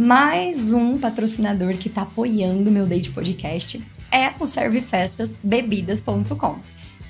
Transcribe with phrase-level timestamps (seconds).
[0.00, 6.60] Mais um patrocinador que tá apoiando o meu Date Podcast é o ServeFestasBebidas.com.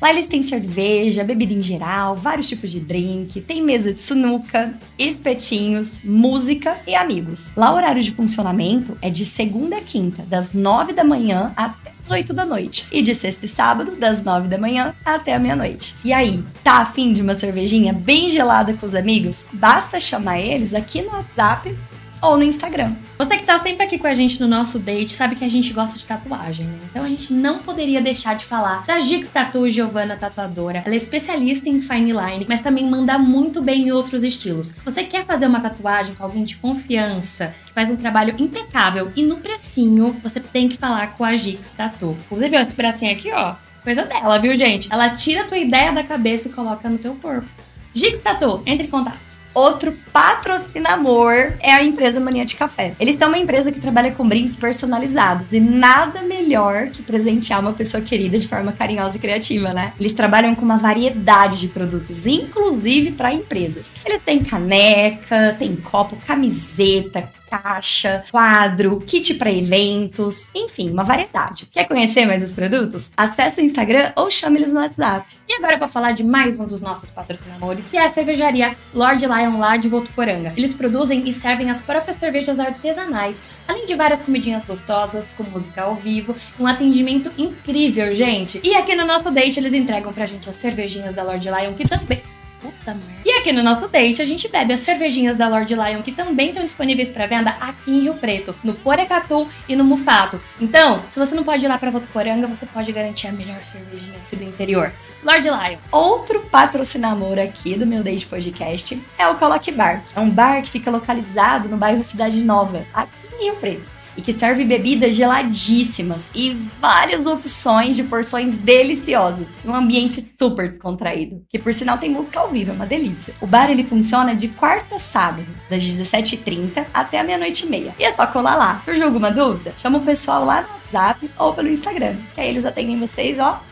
[0.01, 4.73] Lá eles têm cerveja, bebida em geral, vários tipos de drink, tem mesa de sunuca,
[4.99, 7.53] espetinhos, música e amigos.
[7.55, 11.93] Lá o horário de funcionamento é de segunda a quinta, das nove da manhã até
[12.03, 12.87] as oito da noite.
[12.91, 15.95] E de sexta e sábado, das nove da manhã até a meia-noite.
[16.03, 19.45] E aí, tá afim de uma cervejinha bem gelada com os amigos?
[19.53, 21.77] Basta chamar eles aqui no WhatsApp
[22.21, 22.95] ou no Instagram.
[23.17, 25.73] Você que tá sempre aqui com a gente no nosso date sabe que a gente
[25.73, 26.79] gosta de tatuagem, né?
[26.91, 30.83] Então a gente não poderia deixar de falar da Gix Tattoo Giovanna Tatuadora.
[30.85, 34.75] Ela é especialista em fine line, mas também manda muito bem em outros estilos.
[34.85, 39.23] Você quer fazer uma tatuagem com alguém de confiança, que faz um trabalho impecável e
[39.23, 42.17] no precinho, você tem que falar com a Gix Tattoo.
[42.27, 44.89] Inclusive, esse bracinho aqui, ó, coisa dela, viu, gente?
[44.91, 47.49] Ela tira a tua ideia da cabeça e coloca no teu corpo.
[47.95, 49.28] Gix Tattoo, entre em contato.
[49.59, 52.95] Outro patrocinador é a empresa Mania de Café.
[53.01, 57.73] Eles têm uma empresa que trabalha com brindes personalizados e nada melhor que presentear uma
[57.73, 59.95] pessoa querida de forma carinhosa e criativa, né?
[59.99, 63.97] Eles trabalham com uma variedade de produtos, inclusive para empresas.
[64.07, 71.67] Eles têm caneca, tem copo, camiseta, caixa, quadro, kit para eventos, enfim, uma variedade.
[71.73, 73.11] Quer conhecer mais os produtos?
[73.17, 75.27] Acesse o Instagram ou chame eles no WhatsApp.
[75.49, 79.25] E agora para falar de mais um dos nossos patrocinadores, que é a cervejaria Lord
[79.25, 80.53] Lion lá de Votuporanga.
[80.57, 85.83] Eles produzem e servem as próprias cervejas artesanais, além de várias comidinhas gostosas, com música
[85.83, 88.61] ao vivo, um atendimento incrível, gente.
[88.63, 91.89] E aqui no nosso date eles entregam pra gente as cervejinhas da Lord Lion, que
[91.89, 92.23] também
[92.61, 93.23] Puta merda.
[93.25, 96.49] E aqui no nosso date, a gente bebe as cervejinhas da Lord Lion, que também
[96.49, 100.41] estão disponíveis para venda aqui em Rio Preto, no Porecatu e no Mufato.
[100.61, 104.19] Então, se você não pode ir lá pra Votuporanga, você pode garantir a melhor cervejinha
[104.19, 104.93] aqui do interior.
[105.23, 105.79] Lord Lion.
[105.91, 110.03] Outro patrocinador aqui do meu Date Podcast é o Coloque Bar.
[110.15, 114.21] É um bar que fica localizado no bairro Cidade Nova, aqui em Rio Preto e
[114.21, 119.47] que serve bebidas geladíssimas e várias opções de porções deliciosas.
[119.65, 123.33] Um ambiente super descontraído, que por sinal tem música ao vivo, é uma delícia.
[123.41, 127.95] O bar ele funciona de quarta a sábado, das 17h30 até a meia-noite e meia.
[127.97, 128.83] E é só colar lá.
[128.85, 129.73] Surgiu alguma dúvida?
[129.79, 133.63] Chama o pessoal lá no WhatsApp ou pelo Instagram, que aí eles atendem vocês, ó,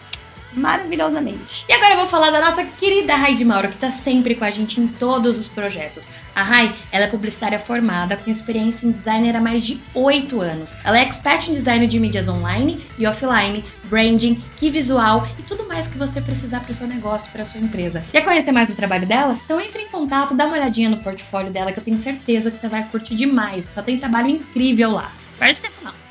[0.56, 1.64] maravilhosamente.
[1.68, 4.44] E agora eu vou falar da nossa querida Rai de Mauro, que tá sempre com
[4.44, 6.08] a gente em todos os projetos.
[6.34, 10.76] A Rai, ela é publicitária formada, com experiência em designer há mais de 8 anos.
[10.84, 15.66] Ela é expert em design de mídias online e offline, branding, que visual e tudo
[15.66, 18.04] mais que você precisar para o seu negócio, para sua empresa.
[18.10, 19.38] Quer conhecer mais o trabalho dela?
[19.44, 22.60] Então entre em contato, dá uma olhadinha no portfólio dela, que eu tenho certeza que
[22.60, 23.68] você vai curtir demais.
[23.70, 25.12] Só tem trabalho incrível lá.
[25.38, 26.05] Perde tempo não.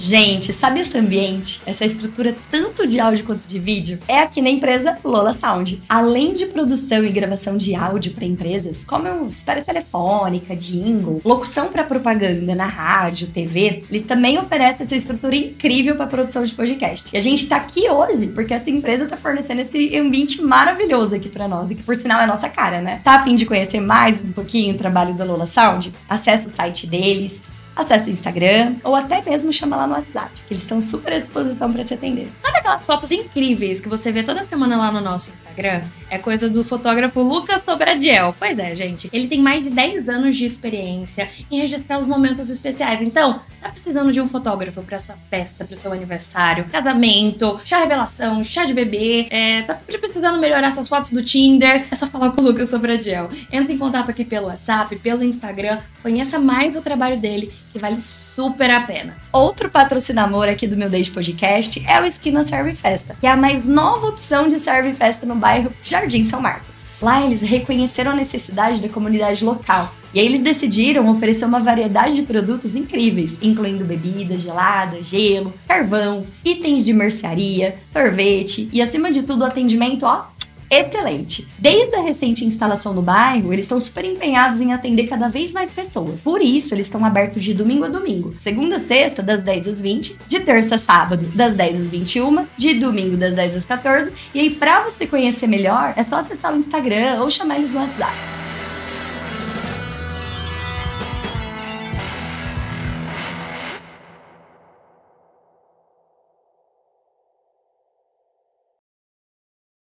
[0.00, 1.60] Gente, sabe esse ambiente?
[1.66, 3.98] Essa estrutura tanto de áudio quanto de vídeo?
[4.08, 5.82] É aqui na empresa Lola Sound.
[5.86, 11.84] Além de produção e gravação de áudio para empresas, como espera telefônica, jingle, locução para
[11.84, 17.10] propaganda na rádio, TV, eles também oferecem essa estrutura incrível para produção de podcast.
[17.12, 21.28] E a gente tá aqui hoje porque essa empresa tá fornecendo esse ambiente maravilhoso aqui
[21.28, 23.02] para nós e que por sinal é a nossa cara, né?
[23.04, 25.92] Tá afim de conhecer mais um pouquinho o trabalho da Lola Sound?
[26.08, 27.42] Acesse o site deles,
[27.80, 31.18] acesse o Instagram ou até mesmo chama lá no WhatsApp, que eles estão super à
[31.18, 32.28] disposição para te atender.
[32.42, 35.82] Sabe aquelas fotos incríveis que você vê toda semana lá no nosso Instagram?
[36.08, 38.34] É coisa do fotógrafo Lucas Sobradiel.
[38.38, 39.08] Pois é, gente.
[39.12, 43.00] Ele tem mais de 10 anos de experiência em registrar os momentos especiais.
[43.00, 48.42] Então, tá precisando de um fotógrafo para sua festa, para seu aniversário, casamento, chá revelação,
[48.42, 52.40] chá de bebê, é, tá precisando melhorar suas fotos do Tinder, é só falar com
[52.40, 53.28] o Lucas Sobradiel.
[53.52, 58.00] Entra em contato aqui pelo WhatsApp, pelo Instagram, conheça mais o trabalho dele que vale
[58.00, 59.16] super a pena.
[59.32, 63.36] Outro patrocinador aqui do meu Date Podcast é o Esquina Serve Festa, que é a
[63.36, 66.84] mais nova opção de serve festa no bairro Jardim São Marcos.
[67.00, 72.16] Lá eles reconheceram a necessidade da comunidade local e aí eles decidiram oferecer uma variedade
[72.16, 79.22] de produtos incríveis, incluindo bebidas geladas, gelo, carvão, itens de mercearia, sorvete e acima de
[79.22, 80.26] tudo atendimento ó
[80.70, 81.46] excelente.
[81.58, 85.70] Desde a recente instalação no bairro, eles estão super empenhados em atender cada vez mais
[85.70, 86.22] pessoas.
[86.22, 88.34] Por isso, eles estão abertos de domingo a domingo.
[88.38, 90.16] Segunda a sexta, das 10 às 20.
[90.28, 92.46] De terça a sábado, das 10 às 21.
[92.56, 94.12] De domingo, das 10 às 14.
[94.32, 97.80] E aí, pra você conhecer melhor, é só acessar o Instagram ou chamar eles no
[97.80, 98.40] WhatsApp.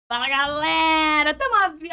[0.09, 0.66] Fala galera,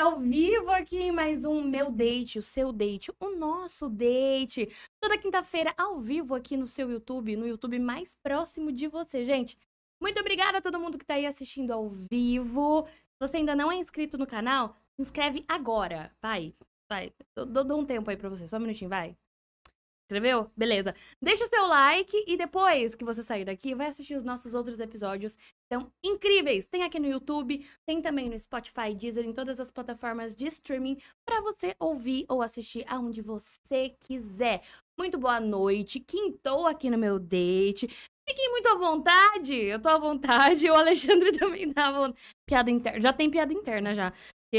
[0.03, 4.67] ao vivo aqui em mais um Meu Date, o seu date, o nosso date.
[4.99, 9.57] Toda quinta-feira ao vivo aqui no seu YouTube, no YouTube mais próximo de você, gente.
[10.01, 12.85] Muito obrigada a todo mundo que está aí assistindo ao vivo.
[12.85, 16.13] Se você ainda não é inscrito no canal, se inscreve agora.
[16.21, 16.53] Vai,
[16.89, 17.13] vai.
[17.33, 19.15] Dou, dou um tempo aí para você, só um minutinho, vai.
[20.13, 20.51] Inscreveu?
[20.55, 20.93] Beleza.
[21.21, 24.79] Deixa o seu like e depois que você sair daqui, vai assistir os nossos outros
[24.79, 25.35] episódios.
[25.71, 26.67] São incríveis.
[26.67, 30.97] Tem aqui no YouTube, tem também no Spotify, Deezer, em todas as plataformas de streaming
[31.25, 34.61] para você ouvir ou assistir aonde você quiser.
[34.97, 35.99] Muito boa noite.
[35.99, 37.87] Quintou aqui no meu date.
[38.29, 39.55] Fiquem muito à vontade.
[39.55, 40.69] Eu tô à vontade.
[40.69, 42.21] O Alexandre também tá à vontade.
[42.47, 43.01] Piada interna.
[43.01, 44.13] Já tem piada interna já.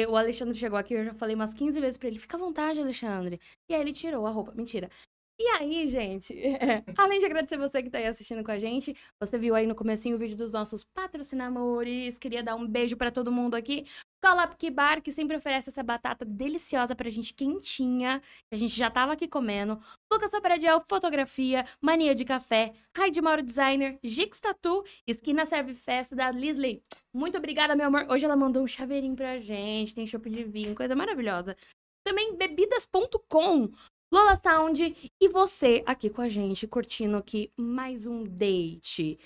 [0.09, 2.81] O Alexandre chegou aqui, eu já falei umas 15 vezes pra ele, fica à vontade,
[2.81, 3.41] Alexandre.
[3.69, 4.53] E aí ele tirou a roupa.
[4.53, 4.91] Mentira.
[5.37, 8.97] E aí, gente, é, além de agradecer você que tá aí assistindo com a gente,
[9.19, 13.11] você viu aí no comecinho o vídeo dos nossos patrocinadores, queria dar um beijo para
[13.11, 13.85] todo mundo aqui.
[14.25, 18.89] Colapki Bar, que sempre oferece essa batata deliciosa pra gente, quentinha, que a gente já
[18.89, 19.79] tava aqui comendo.
[20.11, 26.31] Lucas Sobradiel, Fotografia, Mania de Café, Raid Mauro Designer, Gix Tatu, Esquina Serve Festa da
[26.31, 26.83] Lisley.
[27.13, 28.07] Muito obrigada, meu amor.
[28.09, 31.55] Hoje ela mandou um chaveirinho pra gente, tem chopp de vinho, coisa maravilhosa.
[32.03, 33.71] Também bebidas.com,
[34.15, 39.19] Lola Sound e você aqui com a gente, curtindo aqui mais um date.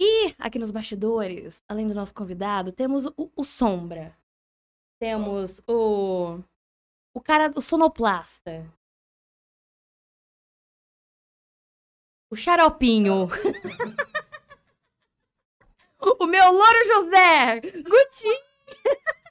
[0.00, 4.18] E aqui nos bastidores, além do nosso convidado, temos o, o Sombra.
[4.98, 6.40] Temos o.
[7.14, 8.68] O cara, o sonoplasta.
[12.28, 13.28] O xaropinho.
[16.18, 17.60] o meu louro José!
[17.60, 18.42] Guti!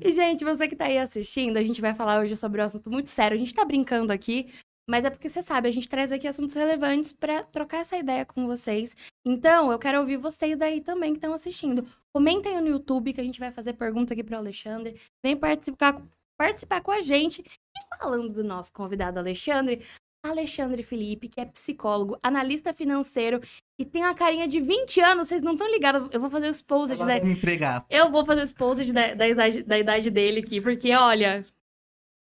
[0.00, 2.90] E, gente, você que tá aí assistindo, a gente vai falar hoje sobre um assunto
[2.90, 3.34] muito sério.
[3.34, 4.48] A gente tá brincando aqui,
[4.88, 8.24] mas é porque você sabe, a gente traz aqui assuntos relevantes para trocar essa ideia
[8.26, 8.96] com vocês.
[9.24, 11.86] Então, eu quero ouvir vocês daí também que estão assistindo.
[12.12, 15.00] Comentem no YouTube que a gente vai fazer pergunta aqui pro Alexandre.
[15.22, 16.02] Vem participar,
[16.36, 17.40] participar com a gente.
[17.42, 19.80] E falando do nosso convidado Alexandre,
[20.22, 23.40] Alexandre Felipe, que é psicólogo, analista financeiro
[23.78, 26.08] e tem uma carinha de 20 anos, vocês não estão ligados.
[26.12, 27.20] Eu vou fazer os posts da.
[27.20, 27.86] me empregar.
[27.88, 31.44] Eu vou fazer os posts da, da, idade, da idade dele aqui, porque olha.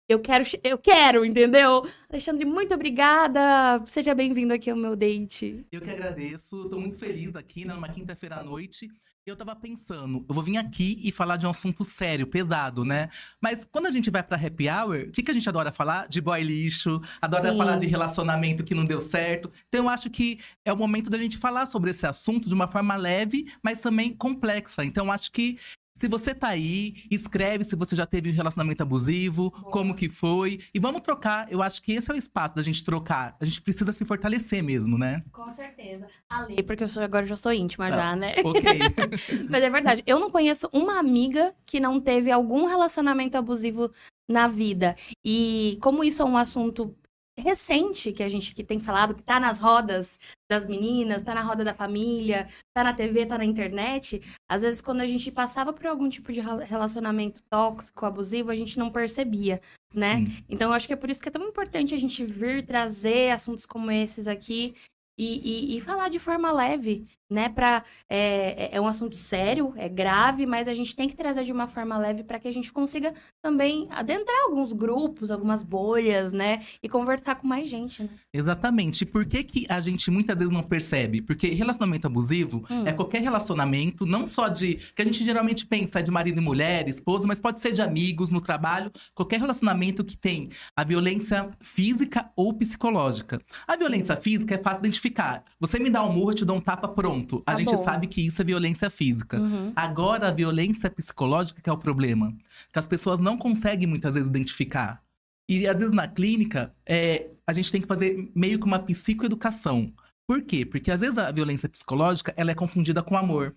[0.08, 1.86] Eu quero, eu quero, entendeu?
[2.10, 3.82] Alexandre, muito obrigada.
[3.86, 5.64] Seja bem-vindo aqui ao meu date.
[5.70, 6.68] Eu que agradeço.
[6.68, 8.90] Tô muito feliz aqui, né, numa quinta-feira à noite.
[9.24, 13.08] Eu tava pensando, eu vou vir aqui e falar de um assunto sério, pesado, né?
[13.40, 16.08] Mas quando a gente vai pra happy hour, o que, que a gente adora falar?
[16.08, 17.56] De boy lixo, adora Sim.
[17.56, 19.48] falar de relacionamento que não deu certo.
[19.68, 22.66] Então eu acho que é o momento da gente falar sobre esse assunto de uma
[22.66, 24.84] forma leve, mas também complexa.
[24.84, 25.56] Então eu acho que
[25.94, 30.58] se você tá aí, escreve se você já teve um relacionamento abusivo, como que foi.
[30.74, 31.50] E vamos trocar.
[31.52, 33.36] Eu acho que esse é o espaço da gente trocar.
[33.40, 35.22] A gente precisa se fortalecer mesmo, né?
[35.30, 36.06] Com certeza.
[36.28, 37.90] Ale, porque eu sou, agora eu já sou íntima Ah.
[37.90, 38.34] já, né?
[38.44, 38.62] Ok.
[39.50, 40.02] Mas é verdade.
[40.06, 43.90] Eu não conheço uma amiga que não teve algum relacionamento abusivo
[44.28, 44.96] na vida.
[45.24, 46.96] E como isso é um assunto
[47.38, 50.18] recente que a gente que tem falado, que tá nas rodas
[50.50, 54.82] das meninas, tá na roda da família, tá na TV, tá na internet, às vezes
[54.82, 58.90] quando a gente passava por algum tipo de rela- relacionamento tóxico, abusivo, a gente não
[58.90, 59.60] percebia,
[59.94, 60.16] né?
[60.24, 60.44] Sim.
[60.48, 63.30] Então eu acho que é por isso que é tão importante a gente vir trazer
[63.30, 64.74] assuntos como esses aqui
[65.18, 67.48] e, e- e falar de forma leve, né?
[67.48, 71.44] Pra, é, é- é um assunto sério, é grave, mas a gente tem que trazer
[71.44, 73.12] de uma forma leve para que a gente consiga
[73.42, 76.62] também adentrar alguns grupos, algumas bolhas, né?
[76.82, 78.08] E conversar com mais gente, né?
[78.32, 79.02] Exatamente.
[79.02, 81.20] E por que, que a gente muitas vezes não percebe?
[81.22, 82.84] Porque relacionamento abusivo Hum.
[82.86, 84.74] é qualquer relacionamento, não só de.
[84.94, 87.80] que a gente geralmente pensa é de marido e mulher, esposo, mas pode ser de
[87.82, 88.90] amigos, no trabalho.
[89.14, 93.40] Qualquer relacionamento que tem a violência física ou psicológica.
[93.66, 95.44] A violência física é fácil identificar.
[95.60, 97.21] Você me dá um murro, eu te dou um tapa, pronto.
[97.46, 97.82] A Tá gente bom.
[97.82, 99.40] sabe que isso é violência física.
[99.40, 99.72] Uhum.
[99.76, 102.34] Agora, a violência psicológica que é o problema.
[102.72, 105.02] Que as pessoas não conseguem muitas vezes identificar.
[105.48, 109.92] E às vezes na clínica, é, a gente tem que fazer meio que uma psicoeducação.
[110.26, 110.64] Por quê?
[110.64, 113.54] Porque às vezes a violência psicológica ela é confundida com amor,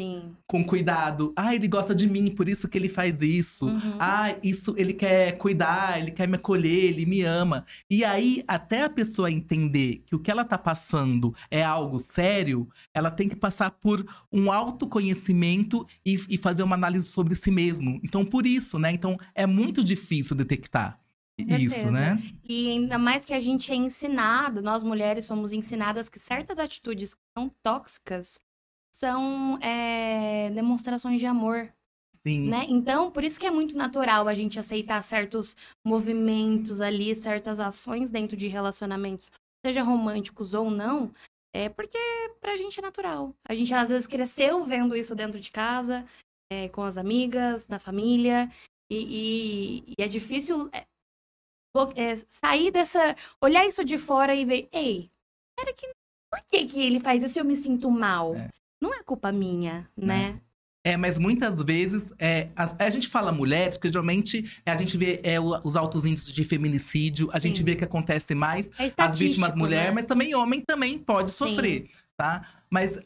[0.00, 0.34] Sim.
[0.46, 1.32] com cuidado.
[1.36, 3.66] Ah, ele gosta de mim, por isso que ele faz isso.
[3.66, 3.96] Uhum.
[3.98, 7.66] Ah, isso ele quer cuidar, ele quer me acolher, ele me ama.
[7.88, 12.66] E aí, até a pessoa entender que o que ela tá passando é algo sério,
[12.94, 18.00] ela tem que passar por um autoconhecimento e, e fazer uma análise sobre si mesmo.
[18.02, 18.90] Então, por isso, né?
[18.90, 20.98] Então, é muito difícil detectar
[21.38, 22.20] isso, né?
[22.48, 27.14] E ainda mais que a gente é ensinado, nós mulheres somos ensinadas que certas atitudes
[27.14, 28.38] que são tóxicas
[28.94, 31.72] são é, demonstrações de amor,
[32.14, 32.48] Sim.
[32.48, 32.66] né?
[32.68, 38.10] Então, por isso que é muito natural a gente aceitar certos movimentos ali, certas ações
[38.10, 39.30] dentro de relacionamentos,
[39.64, 41.12] seja românticos ou não,
[41.54, 41.98] é porque
[42.40, 43.34] pra gente é natural.
[43.48, 46.04] A gente às vezes cresceu vendo isso dentro de casa,
[46.52, 48.48] é, com as amigas, na família,
[48.90, 50.84] e, e- e é difícil é,
[51.96, 53.14] é, sair dessa.
[53.40, 55.10] olhar isso de fora e ver, ei,
[55.58, 55.86] era que.
[56.32, 58.36] Por que, que ele faz isso e eu me sinto mal?
[58.36, 58.48] É.
[58.80, 60.40] Não é culpa minha, né?
[60.82, 65.20] É, mas muitas vezes é, a, a gente fala mulheres, porque geralmente a gente vê
[65.22, 67.64] é, os altos índices de feminicídio, a gente Sim.
[67.64, 69.90] vê que acontece mais É as vítimas estatístico, mulher, né?
[69.90, 72.62] mas também homem também pode sofrer, tá?
[72.70, 73.02] Mas é,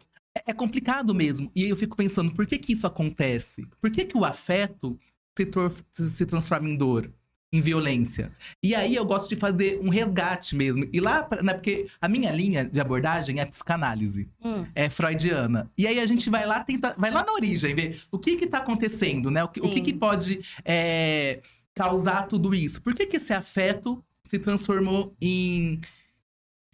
[0.47, 1.50] é complicado mesmo.
[1.54, 3.66] E eu fico pensando, por que que isso acontece?
[3.81, 4.97] Por que que o afeto
[5.37, 7.12] se- se transforma em dor?
[7.55, 8.33] Em violência.
[8.61, 10.89] E aí eu gosto de fazer um resgate mesmo.
[10.93, 15.71] E lá, né, porque a minha linha de abordagem é psicanálise Hum, é freudiana.
[15.79, 18.47] E aí a gente vai lá tentar, vai lá na origem, ver o que que
[18.47, 19.45] tá acontecendo, né?
[19.45, 21.41] O que, o que, que pode é,
[21.75, 22.83] causar tudo isso?
[22.83, 25.81] Por que que esse afeto se transformou em,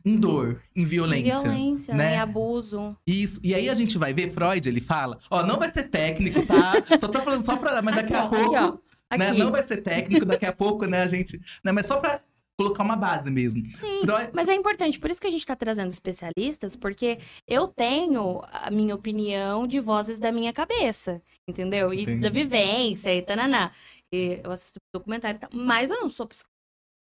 [0.05, 1.41] em dor, em violência?
[1.41, 2.05] Violência, né?
[2.05, 2.15] né?
[2.15, 2.97] E abuso.
[3.07, 3.39] Isso.
[3.45, 6.73] E aí a gente vai ver Freud, ele fala, ó, não vai ser técnico, tá?
[6.99, 8.79] só tô falando só pra, mas daqui a Aqui, pouco, aqui.
[9.19, 9.33] Né?
[9.33, 12.21] Não vai ser técnico, daqui a pouco, né, a gente, né, mas só pra
[12.59, 13.63] colocar uma base mesmo.
[13.71, 17.67] Sim, Freud- mas é importante, por isso que a gente tá trazendo especialistas, porque eu
[17.69, 21.93] tenho a minha opinião de vozes da minha cabeça, entendeu?
[21.95, 22.21] E Entendi.
[22.21, 23.71] da vivência e tananá.
[24.13, 26.51] E eu assisto documentário e tal, mas eu não sou psicóloga.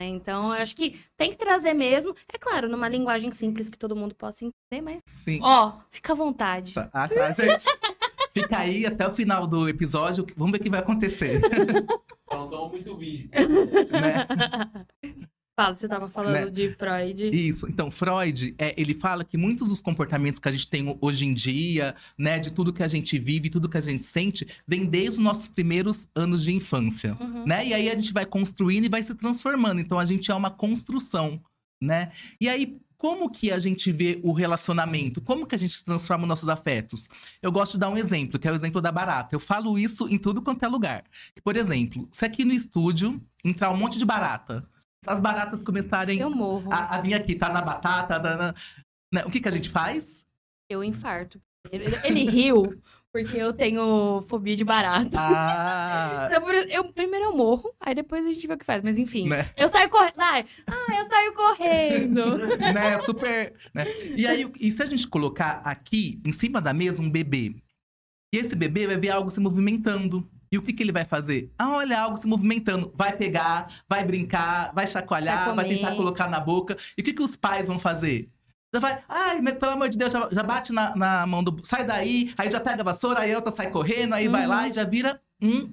[0.01, 0.09] né?
[0.09, 3.95] Então, eu acho que tem que trazer mesmo, é claro, numa linguagem simples que todo
[3.97, 5.41] mundo possa entender, mas, Sim.
[5.43, 6.73] ó, fica à vontade.
[6.75, 7.65] Tá, Ah, tá, gente.
[8.35, 11.41] Fica aí até o final do episódio, vamos ver o que vai acontecer,
[12.29, 13.31] Faltou muito vídeo.
[13.93, 14.27] né?
[15.57, 16.51] Fala, você tava falando Né?
[16.51, 17.29] de Freud.
[17.33, 17.69] Isso.
[17.69, 21.33] Então, Freud, é, ele fala que muitos dos comportamentos que a gente tem hoje em
[21.33, 25.11] dia, né, de tudo que a gente vive, tudo que a gente sente, vem desde
[25.11, 27.45] os nossos primeiros anos de infância, Uhum.
[27.47, 27.65] né?
[27.65, 29.81] E aí a gente vai construindo e vai se transformando.
[29.81, 31.41] Então, a gente é uma construção,
[31.81, 32.11] né?
[32.41, 35.21] E aí, como que a gente vê o relacionamento?
[35.21, 37.07] Como que a gente transforma os nossos afetos?
[37.43, 39.35] Eu gosto de dar um exemplo, que é o exemplo da barata.
[39.35, 41.05] Eu falo isso em tudo quanto é lugar.
[41.45, 44.67] Por exemplo, se aqui no estúdio entrar um monte de barata,
[45.05, 48.55] se as baratas começarem Eu morro, a, a minha aqui tá na batata, tá na-
[49.13, 50.25] né, O que que a gente faz?
[50.67, 51.39] eu infarto.
[51.71, 52.81] Ele, ele riu
[53.15, 55.21] porque eu tenho fobia de barata.
[55.21, 58.83] Ah, Então, eu, primeiro eu morro, aí depois a gente vê o que faz.
[58.83, 60.15] Mas enfim, né, eu saio correndo.
[60.19, 60.45] Ah,
[60.99, 62.39] eu saio correndo.
[62.59, 63.85] né, super, né?
[64.17, 67.55] E aí, e se a gente colocar aqui, em cima da mesa, um bebê?
[68.35, 70.29] E esse bebê vai ver algo se movimentando.
[70.51, 71.53] E o que, que ele vai fazer?
[71.57, 72.93] Ah, olha, algo se movimentando.
[72.97, 76.77] Vai pegar, vai brincar, vai chacoalhar, Vai vai, tentar colocar na boca.
[76.99, 78.29] E o que, que os pais vão fazer?
[78.75, 81.57] Já vai, ai, pelo amor de Deus, já, já bate na, na mão do.
[81.63, 84.49] Sai daí, aí já pega a vassoura, aí a outra sai correndo, aí vai Uhum.
[84.49, 85.71] lá e já vira um,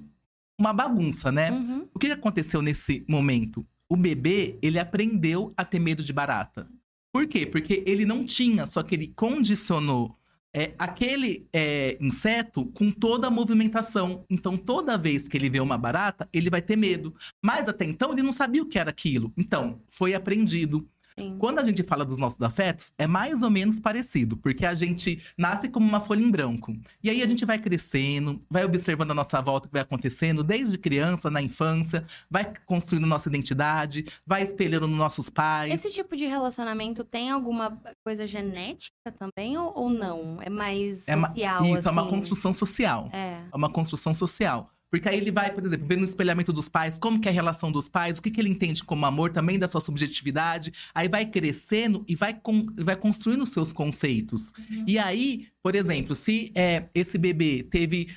[0.56, 1.50] uma bagunça, né?
[1.50, 1.88] Uhum.
[1.92, 3.66] O que que aconteceu nesse momento?
[3.88, 6.68] O bebê, ele aprendeu a ter medo de barata.
[7.12, 7.44] Por quê?
[7.44, 10.16] Porque ele não tinha, só que ele condicionou
[10.54, 14.24] é, aquele é, inseto com toda a movimentação.
[14.30, 17.12] Então, toda vez que ele vê uma barata, ele vai ter medo.
[17.42, 19.32] Mas até então, ele não sabia o que era aquilo.
[19.36, 20.88] Então, foi aprendido.
[21.18, 21.36] Sim.
[21.38, 25.22] Quando a gente fala dos nossos afetos, é mais ou menos parecido, porque a gente
[25.36, 26.74] nasce como uma folha em branco.
[27.02, 30.42] E aí a gente vai crescendo, vai observando a nossa volta, o que vai acontecendo
[30.44, 35.72] desde criança, na infância, vai construindo nossa identidade, vai espelhando nos nossos pais.
[35.72, 40.38] Esse tipo de relacionamento tem alguma coisa genética também ou, ou não?
[40.42, 41.88] É mais É uma- social, Isso, assim?
[41.88, 43.10] é uma construção social.
[43.12, 43.40] É.
[43.52, 44.70] É uma construção social.
[44.92, 47.34] Porque aí ele vai, por exemplo, ver no espelhamento dos pais, como que é a
[47.34, 50.70] relação dos pais, o que, que ele entende como amor, também da sua subjetividade.
[50.94, 54.52] Aí vai crescendo e vai, con- vai construindo os seus conceitos.
[54.86, 58.08] E aí, por exemplo, se é, esse bebê teve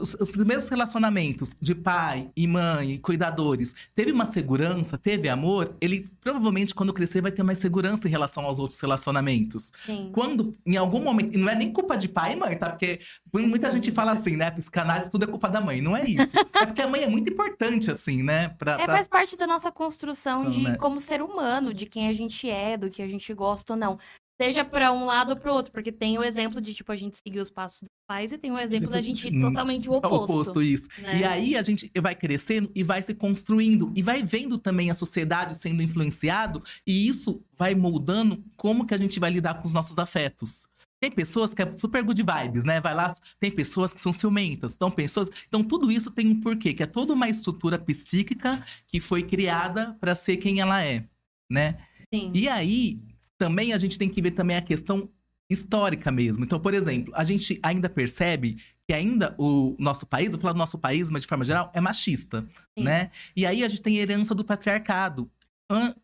[0.00, 6.08] os, os primeiros relacionamentos de pai e mãe, cuidadores, teve uma segurança, teve amor, ele
[6.20, 9.72] provavelmente, quando crescer, vai ter mais segurança em relação aos outros relacionamentos.
[9.86, 10.10] Sim.
[10.12, 12.70] Quando, em algum momento, e não é nem culpa de pai e mãe, tá?
[12.70, 13.00] Porque
[13.32, 14.50] muita gente fala assim, né?
[14.50, 15.80] Psicanálise, tudo é culpa da mãe.
[15.80, 16.36] Não é isso.
[16.54, 18.48] é porque a mãe é muito importante, assim, né?
[18.58, 20.76] Pra, É, pra- faz parte da nossa construção São, de né?
[20.76, 23.98] como ser humano, de quem a gente é, do que a gente gosta ou não.
[24.40, 27.18] Seja pra um lado ou pro outro, porque tem o exemplo de, tipo, a gente
[27.22, 29.96] seguir os passos dos pais e tem o exemplo da gente ir totalmente o É
[29.96, 30.32] o oposto.
[30.32, 30.88] oposto, isso.
[30.98, 31.18] né?
[31.18, 34.94] E aí a gente vai crescendo e vai se construindo e vai vendo também a
[34.94, 39.74] sociedade sendo influenciado e isso vai moldando como que a gente vai lidar com os
[39.74, 40.66] nossos afetos.
[40.98, 42.80] Tem pessoas que é super good vibes, né?
[42.80, 46.72] Vai lá, tem pessoas que são ciumentas, então pessoas, então tudo isso tem um porquê,
[46.72, 51.04] que é toda uma estrutura psíquica que foi criada para ser quem ela é,
[51.50, 51.76] né?
[52.12, 52.32] Sim.
[52.34, 53.00] E aí,
[53.40, 55.08] também a gente tem que ver também a questão
[55.48, 56.44] histórica mesmo.
[56.44, 60.58] Então, por exemplo, a gente ainda percebe que ainda o nosso país, vou falar do
[60.58, 62.42] nosso país, mas de forma geral, é machista,
[62.78, 62.84] Sim.
[62.84, 63.10] né?
[63.34, 65.28] E aí a gente tem a herança do patriarcado,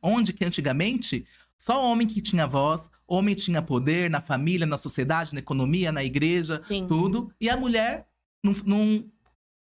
[0.02, 1.26] onde que antigamente
[1.58, 6.02] só homem que tinha voz, homem tinha poder na família, na sociedade, na economia, na
[6.02, 6.86] igreja, Sim.
[6.86, 8.06] tudo, e a mulher
[8.42, 8.84] não, não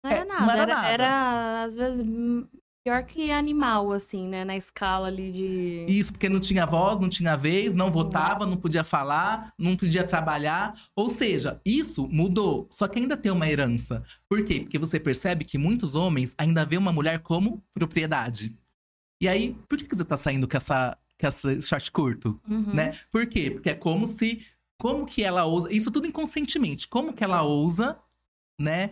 [0.03, 0.41] Não era É, nada.
[0.46, 0.88] não era era, nada.
[0.88, 2.05] era, às vezes,
[2.86, 4.46] pior que animal, assim, né?
[4.46, 5.86] Na escala ali de.
[5.89, 10.04] Isso, porque não tinha voz, não tinha vez, não votava, não podia falar, não podia
[10.04, 10.80] trabalhar.
[10.96, 12.70] Ou seja, isso mudou.
[12.72, 14.04] Só que ainda tem uma herança.
[14.30, 14.60] Por quê?
[14.60, 18.56] Porque você percebe que muitos homens ainda vê uma mulher como propriedade.
[19.20, 22.39] E aí, por que, que você tá saindo com essa, com esse short curto?
[22.48, 22.72] Uhum.
[22.72, 22.96] Né?
[23.12, 23.50] Por quê?
[23.50, 24.46] Porque é como se.
[24.80, 25.74] Como que ela ousa.
[25.74, 26.88] Isso tudo inconscientemente.
[26.88, 27.98] Como que ela ousa,
[28.62, 28.92] né?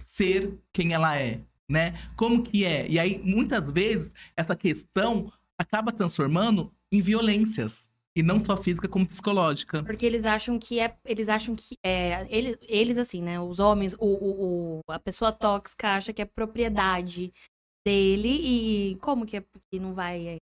[0.00, 1.40] Ser quem ela é.
[1.72, 1.94] Né?
[2.16, 2.86] Como que é?
[2.86, 7.88] E aí, muitas vezes, essa questão acaba transformando em violências.
[8.14, 9.82] E não só física, como psicológica.
[9.82, 10.94] Porque eles acham que é.
[11.06, 12.26] Eles acham que é.
[12.28, 13.40] Eles, eles assim, né?
[13.40, 17.32] Os homens, o, o, o- a pessoa tóxica acha que é propriedade
[17.86, 20.36] dele e como que, é, que não vai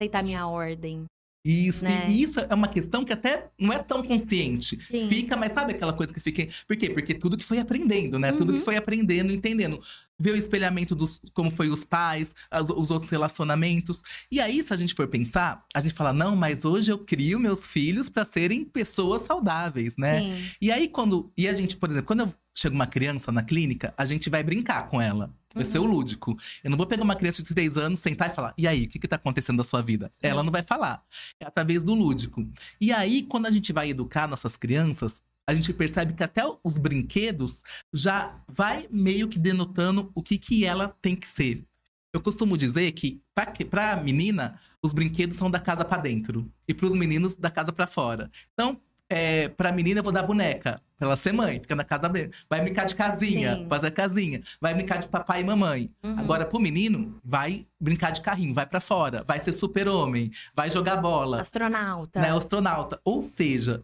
[0.00, 1.06] aceitar minha ordem?
[1.44, 2.08] Isso, Né?
[2.10, 4.78] e isso é uma questão que até não é tão consciente.
[4.84, 5.08] Sim.
[5.08, 6.46] Fica, mas sabe aquela coisa que fica.
[6.66, 6.90] Por quê?
[6.90, 8.32] Porque tudo que foi aprendendo, né?
[8.32, 8.58] Tudo Uhum.
[8.58, 9.80] que foi aprendendo, entendendo.
[10.20, 14.02] Ver o espelhamento dos como foi os pais, as- os outros relacionamentos.
[14.30, 17.38] E aí, se a gente for pensar, a gente fala, não, mas hoje eu crio
[17.38, 20.20] meus filhos para serem pessoas saudáveis, né?
[20.22, 20.50] Sim.
[20.60, 21.30] E aí, quando.
[21.36, 24.42] E a gente, por exemplo, quando eu chego uma criança na clínica, a gente vai
[24.42, 25.32] brincar com ela.
[25.54, 25.88] Vai ser o Uhum.
[25.88, 26.36] lúdico.
[26.62, 28.88] Eu não vou pegar uma criança de três anos, sentar e falar: e aí, o
[28.88, 30.10] que, que tá acontecendo na sua vida?
[30.22, 31.02] Ela não vai falar.
[31.40, 32.46] É através do lúdico.
[32.80, 36.76] E aí, quando a gente vai educar nossas crianças, a gente percebe que até os
[36.76, 37.62] brinquedos
[37.92, 41.64] já vai meio que denotando o que, que ela tem que ser.
[42.12, 43.22] Eu costumo dizer que,
[43.54, 46.50] que- pra menina, os brinquedos são da casa pra dentro.
[46.68, 48.30] E pros meninos, da casa pra fora.
[48.52, 48.78] Então,
[49.08, 50.80] é, pra menina, eu vou dar boneca.
[50.98, 52.30] Pra ela ser mãe, fica na casa dele.
[52.50, 53.68] Vai brincar de casinha, Sim.
[53.68, 54.42] fazer casinha.
[54.60, 55.90] Vai brincar de papai e mamãe.
[56.02, 56.18] Uhum.
[56.18, 59.24] Agora, pro menino, vai brincar de carrinho, vai pra fora.
[59.26, 62.20] Vai ser super-homem, vai jogar bola, Astronauta.
[62.20, 62.30] né?
[62.36, 63.00] Astronauta.
[63.04, 63.82] Ou seja,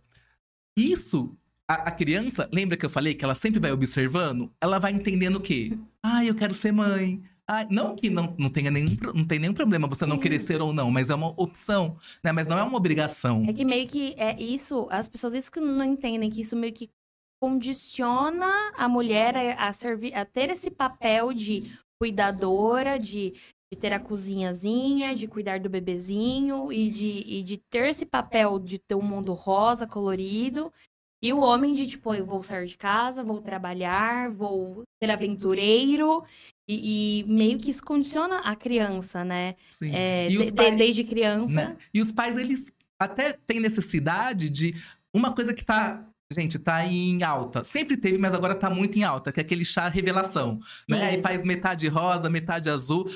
[0.77, 1.37] isso,
[1.69, 4.53] a, a criança, lembra que eu falei que ela sempre vai observando?
[4.61, 5.77] Ela vai entendendo o quê?
[6.07, 7.23] Ah, eu quero ser mãe.
[7.49, 10.61] Ah, não que não, não tenha nenhum, não tem nenhum problema você não querer ser
[10.61, 12.31] ou não, mas é uma opção, né?
[12.31, 13.43] Mas não é uma obrigação.
[13.49, 16.75] É que meio que é isso, as pessoas isso que não entendem, que isso meio
[16.75, 16.91] que
[17.41, 18.47] condiciona
[18.77, 23.33] a mulher a, a servir, a ter esse papel de cuidadora, de,
[23.73, 28.59] de ter a cozinhazinha, de cuidar do bebezinho e de, e de ter esse papel
[28.59, 30.71] de ter um mundo rosa, colorido.
[31.25, 36.23] E o homem de, tipo, eu vou sair de casa, vou trabalhar, vou ser aventureiro.
[36.69, 39.55] E, e meio que isso condiciona a criança, né?
[39.71, 39.91] Sim.
[39.95, 41.53] É, E de- pais- desde criança.
[41.55, 41.77] né?
[41.95, 44.75] E os pais, eles até têm necessidade de
[45.15, 46.05] uma coisa que tá.
[46.33, 47.63] Gente, tá em alta.
[47.63, 50.59] Sempre teve, mas agora tá muito em alta, que é aquele chá revelação.
[50.89, 51.03] Né?
[51.11, 53.09] Aí faz metade rosa, metade azul.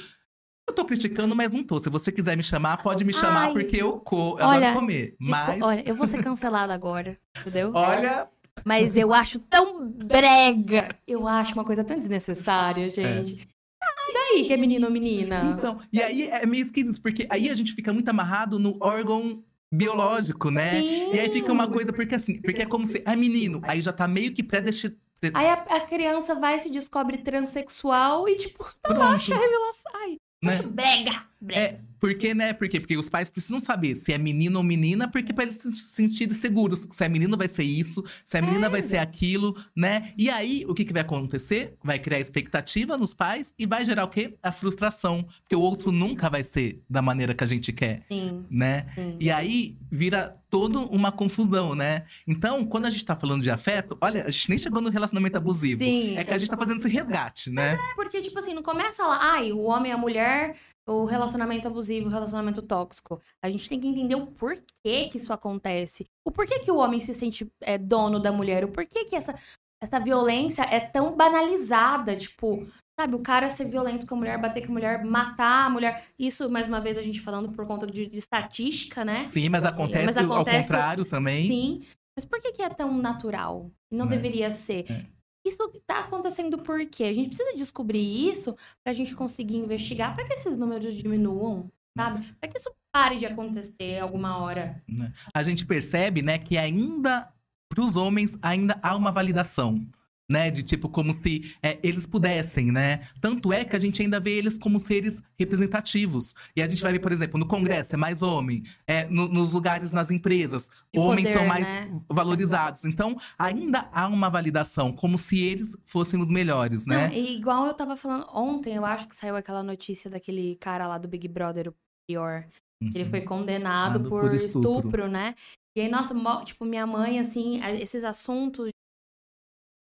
[0.69, 1.81] Eu tô criticando, mas não tô.
[1.81, 3.53] Se você quiser me chamar, pode me chamar, Ai.
[3.53, 5.17] porque eu, co eu Olha, adoro comer.
[5.19, 7.73] Mas, Olha, eu vou ser cancelada agora, entendeu?
[7.75, 8.29] olha,
[8.65, 10.95] Mas eu acho tão brega.
[11.07, 13.49] Eu acho uma coisa tão desnecessária, gente.
[13.83, 15.57] Ah, e daí que é menino ou menina?
[15.57, 19.43] Então, e aí é meio esquisito, porque aí a gente fica muito amarrado no órgão
[19.73, 20.81] biológico, né?
[20.81, 21.15] Sim.
[21.15, 23.93] E aí fica uma coisa, porque assim, porque é como se é menino, aí já
[23.93, 24.99] tá meio que pré-destinado.
[25.35, 29.93] Aí a, a criança vai se descobre transexual e, tipo, tá lá, acha a revelação.
[29.95, 30.63] Ai, Né?
[30.63, 31.23] brega.
[31.41, 31.61] brega.
[31.61, 32.53] É, porque, né?
[32.53, 35.77] Porque, porque os pais precisam saber se é menino ou menina, porque pra eles se
[35.77, 36.87] sentirem seguros.
[36.91, 40.13] Se é menino, vai ser isso, se é menina, vai ser aquilo, né?
[40.17, 41.77] E aí, o que, que vai acontecer?
[41.83, 44.35] Vai criar expectativa nos pais e vai gerar o quê?
[44.43, 45.27] A frustração.
[45.43, 48.87] Porque o outro nunca vai ser da maneira que a gente quer, Sim, né?
[48.95, 49.17] sim.
[49.21, 52.05] E aí vira toda uma confusão, né?
[52.27, 55.37] Então, quando a gente tá falando de afeto, olha, a gente nem chegou no relacionamento
[55.37, 55.83] abusivo.
[55.83, 56.17] Sim.
[56.17, 57.75] É que a gente tá fazendo esse resgate, né?
[57.75, 60.55] É porque, tipo assim, não começa lá, ai, o homem e a mulher,
[60.89, 63.21] o relacionamento abusivo, o relacionamento tóxico.
[63.45, 66.07] A gente tem que entender o porquê que isso acontece.
[66.27, 68.65] O porquê que o homem se sente é, dono da mulher.
[68.65, 69.35] O porquê que essa,
[69.83, 72.17] essa violência é tão banalizada.
[72.17, 72.67] Tipo,
[72.99, 76.07] sabe, o cara ser violento com a mulher, bater com a mulher, matar a mulher.
[76.19, 79.23] Isso, mais uma vez, a gente falando por conta de, de estatística, né?
[79.23, 81.47] Sim, mas acontece, Mas acontece- ao contrário também.
[81.47, 81.83] Sim.
[82.17, 83.71] Mas por que, que é tão natural?
[83.93, 84.17] E não Né?
[84.17, 84.85] deveria ser?
[84.91, 85.18] É.
[85.49, 87.05] Isso tá acontecendo por quê?
[87.05, 92.25] A gente precisa descobrir isso pra gente conseguir investigar pra que esses números diminuam, sabe?
[92.41, 94.83] Pra que isso pare de acontecer alguma hora.
[94.89, 95.13] né?
[95.35, 97.29] A gente percebe, né, que ainda
[97.69, 99.87] para os homens ainda há uma validação,
[100.31, 103.01] né, de tipo como se é, eles pudessem, né?
[103.21, 106.35] Tanto é que a gente ainda vê eles como seres representativos.
[106.55, 109.53] E a gente vai ver, por exemplo, no Congresso é mais homem, é, no- nos
[109.53, 112.01] lugares nas empresas, De homens poder, são mais né?
[112.11, 112.85] valorizados.
[112.85, 117.07] Então, ainda há uma validação, como se eles fossem os melhores, né?
[117.09, 120.87] Não, e igual eu tava falando ontem, eu acho que saiu aquela notícia daquele cara
[120.87, 121.75] lá do Big Brother, o
[122.09, 122.47] pior.
[122.95, 123.11] Ele Uhum.
[123.11, 124.77] foi condenado Ah, por, por estupro.
[124.79, 125.09] estupro.
[125.09, 125.35] né?
[125.77, 126.15] E aí, nossa,
[126.45, 128.71] tipo, minha mãe, assim, a- esses assuntos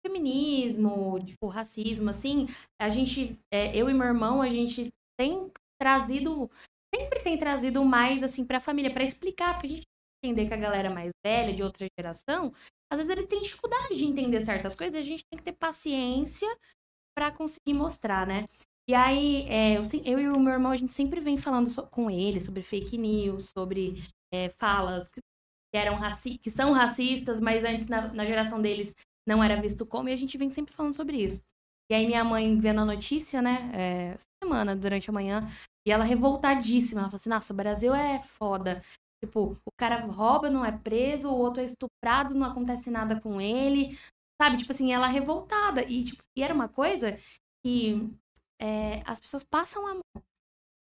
[0.06, 2.48] feminismo, tipo, racismo, assim,
[2.80, 6.50] a gente, é, eu e meu irmão, a gente tem trazido,
[6.94, 9.84] sempre tem trazido mais, assim, pra família, pra explicar, porque a gente
[10.24, 12.54] entender que a galera mais velha, de outra geração,
[12.92, 16.48] às vezes eles têm dificuldade de entender certas coisas a gente tem que ter paciência
[17.18, 18.46] pra conseguir mostrar, né?
[18.90, 21.88] E aí, é, eu, eu e o meu irmão, a gente sempre vem falando so-
[21.88, 27.64] com ele sobre fake news, sobre é, falas que eram raci que são racistas, mas
[27.64, 28.94] antes na, na geração deles
[29.28, 31.42] não era visto como, e a gente vem sempre falando sobre isso.
[31.92, 35.48] E aí minha mãe vendo a notícia, né, é, semana, durante a manhã,
[35.86, 38.82] e ela revoltadíssima, ela falou assim, nossa, o Brasil é foda.
[39.24, 43.40] Tipo, o cara rouba, não é preso, o outro é estuprado, não acontece nada com
[43.40, 43.98] ele.
[44.42, 45.82] Sabe, tipo assim, ela revoltada.
[45.84, 47.18] E, tipo, e era uma coisa
[47.64, 48.10] que
[48.62, 50.24] é, as pessoas passam a mão.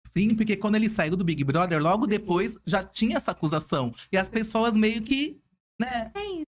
[0.06, 3.92] Sim, porque quando ele saiu do Big Brother, logo depois já tinha essa acusação.
[4.10, 5.38] E as pessoas meio que,
[5.78, 6.10] né?
[6.14, 6.44] É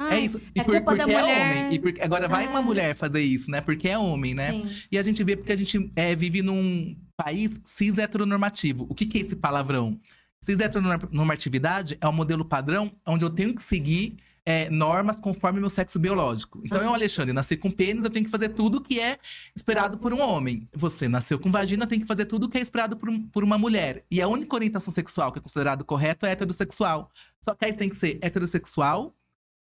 [0.00, 0.40] É Ai, isso.
[0.54, 1.74] E é por- porque é homem.
[1.74, 2.62] E porque, agora vai uma É.
[2.62, 3.60] mulher fazer isso, né?
[3.60, 4.52] Porque é homem, né?
[4.52, 4.66] sim.
[4.92, 8.86] E a gente vê porque a gente é, vive num país cis heteronormativo.
[8.88, 9.98] O que, que é esse palavrão?
[10.40, 15.68] Cis heteronormatividade é um modelo padrão onde eu tenho que seguir é, normas conforme meu
[15.68, 16.62] sexo biológico.
[16.64, 19.18] Então, eu, Alexandre, nasci com pênis, eu tenho que fazer tudo que é
[19.54, 20.66] esperado por um homem.
[20.74, 23.58] Você nasceu com vagina, tem que fazer tudo que é esperado por, um- por uma
[23.58, 24.04] mulher.
[24.10, 27.10] E a única orientação sexual que é considerado correto é heterossexual.
[27.42, 29.14] Só que aí tem que ser heterossexual,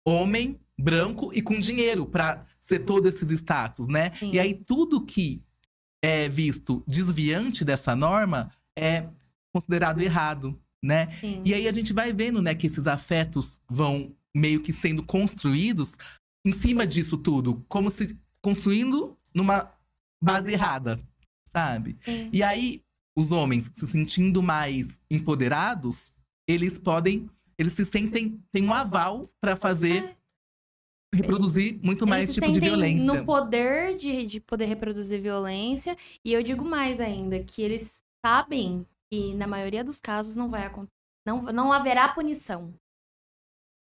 [0.06, 4.14] homem, branco e com dinheiro pra ser todos esses status, né?
[4.16, 4.32] Sim.
[4.32, 5.42] E aí tudo que
[6.02, 9.06] é visto desviante dessa norma é
[9.54, 11.10] considerado errado, né?
[11.20, 11.42] sim.
[11.44, 15.96] E aí a gente vai vendo, né, que esses afetos vão meio que sendo construídos
[16.44, 19.70] em cima disso tudo, como se construindo numa
[20.22, 20.98] base errada,
[21.46, 21.96] sabe?
[22.00, 22.28] sim.
[22.32, 22.82] E aí
[23.16, 26.10] os homens se sentindo mais empoderados,
[26.48, 30.16] eles podem, eles se sentem têm um aval pra fazer
[31.14, 33.06] reproduzir muito mais Eles tipo de violência.
[33.12, 35.96] no poder de, de poder reproduzir violência.
[36.24, 40.64] E eu digo mais ainda, que eles sabem que na maioria dos casos não vai
[40.64, 40.90] acontecer.
[41.26, 42.72] Não, não haverá punição.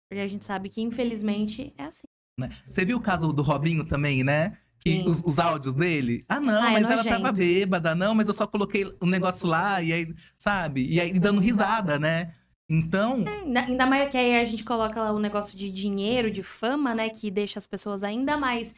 [0.09, 2.07] Porque a gente sabe que, infelizmente, é assim.
[2.39, 2.49] né?
[2.67, 4.57] Você viu o caso do Robinho também, né?
[4.79, 6.25] Que os, os áudios dele.
[6.27, 7.15] Ah, não, Ah, é mas ela nojento.
[7.15, 10.85] tava bêbada, não, mas eu só coloquei um negócio lá, e aí, sabe?
[10.85, 12.35] E aí dando risada, né?
[12.69, 16.41] Então, Ainda, ainda mais que aí a gente coloca lá o negócio de dinheiro, de
[16.41, 17.09] fama, né?
[17.09, 18.73] Que deixa as pessoas ainda mais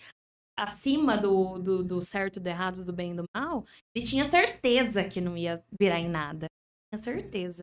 [0.57, 3.65] acima do, do, do certo, do errado, do bem e do mal.
[3.93, 6.47] Ele tinha certeza que não ia virar em nada.
[6.89, 7.59] Tinha certeza.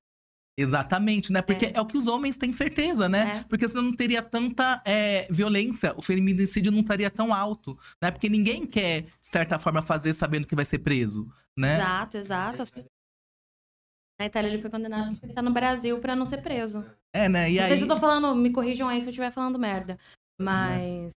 [0.58, 1.42] exatamente, né?
[1.42, 3.38] Porque é, o que os homens têm certeza, né?
[3.38, 3.44] É.
[3.44, 8.10] Porque senão não teria tanta é, violência, o feminicídio não estaria tão alto, né?
[8.10, 11.76] Porque ninguém quer, de certa forma, fazer sabendo que vai ser preso, né?
[11.76, 12.62] Exato, exato.
[12.62, 12.70] As
[14.22, 16.84] Na Itália ele foi condenado porque ele tá no Brasil pra não ser preso.
[17.12, 17.50] É, né?
[17.50, 19.58] E não aí, sei se eu tô falando, me corrijam aí se eu estiver falando
[19.58, 19.98] merda.
[20.40, 21.10] Mas.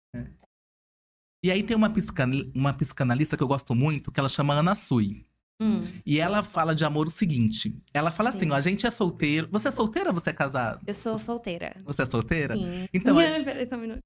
[1.44, 4.74] e aí tem uma, psican- uma psicanalista que eu gosto muito, que ela chama Ana
[4.74, 5.26] Sui.
[5.60, 8.50] Hum, E ela fala de amor o seguinte: ela fala assim, Sim.
[8.52, 9.48] ó, a gente é solteiro.
[9.52, 10.80] Você é solteira ou você é casado?
[10.86, 11.76] eu sou solteira.
[11.84, 12.56] Você é solteira?
[12.56, 12.88] Sim.
[12.94, 14.00] Então, é- Peraí, só um minuto.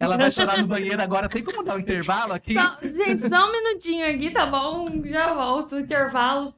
[0.00, 1.28] ela vai chorar no banheiro agora.
[1.28, 2.54] Tem como dar um intervalo aqui?
[2.54, 5.00] Só- gente, só um minutinho aqui, tá bom?
[5.04, 5.78] Já volto.
[5.78, 6.52] Intervalo.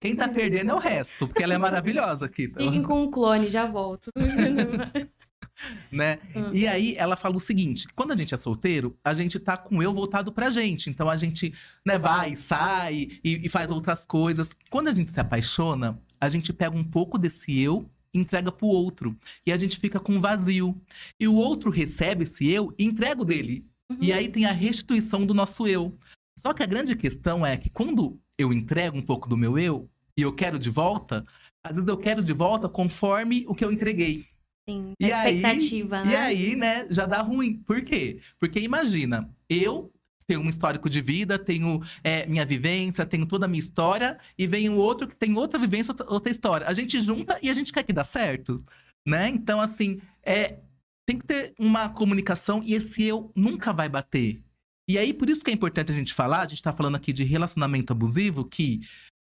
[0.00, 2.48] Quem tá perdendo é o resto, porque ela é maravilhosa aqui.
[2.48, 4.10] Fiquem com o clone, já volto.
[5.90, 6.18] né?
[6.34, 6.50] Hum.
[6.52, 9.78] E aí ela fala o seguinte: quando a gente é solteiro, a gente tá com
[9.78, 10.90] o eu voltado pra gente.
[10.90, 11.52] Então a gente
[11.84, 14.54] né, vai, sai e, e faz outras coisas.
[14.70, 18.66] Quando a gente se apaixona, a gente pega um pouco desse eu e entrega pro
[18.66, 19.16] outro.
[19.44, 20.80] E a gente fica com um vazio.
[21.18, 23.66] E o outro recebe esse eu e entrega o dele.
[23.90, 23.98] Uhum.
[24.00, 25.96] E aí tem a restituição do nosso eu.
[26.38, 29.88] Só que a grande questão é que quando eu entrego um pouco do meu eu
[30.16, 31.24] e eu quero de volta,
[31.64, 34.26] às vezes eu quero de volta conforme o que eu entreguei.
[34.68, 36.12] Sim, E a aí- expectativa, né?
[36.12, 37.58] E aí, né, já dá ruim.
[37.64, 38.18] Por quê?
[38.38, 39.92] Porque imagina, eu
[40.26, 44.44] tenho um histórico de vida, tenho é, minha vivência, tenho toda a minha história, e
[44.46, 46.66] vem o outro que tem outra vivência, outra, outra história.
[46.66, 48.60] A gente junta e a gente quer que dá certo,
[49.06, 49.28] né?
[49.28, 50.58] Então, assim, é,
[51.06, 54.42] tem que ter uma comunicação e esse eu nunca vai bater.
[54.88, 57.12] E aí, por isso que é importante a gente falar, a gente tá falando aqui
[57.12, 58.80] de relacionamento abusivo, que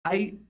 [0.07, 0.41] aí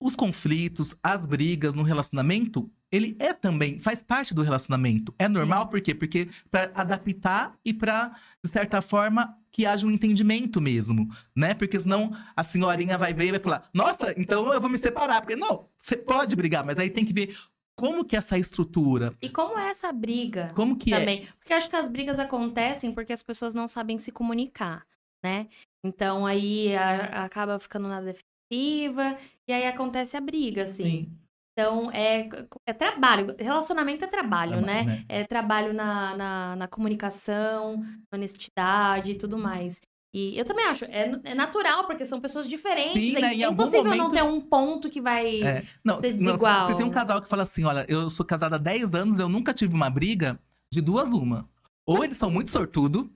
[0.00, 5.14] os conflitos, as brigas no relacionamento, ele é também, faz parte do relacionamento.
[5.18, 5.94] É normal, por quê?
[5.94, 11.54] Porque para adaptar e para de certa forma, que haja um entendimento mesmo, né?
[11.54, 15.20] Porque senão a senhorinha vai ver e vai falar: "Nossa, então eu vou me separar".
[15.20, 17.36] Porque não, você pode brigar, mas aí tem que ver
[17.82, 20.52] como que é essa estrutura, E como é essa briga?
[20.54, 20.98] como que é.
[21.00, 21.26] também.
[21.38, 24.86] Porque eu acho que as brigas acontecem porque as pessoas não sabem se comunicar,
[25.24, 25.48] né?
[25.84, 29.16] Então aí a- acaba ficando na defensiva
[29.48, 30.84] e aí acontece a briga, assim.
[30.84, 31.18] Sim.
[31.52, 32.28] Então é,
[32.66, 33.34] é trabalho.
[33.38, 34.84] Relacionamento é trabalho, Traba- né?
[34.84, 35.04] né?
[35.08, 37.82] É trabalho na, na, na comunicação,
[38.14, 39.80] honestidade e tudo mais.
[40.14, 42.92] E eu também acho, é, é natural, porque são pessoas diferentes.
[42.92, 45.42] Sim, é, né, é impossível não momento- ter um ponto que vai.
[45.42, 45.64] É.
[45.82, 46.68] Não, ser não, desigual.
[46.68, 49.28] você tem um casal que fala assim: olha, eu sou casada há 10 anos, eu
[49.28, 50.38] nunca tive uma briga
[50.70, 51.48] de duas uma.
[51.86, 53.10] Ou eles são muito sortudo,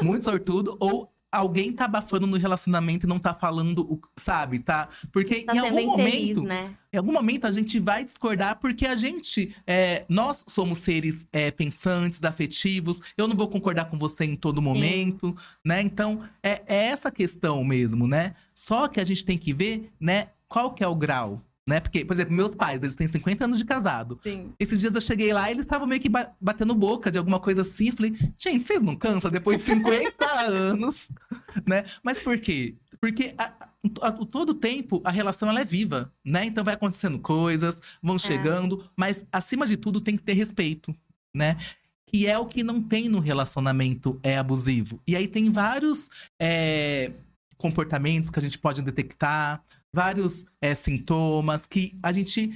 [0.00, 4.58] muito sortudo, ou alguém tá abafando no relacionamento e não tá falando, sabe?
[4.58, 4.88] Tá?
[5.12, 6.42] Porque Tá em algum infeliz, momento.
[6.42, 6.74] né?
[6.92, 11.50] Em algum momento a gente vai discordar porque a gente, é, nós somos seres é,
[11.50, 13.00] pensantes, afetivos.
[13.16, 15.80] Eu não vou concordar com você em todo momento, né?
[15.80, 18.34] Então é, é essa questão mesmo, né?
[18.52, 20.28] Só que a gente tem que ver, né?
[20.48, 21.80] Qual que é o grau, né?
[21.80, 24.18] Porque, por exemplo, meus pais, eles têm 50 anos de casado.
[24.22, 24.52] Sim.
[24.58, 27.38] Esses dias eu cheguei lá e eles estavam meio que ba- batendo boca de alguma
[27.40, 27.88] coisa assim.
[27.88, 31.08] Eu falei, gente, vocês não cansam depois de 50 anos,
[31.66, 31.84] né?
[32.02, 32.74] Mas por quê?
[33.00, 36.44] Porque a, a- a- todo tempo a relação ela é viva, né?
[36.44, 40.94] Então vai acontecendo coisas, vão chegando, mas acima de tudo tem que ter respeito,
[41.34, 41.56] né?
[42.06, 45.00] Que é o que não tem no relacionamento é abusivo.
[45.06, 46.10] E aí tem vários
[46.42, 47.12] é,
[47.56, 49.62] comportamentos que a gente pode detectar,
[49.94, 52.50] vários é, sintomas que a gente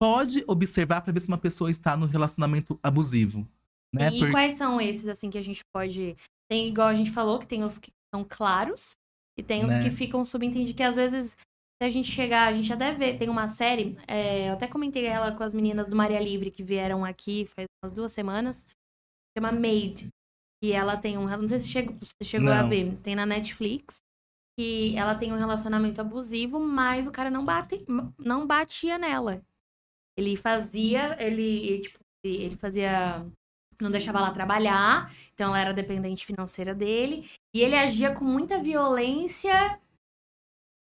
[0.00, 3.46] pode observar para ver se uma pessoa está no relacionamento abusivo.
[3.94, 4.10] Né?
[4.12, 6.16] E Por- quais são esses, assim, que a gente pode.
[6.50, 8.92] Tem, igual a gente falou, que tem os que são claros
[9.38, 9.82] e tem os Né.
[9.84, 11.36] que ficam subentendidos, que às vezes.
[11.82, 15.06] Se a gente chegar, a gente até vê, tem uma série, é, eu até comentei
[15.06, 18.66] ela com as meninas do Maria Livre que vieram aqui faz umas duas semanas,
[19.34, 20.08] chama Maid.
[20.62, 21.26] E ela tem um.
[21.26, 23.96] Não sei se chegou, se chegou a ver, tem na Netflix.
[24.60, 27.82] Que ela tem um relacionamento abusivo, mas o cara não, bate,
[28.18, 29.40] não batia nela.
[30.14, 33.24] Ele fazia, ele, tipo, ele fazia.
[33.80, 37.26] Não deixava ela trabalhar, então ela era dependente financeira dele.
[37.54, 39.80] E ele agia com muita violência,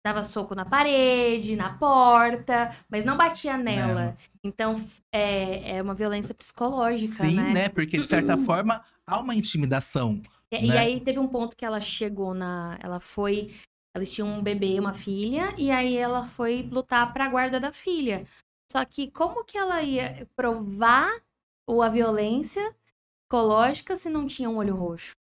[0.05, 4.15] dava soco na parede, na porta, mas não batia nela.
[4.43, 4.75] Então
[5.11, 7.53] é, é uma violência psicológica, Sim, né?
[7.53, 7.69] né?
[7.69, 10.21] Porque de certa forma há uma intimidação.
[10.51, 10.77] E, e né?
[10.77, 12.77] aí teve um ponto que ela chegou na.
[12.81, 13.53] Ela foi.
[13.95, 18.27] Eles tinham um bebê, uma filha, e aí ela foi lutar pra guarda da filha.
[18.71, 21.09] Só que como que ela ia provar
[21.67, 22.75] o, a violência
[23.23, 25.13] psicológica se não tinha um olho roxo?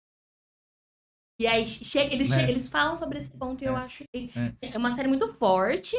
[1.38, 2.50] E aí eles, che- É.
[2.50, 3.80] eles falam sobre esse ponto e eu É.
[3.80, 4.30] acho que
[4.62, 4.74] É.
[4.74, 5.96] é uma série muito forte.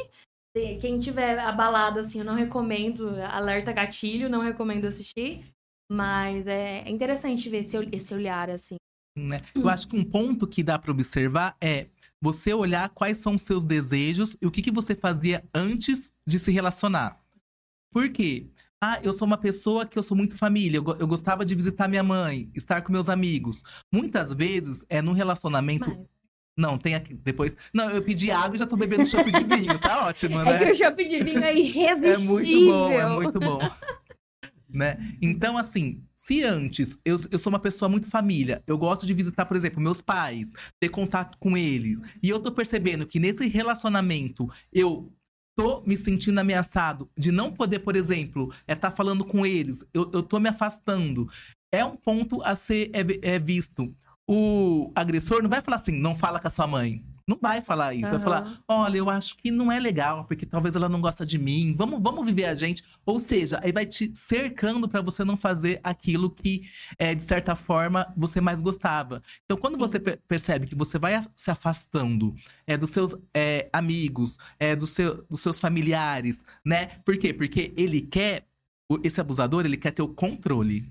[0.81, 3.09] Quem tiver abalado, assim, eu não recomendo.
[3.21, 5.45] Alerta gatilho, não recomendo assistir.
[5.91, 8.75] Mas é interessante ver esse, esse olhar, assim.
[9.17, 9.41] Né?
[9.53, 11.87] Eu acho que um ponto que dá para observar é
[12.21, 16.39] você olhar quais são os seus desejos e o que, que você fazia antes de
[16.39, 17.19] se relacionar.
[17.91, 18.47] Por quê?
[18.81, 21.55] Ah, eu sou uma pessoa que eu sou muito família, eu, go- eu gostava de
[21.55, 23.63] visitar minha mãe, estar com meus amigos.
[23.91, 25.89] Muitas vezes é num relacionamento.
[25.89, 26.07] Mas...
[26.55, 27.55] Não, tem aqui depois.
[27.73, 30.55] Não, eu pedi água e já tô bebendo chopp de vinho, tá ótimo, né?
[30.61, 32.33] É que o chopp de vinho é É irresistível.
[32.33, 33.59] muito bom, é muito bom.
[34.69, 34.97] né?
[35.21, 39.45] Então, assim, se antes eu, eu sou uma pessoa muito família, eu gosto de visitar,
[39.45, 44.47] por exemplo, meus pais, ter contato com eles, e eu tô percebendo que nesse relacionamento
[44.73, 45.11] eu
[45.57, 50.09] tô me sentindo ameaçado de não poder, por exemplo, é estar falando com eles, eu,
[50.13, 51.27] eu tô me afastando.
[51.73, 53.93] É um ponto a ser é, é visto.
[54.29, 57.03] O agressor não vai falar assim, não fala com a sua mãe.
[57.27, 58.11] Não vai falar isso.
[58.11, 61.37] Vai falar, olha, eu acho que não é legal, porque talvez ela não gosta de
[61.37, 61.75] mim.
[61.77, 62.83] Vamos, vamos viver a gente.
[63.05, 67.53] Ou seja, aí vai te cercando pra você não fazer aquilo que, é, de certa
[67.53, 69.21] forma, você mais gostava.
[69.43, 69.79] Então, quando Sim.
[69.79, 72.33] você per- percebe que você vai se afastando
[72.65, 76.85] é, dos seus é, amigos, é, do seu, dos seus familiares, né?
[77.03, 77.33] Por quê?
[77.33, 78.47] Porque ele quer,
[79.03, 80.89] esse abusador, ele quer ter o controle.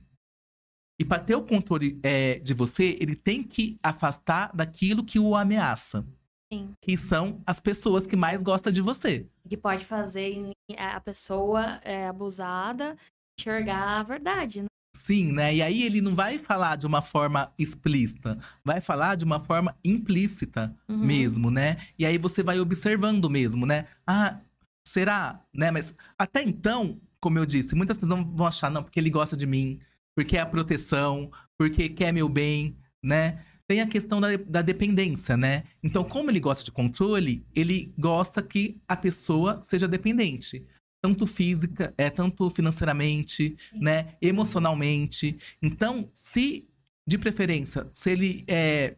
[0.98, 5.36] E para ter o controle é, de você, ele tem que afastar daquilo que o
[5.36, 6.06] ameaça.
[6.52, 6.70] Sim.
[6.80, 9.26] Que são as pessoas que mais gostam de você.
[9.48, 12.96] Que pode fazer a pessoa é, abusada
[13.38, 14.68] enxergar a verdade, né?
[14.96, 15.54] Sim, né?
[15.54, 19.76] E aí ele não vai falar de uma forma explícita, vai falar de uma forma
[19.84, 21.04] implícita Uhum.
[21.04, 21.76] mesmo, né?
[21.98, 23.84] E aí você vai observando mesmo, né?
[24.06, 24.40] Ah,
[24.88, 25.42] será?
[25.52, 25.70] Né?
[25.70, 29.46] Mas até então, como eu disse, muitas pessoas vão achar, não, porque ele gosta de
[29.46, 29.78] mim,
[30.16, 33.44] porque é a proteção, porque quer meu bem, né?
[33.68, 35.64] Tem a questão da, da dependência, né?
[35.82, 40.66] Então, como ele gosta de controle, ele gosta que a pessoa seja dependente.
[41.02, 44.16] Tanto física, é, tanto financeiramente, né?
[44.22, 45.36] Emocionalmente.
[45.60, 46.66] Então, se,
[47.06, 48.96] de preferência, se ele é,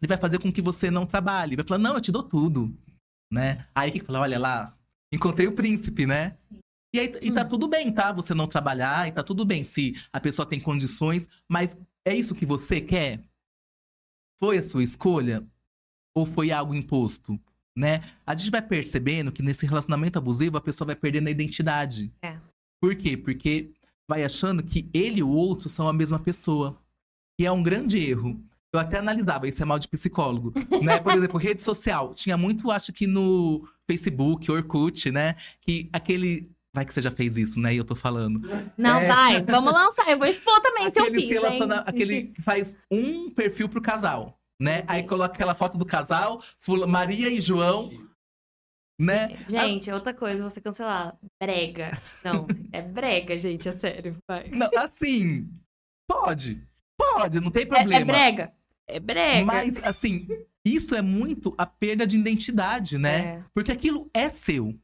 [0.00, 1.56] ele vai fazer com que você não trabalhe.
[1.56, 2.72] Vai falar, não, eu te dou tudo,
[3.32, 3.66] né?
[3.74, 4.72] Aí que fala, olha lá,
[5.12, 6.34] encontrei o príncipe, né?
[6.94, 8.12] E, aí, e tá tudo bem, tá?
[8.12, 12.34] Você não trabalhar, e tá tudo bem se a pessoa tem condições, mas é isso
[12.34, 13.22] que você quer?
[14.38, 15.46] Foi a sua escolha?
[16.14, 17.38] Ou foi algo imposto?
[17.76, 18.02] Né?
[18.26, 22.12] A gente vai percebendo que nesse relacionamento abusivo a pessoa vai perdendo a identidade.
[22.22, 22.38] É.
[22.80, 23.16] Por quê?
[23.16, 23.70] Porque
[24.08, 26.80] vai achando que ele e o outro são a mesma pessoa.
[27.38, 28.42] E é um grande erro.
[28.72, 30.98] Eu até analisava, isso é mal de psicólogo, né?
[30.98, 32.12] Por exemplo, rede social.
[32.14, 35.34] Tinha muito, acho que no Facebook, Orkut, né?
[35.60, 36.50] Que aquele...
[36.74, 37.74] Vai que você já fez isso, né?
[37.74, 38.40] E eu tô falando.
[38.76, 39.06] Não, É.
[39.08, 39.42] vai.
[39.42, 40.08] Vamos lançar.
[40.08, 41.28] Eu vou expor também se eu fiz, hein?
[41.30, 44.84] relaciona- Aquele que faz um perfil pro casal, né?
[44.86, 47.90] Aí coloca aquela foto do casal, fula- Maria e João,
[49.00, 49.44] né?
[49.48, 51.16] Gente, outra coisa, você cancelar.
[51.42, 51.90] Brega.
[52.24, 54.16] Não, é brega, gente, é sério.
[54.28, 54.48] Vai.
[54.50, 55.48] Não, assim,
[56.08, 56.62] pode.
[56.98, 57.94] Pode, não tem É, problema.
[57.94, 58.52] é brega.
[58.86, 59.46] É brega.
[59.46, 60.26] Mas, assim,
[60.66, 63.18] isso é muito a perda de identidade, né?
[63.18, 63.44] É.
[63.54, 64.74] Porque aquilo é seu,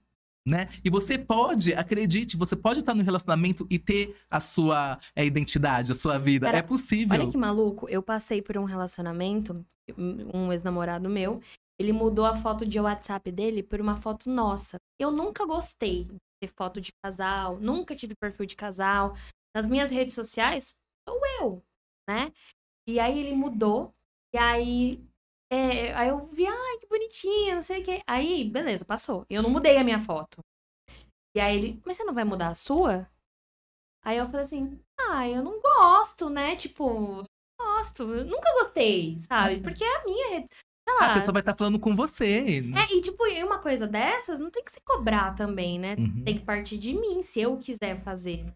[0.46, 0.68] né?
[0.84, 5.92] E você pode, acredite, você pode estar no relacionamento e ter a sua é, identidade,
[5.92, 6.48] a sua vida.
[6.48, 7.18] É possível.
[7.18, 9.64] Olha que maluco, eu passei por um relacionamento,
[9.96, 11.40] um ex-namorado meu,
[11.78, 14.76] ele mudou a foto de WhatsApp dele por uma foto nossa.
[14.98, 19.16] Eu nunca gostei de ter foto de casal, nunca tive perfil de casal.
[19.56, 20.74] Nas minhas redes sociais,
[21.08, 21.62] sou eu,
[22.08, 22.32] né?
[22.88, 23.94] E aí ele mudou,
[24.34, 25.00] e aí,
[25.52, 28.02] é, aí eu vi, ai, que bonitinha, não sei o quê.
[28.06, 29.24] Aí, beleza, passou.
[29.28, 30.40] Eu não mudei a minha foto.
[31.36, 33.08] E aí ele, mas você não vai mudar a sua?
[34.04, 36.54] Aí eu falei assim, ah, eu não gosto, né?
[36.54, 37.24] Tipo,
[37.60, 39.60] gosto, eu nunca gostei, sabe?
[39.60, 40.46] Porque é a minha rede.
[40.86, 41.12] Sei lá.
[41.12, 42.60] A pessoa vai estar falando com você.
[42.60, 42.82] né?
[42.82, 45.96] É, e tipo, uma coisa dessas não tem que se cobrar também, né?
[45.98, 46.24] Uhum.
[46.24, 48.46] Tem que partir de mim, se eu quiser fazer.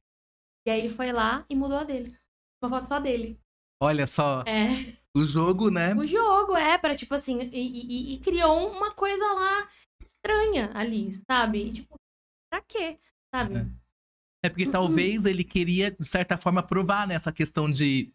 [0.66, 2.14] E aí ele foi lá e mudou a dele.
[2.62, 3.40] Uma foto só dele.
[3.82, 4.94] Olha só, É.
[5.18, 5.94] o jogo, né?
[5.94, 9.68] O jogo é pra, tipo assim, e, e- e criou uma coisa lá
[10.00, 11.66] estranha ali, sabe?
[11.66, 11.94] E, tipo,
[12.50, 12.98] pra quê?
[13.34, 13.56] Sabe?
[13.56, 13.66] É.
[14.44, 18.12] É porque talvez ele queria, de certa forma, provar nessa questão de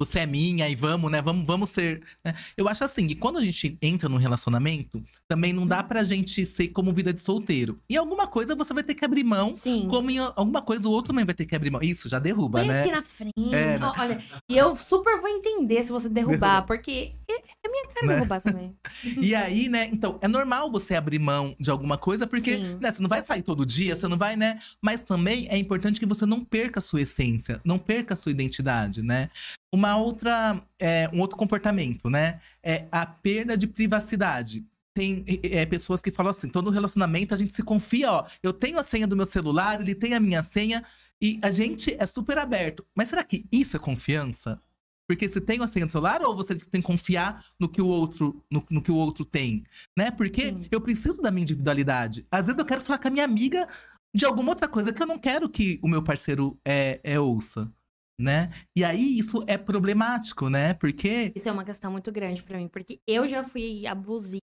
[0.00, 1.22] você é minha e vamos, né?
[1.22, 2.02] Vamos, vamos ser.
[2.24, 2.34] né?
[2.56, 6.44] Eu acho assim, que quando a gente entra num relacionamento, também não dá pra gente
[6.44, 7.78] ser como vida de solteiro.
[7.88, 9.86] Em alguma coisa você vai ter que abrir mão, Sim.
[9.88, 11.80] como em alguma coisa o outro também vai ter que abrir mão.
[11.82, 12.80] Isso, já derruba, Põe né?
[12.82, 13.54] aqui na frente.
[13.54, 13.92] É, né?
[13.98, 18.14] Olha, e eu super vou entender se você derrubar, porque é é minha cara Né?
[18.14, 18.76] derrubar também.
[19.20, 19.88] E aí, né?
[19.92, 22.78] Então, é normal você abrir mão de alguma coisa, porque Sim.
[22.80, 24.58] né, você não vai sair todo dia, você não vai, né?
[24.80, 28.32] Mas também é importante que você não perca a sua essência, não perca a sua
[28.32, 29.30] identidade, né?
[29.72, 32.40] Uma outra, é, um outro comportamento, né?
[32.62, 34.64] É a perda de privacidade.
[34.94, 38.26] Tem é, é, pessoas que falam assim, todo relacionamento a gente se confia, ó.
[38.42, 40.84] Eu tenho a senha do meu celular, ele tem a minha senha,
[41.20, 42.84] e a gente é super aberto.
[42.94, 44.60] Mas será que isso é confiança?
[45.08, 47.86] Porque você tem a senha do celular ou você tem que confiar no que o
[47.86, 49.64] outro, no, no que o outro tem,
[49.96, 50.10] né?
[50.10, 50.68] Porque Sim.
[50.70, 52.26] eu preciso da minha individualidade.
[52.30, 53.66] Às vezes eu quero falar com a minha amiga
[54.14, 57.72] de alguma outra coisa que eu não quero que o meu parceiro é, é ouça,
[58.20, 58.50] né?
[58.76, 60.74] E aí isso é problemático, né?
[60.74, 64.40] Porque Isso é uma questão muito grande pra mim, porque eu já fui abusiva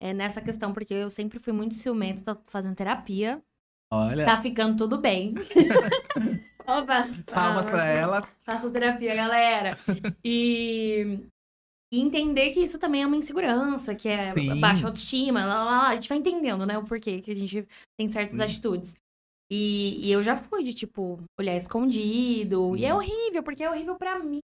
[0.00, 3.42] é, nessa questão, porque eu sempre fui muito ciumenta, tô fazendo terapia,
[3.92, 5.34] olha, tá ficando tudo bem.
[6.66, 7.08] Opa!
[7.26, 8.22] palmas pra ela.
[8.44, 9.76] Faço terapia, galera.
[10.24, 11.26] E
[11.92, 14.60] e entender que isso também é uma insegurança, que é Sim.
[14.60, 15.88] baixa autoestima, lá, lá, lá.
[15.88, 17.66] a gente vai entendendo, né, o porquê que a gente
[17.98, 18.44] tem certas Sim.
[18.44, 18.94] atitudes.
[19.50, 22.76] E, e eu já fui de, tipo, olhar escondido.
[22.76, 22.98] E é Hum.
[22.98, 24.38] horrível, porque é horrível pra mim.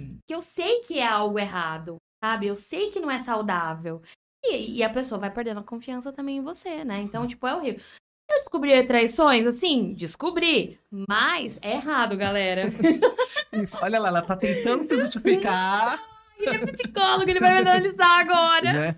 [0.00, 0.16] Sim.
[0.26, 2.46] Que eu sei que é algo errado, sabe?
[2.46, 4.00] Eu sei que não é saudável.
[4.42, 7.02] E, e a pessoa vai perdendo a confiança também em você, né?
[7.02, 7.82] Então, tipo, é horrível.
[8.32, 10.78] Eu descobri traições, assim, descobri.
[11.08, 12.70] Mas é errado, galera.
[13.52, 15.98] Isso, olha lá, ela tá tentando se justificar,
[16.42, 18.72] Ele é psicólogo, ele vai me analisar agora.
[18.72, 18.96] né?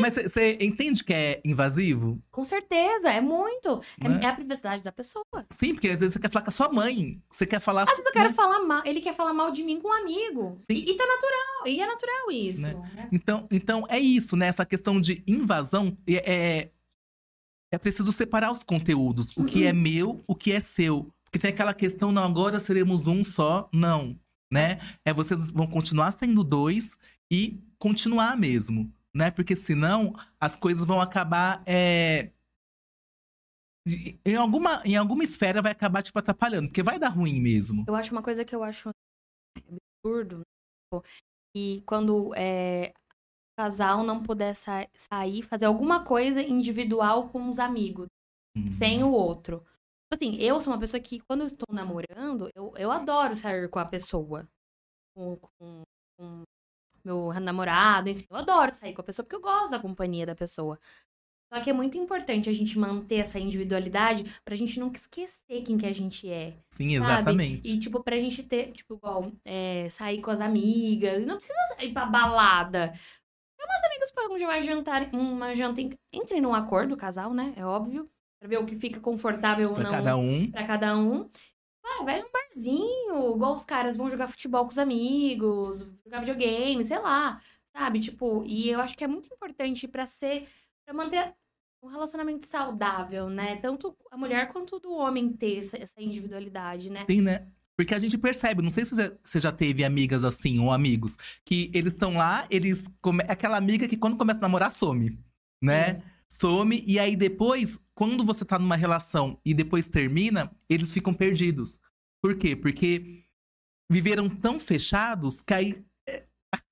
[0.00, 2.20] Mas você entende que é invasivo?
[2.30, 3.80] Com certeza, é muito.
[4.00, 4.20] É, Né?
[4.22, 5.24] é a privacidade da pessoa.
[5.50, 7.22] Sim, porque às vezes você quer falar com a sua mãe.
[7.30, 7.82] Você quer falar.
[7.82, 8.34] Às vezes eu quero né?
[8.34, 10.54] falar mal, ele quer falar mal de mim com um amigo.
[10.56, 10.74] Sim.
[10.74, 12.62] E, e tá natural, e é natural isso.
[12.62, 12.74] Né?
[12.94, 13.08] né?
[13.12, 14.46] Então, então é isso, né?
[14.46, 16.70] Essa questão de invasão é, é,
[17.72, 19.34] é preciso separar os conteúdos.
[19.36, 21.10] O que é meu, o que é seu.
[21.24, 23.68] Porque tem aquela questão, não, agora seremos um só.
[23.72, 24.18] Não,
[24.52, 24.78] né?
[25.04, 26.98] É vocês vão continuar sendo dois
[27.32, 29.30] e continuar mesmo, né?
[29.30, 31.62] Porque senão as coisas vão acabar.
[31.66, 32.30] é,
[34.26, 37.84] Em alguma, em alguma esfera vai acabar, tipo, atrapalhando, porque vai dar ruim mesmo.
[37.88, 38.90] Eu acho uma coisa que eu acho
[40.04, 40.42] absurdo.
[40.92, 41.04] tipo,
[41.56, 42.92] E quando é,
[43.56, 48.06] casal não puder sa- sair, fazer alguma coisa individual com os amigos.
[48.70, 49.58] sem o outro.
[49.60, 53.66] Tipo assim, eu sou uma pessoa que, quando eu estou namorando, eu, eu adoro sair
[53.68, 54.46] com a pessoa.
[55.16, 55.82] Com, com,
[56.18, 56.42] com
[57.04, 58.26] meu namorado, enfim.
[58.30, 60.78] Eu adoro sair com a pessoa porque eu gosto da companhia da pessoa.
[61.52, 65.76] Só que é muito importante a gente manter essa individualidade pra gente nunca esquecer quem
[65.78, 66.56] que a gente é.
[66.72, 67.12] Sim, sabe?
[67.12, 67.68] exatamente.
[67.70, 71.26] E, tipo, pra gente ter, tipo, igual, é, sair com as amigas.
[71.26, 72.92] Não precisa ir pra balada.
[73.62, 75.80] Chama as amigas pra uma jantar, uma janta.
[75.80, 77.52] em- Entrem num acordo, casal, né?
[77.56, 78.10] É óbvio.
[78.40, 80.50] Pra ver o que fica confortável ou Pra não cada um.
[80.50, 81.30] pra cada um.
[81.84, 86.84] Ah, vai num barzinho, igual os caras vão jogar futebol com os amigos, jogar videogame,
[86.84, 87.40] sei lá,
[87.76, 88.00] sabe?
[88.00, 90.48] Tipo, e eu acho que é muito importante pra ser,
[90.84, 91.34] pra manter
[91.82, 93.56] um relacionamento saudável, né?
[93.56, 97.04] Tanto a mulher quanto do homem ter essa, essa individualidade, né?
[97.08, 97.48] Sim, né?
[97.76, 101.70] Porque a gente percebe, não sei se você- já teve amigas assim, ou amigos, que
[101.74, 102.86] eles estão lá, eles.
[103.00, 103.22] Come...
[103.26, 105.18] é Aquela amiga que quando começa a namorar, some.
[105.62, 106.02] Né?
[106.30, 111.78] Some, e aí depois, quando você tá numa relação e depois termina, eles ficam perdidos.
[112.22, 112.56] Por quê?
[112.56, 113.24] Porque
[113.90, 115.84] viveram tão fechados que aí.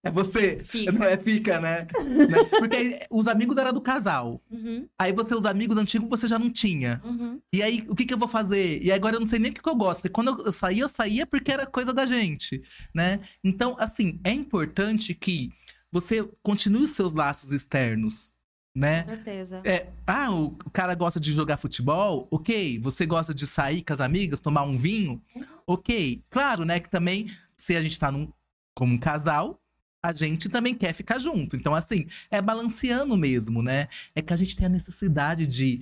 [0.03, 0.61] É, você.
[0.64, 0.92] Fica.
[0.92, 1.86] Não é, fica, né?
[2.28, 2.44] Né?
[2.59, 4.40] Porque aí, os amigos eram do casal.
[4.51, 7.01] Uhum, Aí você, os amigos antigos, você já não tinha.
[7.05, 7.40] uhum.
[7.53, 8.82] E aí, o que, que eu vou fazer?
[8.82, 10.01] E agora eu não sei nem o que, que eu gosto.
[10.01, 12.62] Porque quando eu- saía, eu saía porque era coisa da gente,
[12.94, 13.20] né?
[13.44, 15.51] Então, assim, é importante que
[15.92, 18.32] você continue os seus laços externos,
[18.74, 19.03] né?
[19.03, 19.61] Com certeza.
[19.64, 22.26] É, ah, o o cara gosta de jogar futebol?
[22.30, 22.78] Ok.
[22.80, 25.20] Você gosta de sair com as amigas, tomar um vinho?
[25.66, 26.22] Ok.
[26.30, 27.26] Claro, né, que também,
[27.57, 28.28] se a gente tá num,
[28.74, 29.61] como um casal,
[30.03, 31.57] a gente também quer ficar junto.
[31.57, 33.88] Então, assim, é balanceando mesmo, né?
[34.14, 35.80] É que a gente tem a necessidade de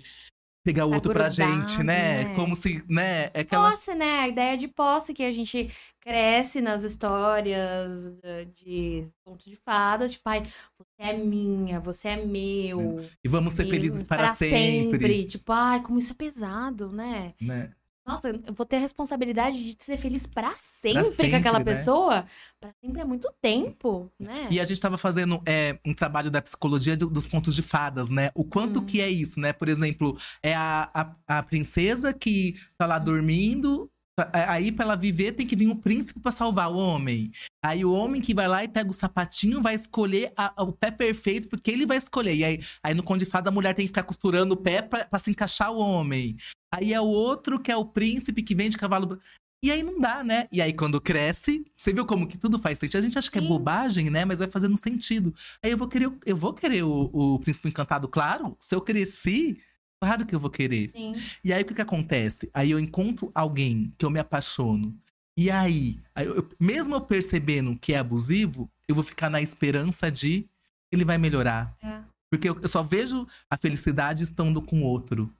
[0.65, 2.25] pegar o Tá outro pra grudado, gente, né?
[2.25, 2.35] né?
[2.35, 3.31] Como se, né?
[3.33, 3.71] É aquela.
[3.71, 4.21] Posse, né?
[4.21, 10.13] A ideia de posse que a gente cresce nas histórias eh, de conto de fadas,
[10.13, 10.43] tipo, ai,
[10.79, 12.97] você é minha, você é meu.
[13.25, 15.25] E vamos ser felizes para, sempre.
[15.25, 17.35] Tipo, ai, como isso é pesado, né?
[17.41, 17.71] né?
[18.09, 21.65] Nossa, eu vou ter a responsabilidade de ser feliz pra sempre, sempre, com aquela né?
[21.67, 22.25] pessoa.
[22.59, 24.49] Pra sempre é muito tempo, né?
[24.51, 28.09] E a gente tava fazendo é, um trabalho da psicologia do- dos contos de fadas,
[28.09, 28.31] né?
[28.35, 28.85] O quanto Hum.
[28.87, 29.53] que é isso, né?
[29.53, 30.91] Por exemplo, é a,
[31.29, 33.91] a, a princesa que tá lá dormindo.
[34.33, 37.31] É, Aí, pra ela viver, tem que vir um príncipe pra salvar o homem.
[37.65, 40.73] Aí, o homem que vai lá e pega o sapatinho vai escolher a- a- o
[40.73, 42.35] pé perfeito, porque ele vai escolher.
[42.35, 44.83] E aí, aí no Conde de Fadas, a mulher tem que ficar costurando o pé
[44.83, 46.37] pra, pra se encaixar o homem.
[46.75, 49.19] Aí é o outro que é o príncipe que vem de cavalo.
[49.61, 50.47] E aí não dá, né?
[50.53, 52.99] E aí quando cresce, você viu como que tudo faz sentido?
[53.01, 53.49] A gente acha que é Sim.
[53.49, 54.25] bobagem, né?
[54.25, 55.35] Mas vai fazendo sentido.
[55.65, 58.55] Aí eu vou querer, eu vou querer o, o príncipe encantado, claro.
[58.61, 59.59] Se eu cresci,
[60.01, 60.89] claro que eu vou querer.
[60.89, 61.13] Sim.
[61.45, 62.51] E aí o que que acontece?
[62.55, 64.97] Aí eu encontro alguém que eu me apaixono.
[65.37, 70.11] E aí, aí eu- mesmo eu percebendo que é abusivo, eu vou ficar na esperança
[70.11, 70.47] de
[70.91, 71.77] ele vai melhorar.
[71.83, 72.01] É.
[72.31, 75.33] Porque eu, eu só vejo a felicidade estando com o outro,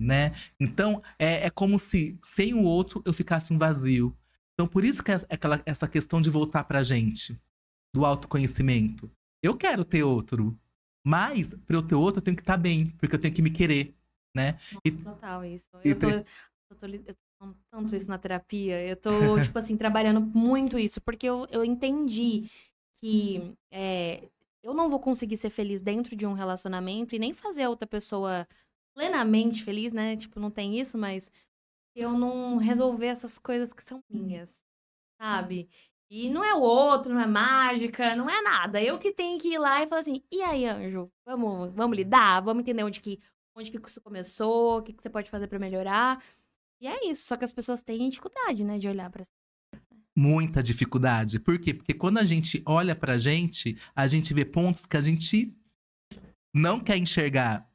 [0.00, 0.32] né?
[0.60, 4.14] Então, é, é como se sem o outro eu ficasse um vazio.
[4.54, 7.38] Então, por isso que é aquela, essa questão de voltar pra gente,
[7.94, 9.10] do autoconhecimento.
[9.42, 10.58] Eu quero ter outro,
[11.04, 13.50] mas pra eu ter outro eu tenho que estar bem, porque eu tenho que me
[13.50, 13.94] querer,
[14.34, 14.58] né?
[14.84, 15.68] E- Total, isso.
[15.84, 16.24] Eu tô, eu
[16.78, 18.86] tô, eu tô falando tanto isso na terapia.
[18.86, 22.48] Eu tô, tipo assim, trabalhando muito isso, porque eu, eu entendi
[22.96, 24.28] que é,
[24.62, 27.86] eu não vou conseguir ser feliz dentro de um relacionamento e nem fazer a outra
[27.86, 28.46] pessoa
[28.94, 30.16] plenamente feliz, né?
[30.16, 31.30] Tipo, não tem isso, mas
[31.94, 34.64] eu não resolver essas coisas que são minhas,
[35.20, 35.68] sabe?
[36.10, 38.82] E não é o outro, não é mágica, não é nada.
[38.82, 41.10] Eu que tenho que ir lá e falar assim: e aí, anjo?
[41.26, 42.40] Vamos, vamos lidar?
[42.40, 43.20] Vamos entender onde que,
[43.54, 44.78] onde que isso começou?
[44.78, 46.22] O que, que você pode fazer pra melhorar?
[46.80, 47.26] E é isso.
[47.26, 49.22] Só que as pessoas têm dificuldade, né, de olhar pra
[50.18, 51.38] muita dificuldade.
[51.38, 51.72] Por quê?
[51.72, 55.54] Porque quando a gente olha pra gente, a gente vê pontos que a gente
[56.52, 57.70] não quer enxergar.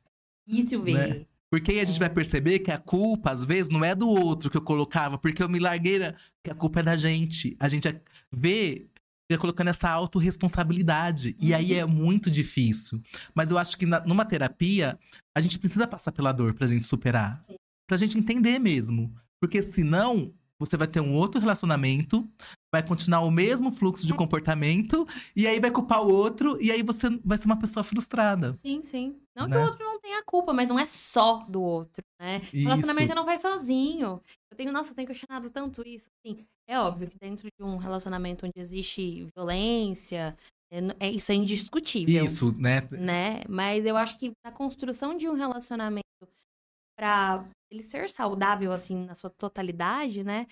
[0.45, 0.93] isso, ver.
[0.93, 1.25] Né?
[1.53, 4.49] Porque aí a gente vai perceber que a culpa, às vezes, não é do outro
[4.49, 5.99] que eu colocava, porque eu me larguei,
[6.43, 7.55] que a culpa é da gente.
[7.59, 7.95] A gente
[8.31, 8.87] vê
[9.31, 11.35] fica colocando essa autorresponsabilidade.
[11.39, 12.99] E aí é muito difícil.
[13.35, 14.97] Mas eu acho que na- numa terapia,
[15.37, 17.39] a gente precisa passar pela dor pra gente superar.
[17.45, 17.53] Sim.
[17.87, 19.13] Pra gente entender mesmo.
[19.39, 20.33] Porque senão,
[20.65, 22.27] você vai ter um outro relacionamento,
[22.73, 24.15] vai continuar o mesmo fluxo de É.
[24.15, 28.53] comportamento, e aí vai culpar o outro, e aí você vai ser uma pessoa frustrada.
[28.55, 29.15] Sim, sim.
[29.35, 29.55] Não Né?
[29.55, 32.41] que o outro não tenha culpa, mas não é só do outro, né?
[32.53, 32.63] Isso.
[32.63, 34.21] Relacionamento não vai sozinho.
[34.51, 36.07] Eu tenho, nossa, eu tenho questionado tanto isso.
[36.23, 40.37] Assim, é óbvio que dentro de um relacionamento onde existe violência,
[40.71, 42.23] é, é- isso é indiscutível.
[42.25, 42.87] Isso, né?
[42.91, 43.41] né?
[43.49, 46.03] Mas eu acho que na construção de um relacionamento
[46.97, 47.43] pra
[47.73, 50.45] ele ser saudável assim na sua totalidade, né?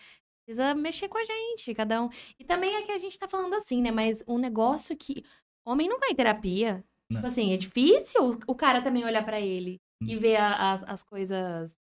[0.46, 2.10] Precisa mexer com a gente, cada um.
[2.40, 3.92] E também é que a gente tá falando assim, né?
[3.92, 5.24] Mas um negócio que
[5.66, 6.84] homem não vai em terapia.
[7.10, 7.18] Não.
[7.18, 10.20] Tipo assim, é difícil o cara também olhar pra ele e Hum.
[10.20, 11.78] ver a- as, as coisas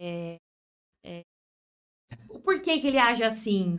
[0.00, 0.36] é,
[1.04, 1.22] é,
[2.30, 3.76] o porquê que ele age assim.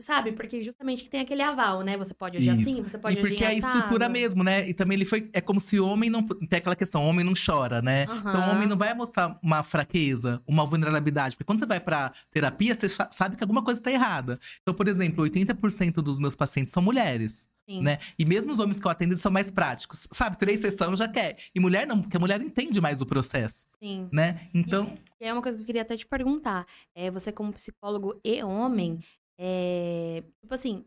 [0.00, 0.32] Sabe?
[0.32, 1.96] Porque justamente que tem aquele aval, né?
[1.96, 2.68] Você pode agir Isso.
[2.70, 4.68] assim, você pode e porque é agir a estrutura mesmo, né?
[4.68, 5.30] E também ele foi.
[5.32, 6.26] É como se o homem não.
[6.26, 8.02] Tem aquela questão, o homem não chora, né?
[8.02, 11.36] Então o homem não vai mostrar uma fraqueza, uma vulnerabilidade.
[11.36, 14.38] Porque quando você vai pra terapia, você sa- sabe que alguma coisa tá errada.
[14.62, 17.80] Então, por exemplo, 80% dos meus pacientes são mulheres, Sim.
[17.80, 17.98] né?
[18.18, 20.08] E mesmo os homens que eu atendo eles são mais práticos.
[20.10, 20.36] Sabe?
[20.38, 21.36] Três sessões já quer.
[21.54, 24.08] E mulher não, porque a mulher entende mais o processo, Sim.
[24.12, 24.48] né?
[24.52, 24.92] Então.
[25.20, 26.66] E é uma coisa que eu queria até te perguntar.
[26.96, 28.98] É, você, como psicólogo e homem,
[29.38, 30.84] é, tipo assim,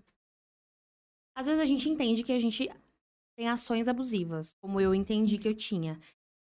[1.36, 2.70] às vezes a gente entende que a gente
[3.38, 6.00] tem ações abusivas, como eu entendi que eu tinha.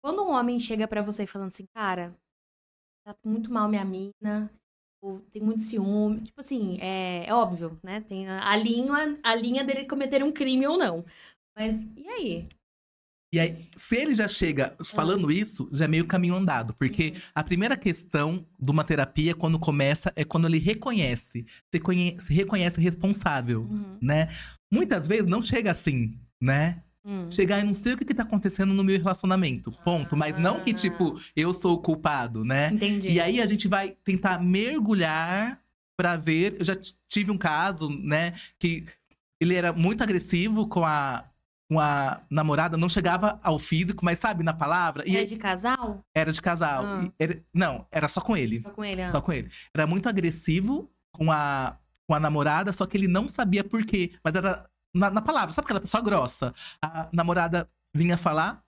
[0.03, 2.15] Quando um homem chega pra você falando assim, cara,
[3.05, 4.51] tá muito mal minha mina,
[5.01, 8.01] ou tem muito ciúme, tipo assim, é, é óbvio, né?
[8.01, 11.05] Tem a, a linha, a linha dele cometer um crime ou não.
[11.55, 12.47] Mas e aí?
[13.33, 16.71] E aí, se ele já chega falando isso, já é meio caminho andado.
[16.75, 21.43] Porque a primeira questão de uma terapia, quando começa, é quando ele reconhece.
[21.73, 23.97] Se, conhe- se reconhece responsável, Uhum.
[23.99, 24.29] né?
[24.71, 26.83] Muitas vezes não chega assim, né?
[27.03, 27.25] Hum.
[27.29, 29.71] Chegar e não sei o que, que tá acontecendo no meu relacionamento.
[29.83, 30.15] Ponto.
[30.15, 32.69] Mas não que, tipo, eu sou o culpado, né?
[32.71, 33.09] Entendi.
[33.09, 35.59] E aí a gente vai tentar mergulhar
[35.97, 36.55] pra ver.
[36.59, 36.75] Eu já
[37.09, 38.85] tive um caso, né, que
[39.41, 41.25] ele era muito agressivo com a,
[41.73, 45.03] com a namorada, não chegava ao físico, mas sabe, na palavra.
[45.09, 46.01] E É de casal?
[46.15, 46.85] era de casal.
[46.85, 47.03] Ah.
[47.05, 48.61] E era- não, era só com ele.
[48.61, 49.01] Só com ele?
[49.01, 49.11] ah.
[49.11, 49.49] Só com ele.
[49.73, 51.75] Era muito agressivo com a,
[52.07, 54.13] com a namorada, só que ele não sabia por quê.
[54.23, 56.53] Mas era na, na palavra, sabe aquela pessoa grossa?
[56.79, 57.65] A namorada
[57.95, 58.63] vinha falar.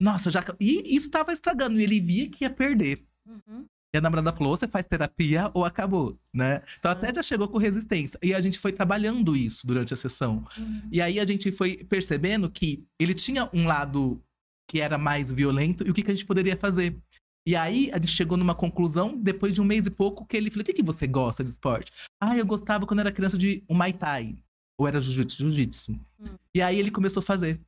[0.00, 0.42] Nossa, já.
[0.60, 1.78] E isso tava estragando.
[1.78, 3.06] E ele via que ia perder.
[3.26, 3.64] Uhum.
[3.94, 6.62] E a namorada falou: você faz terapia ou acabou, né?
[6.80, 8.18] Então até já chegou com resistência.
[8.20, 10.44] E a gente foi trabalhando isso durante a sessão.
[10.58, 10.82] Uhum.
[10.90, 14.20] E aí a gente foi percebendo que ele tinha um lado
[14.68, 16.98] que era mais violento e o que, que a gente poderia fazer.
[17.46, 20.50] E aí a gente chegou numa conclusão, depois de um mês e pouco, que ele
[20.50, 21.92] falou: o que, que você gosta de esporte?
[22.20, 24.36] Ah, eu gostava quando era criança de um Muay Thai.
[24.76, 25.38] Ou era jiu-jitsu.
[25.38, 25.92] jiu-jitsu.
[25.92, 26.26] Hum.
[26.52, 27.60] E aí ele começou a fazer.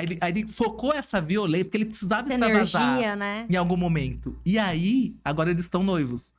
[0.00, 3.46] Aí ele, aí ele focou essa violência, porque ele precisava Essa extravasar energia, né?
[3.48, 4.38] em algum momento.
[4.44, 6.32] E aí, agora eles estão noivos.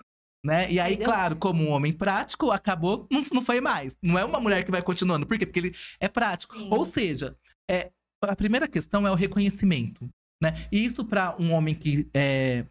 [0.44, 0.72] Né?
[0.72, 1.08] E aí, Deus.
[1.08, 3.96] claro, como um homem prático, acabou, não, não foi mais.
[4.02, 5.28] Não é uma mulher que vai continuando.
[5.28, 5.46] Por quê?
[5.46, 6.58] Porque ele é prático.
[6.58, 6.70] Sim.
[6.72, 7.36] Ou seja,
[7.70, 7.92] é,
[8.24, 10.10] a primeira questão é o reconhecimento.
[10.42, 10.68] Né?
[10.72, 12.66] E isso para um homem que é,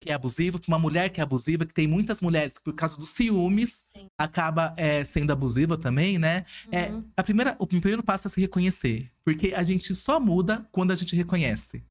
[0.00, 2.74] que é abusivo, pra uma mulher que é abusiva, que tem muitas mulheres que, por
[2.74, 4.06] causa dos ciúmes, Sim.
[4.18, 6.44] acaba é, sendo abusiva também, né?
[6.70, 7.04] É, Uhum.
[7.16, 9.10] a primeira, o primeiro passo é se reconhecer.
[9.24, 11.84] Porque a gente só muda quando a gente reconhece.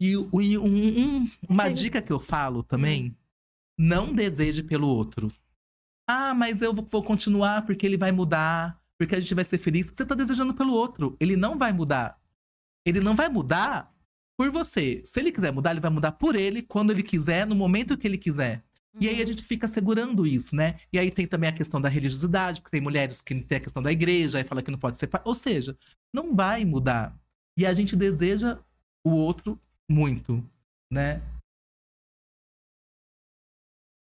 [0.00, 1.74] E, e um- um- uma Sim.
[1.74, 3.16] dica que eu falo também:
[3.78, 5.30] não deseje pelo outro.
[6.08, 9.58] Ah, mas eu vou- vou continuar porque ele vai mudar, porque a gente vai ser
[9.58, 9.86] feliz.
[9.92, 11.16] Você tá desejando pelo outro.
[11.20, 12.18] Ele não vai mudar.
[12.86, 13.92] Ele não vai mudar
[14.36, 15.02] por você.
[15.04, 18.06] Se ele quiser mudar, ele vai mudar por ele, quando ele quiser, no momento que
[18.06, 18.62] ele quiser.
[18.98, 20.78] E aí a gente fica segurando isso, né?
[20.90, 23.82] E aí tem também a questão da religiosidade, porque tem mulheres que tem a questão
[23.82, 25.10] da igreja, aí fala que não pode ser.
[25.24, 25.76] Ou seja,
[26.12, 27.14] não vai mudar.
[27.58, 28.58] E a gente deseja
[29.04, 29.58] o outro
[29.90, 30.42] muito,
[30.90, 31.20] né?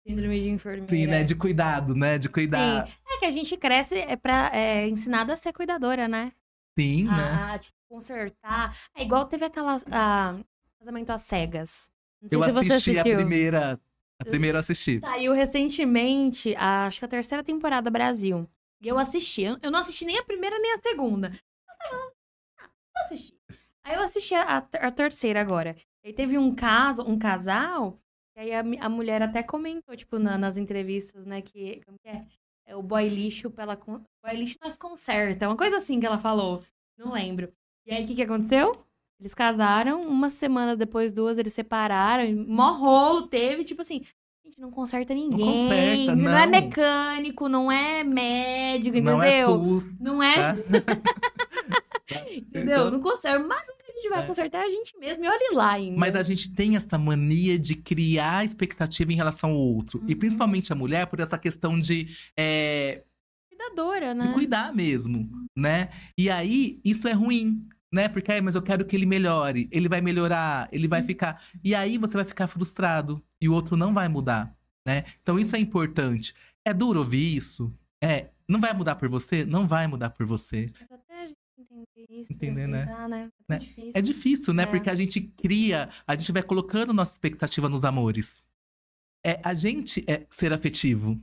[0.05, 0.89] Síndrome de enfermeira.
[0.89, 1.23] Sim, né?
[1.23, 2.17] De cuidado, né?
[2.17, 2.89] De cuidar.
[3.07, 6.33] É que a gente cresce é pra, é, ensinada a ser cuidadora, né?
[6.81, 7.11] Sim, né?
[7.11, 8.75] A, a, tipo, consertar.
[8.95, 9.77] É igual teve aquela.
[9.91, 10.35] a-
[10.79, 11.91] casamento às cegas.
[12.29, 13.79] Eu assisti a primeira.
[14.19, 14.99] A primeira eu assisti.
[14.99, 18.47] Saiu recentemente, a- acho que a terceira temporada Brasil.
[18.81, 19.43] E eu assisti.
[19.43, 21.27] Eu não assisti nem a primeira nem a segunda.
[21.29, 22.11] Eu tava.
[22.59, 22.63] Ah,
[22.95, 23.35] vou assistir.
[23.83, 25.75] Aí eu assisti a, a terceira agora.
[26.03, 27.99] Aí teve um caso, um casal,
[28.35, 32.09] e aí a, a mulher até comentou, tipo, na- nas entrevistas, né, que, como que
[32.09, 32.25] é?
[32.71, 33.75] É o boy lixo pela.
[33.75, 35.45] con- Boy lixo nós conserta.
[35.49, 36.63] Uma coisa assim que ela falou.
[36.97, 37.51] Não lembro.
[37.85, 38.77] E aí o que, que aconteceu?
[39.19, 44.01] Eles casaram, uma semana depois, duas, eles separaram, mó rolo teve, tipo assim,
[44.43, 45.67] gente, não conserta ninguém.
[45.67, 46.49] conserta, é não.
[46.49, 49.17] mecânico, não é médico, entendeu?
[49.17, 49.95] Não é SUS.
[49.99, 50.55] Não é, tá?
[52.37, 52.61] entendeu?
[52.77, 53.43] Então- Não conserta.
[53.43, 54.27] O máximo que a gente vai É.
[54.27, 55.23] consertar é a gente mesmo.
[55.23, 55.97] E olhe lá ainda.
[55.99, 60.03] Mas a gente tem essa mania de criar expectativa em relação ao outro.
[60.07, 60.19] E Uhum.
[60.19, 62.07] principalmente a mulher, por essa questão de,
[62.37, 63.03] é,
[63.49, 64.27] Cuidadora, né?
[64.27, 65.89] de cuidar mesmo, né?
[66.17, 67.67] E aí, isso é ruim.
[67.93, 68.07] Né?
[68.07, 70.89] Porque, "Ai, mas eu quero que ele melhore, ele vai melhorar, ele Uhum.
[70.89, 71.43] vai ficar.
[71.61, 74.55] E aí você vai ficar frustrado e o outro não vai mudar,
[74.87, 75.03] né?
[75.21, 76.33] Então isso é importante.
[76.65, 77.69] É duro ouvir isso?
[78.01, 78.29] É.
[78.47, 79.43] Não vai mudar por você?
[79.43, 80.71] Não vai mudar por você.
[80.79, 81.70] Mas até a gente entender
[82.09, 82.85] isso, Entender, né?
[82.85, 82.91] né?
[82.93, 83.31] É Né?
[83.47, 83.91] tão difícil.
[83.95, 84.63] É difícil, né?
[84.63, 84.65] É.
[84.65, 88.47] Porque a gente cria, a gente vai colocando nossa expectativa nos amores.
[89.25, 91.19] É, a gente é ser afetivo.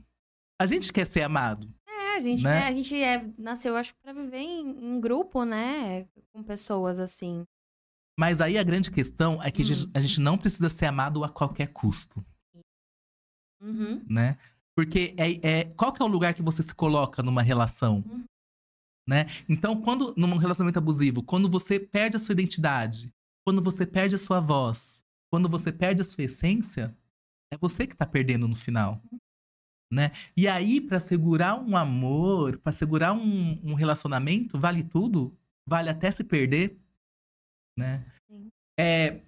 [0.61, 1.67] A gente quer ser amado.
[1.87, 2.59] É, a gente, né?
[2.61, 6.05] é, a gente é, nasceu, acho, pra viver em, em grupo, né?
[6.33, 7.43] Com pessoas assim.
[8.19, 9.91] Mas aí a grande questão é que a gente- Hum.
[9.93, 12.25] a gente não precisa ser amado a qualquer custo,
[13.61, 14.03] Uhum.
[14.09, 14.37] né?
[14.75, 18.03] Porque é, é, qual que é o lugar que você se coloca numa relação?
[18.07, 18.23] Hum.
[19.09, 19.25] Né?
[19.49, 23.11] Então, quando num relacionamento abusivo, quando você perde a sua identidade,
[23.43, 26.95] quando você perde a sua voz, quando você perde a sua essência,
[27.51, 29.01] é você que tá perdendo no final.
[29.91, 30.11] Né?
[30.37, 35.35] E aí, para segurar um amor, para segurar um, um relacionamento, vale tudo?
[35.67, 36.77] Vale até se perder?
[37.75, 38.05] Né?
[38.79, 39.21] É,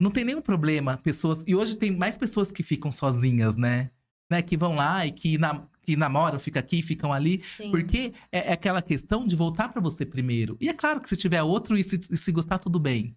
[0.00, 1.42] não tem nenhum problema, pessoas.
[1.44, 3.90] E hoje tem mais pessoas que ficam sozinhas, né?
[4.30, 4.40] né?
[4.42, 7.42] Que vão lá e que, na, que namoram, ficam aqui, ficam ali.
[7.42, 7.70] Sim.
[7.70, 10.56] Porque é, é aquela questão de voltar pra você primeiro.
[10.60, 13.16] E é claro que se tiver outro e se, e se gostar, tudo bem.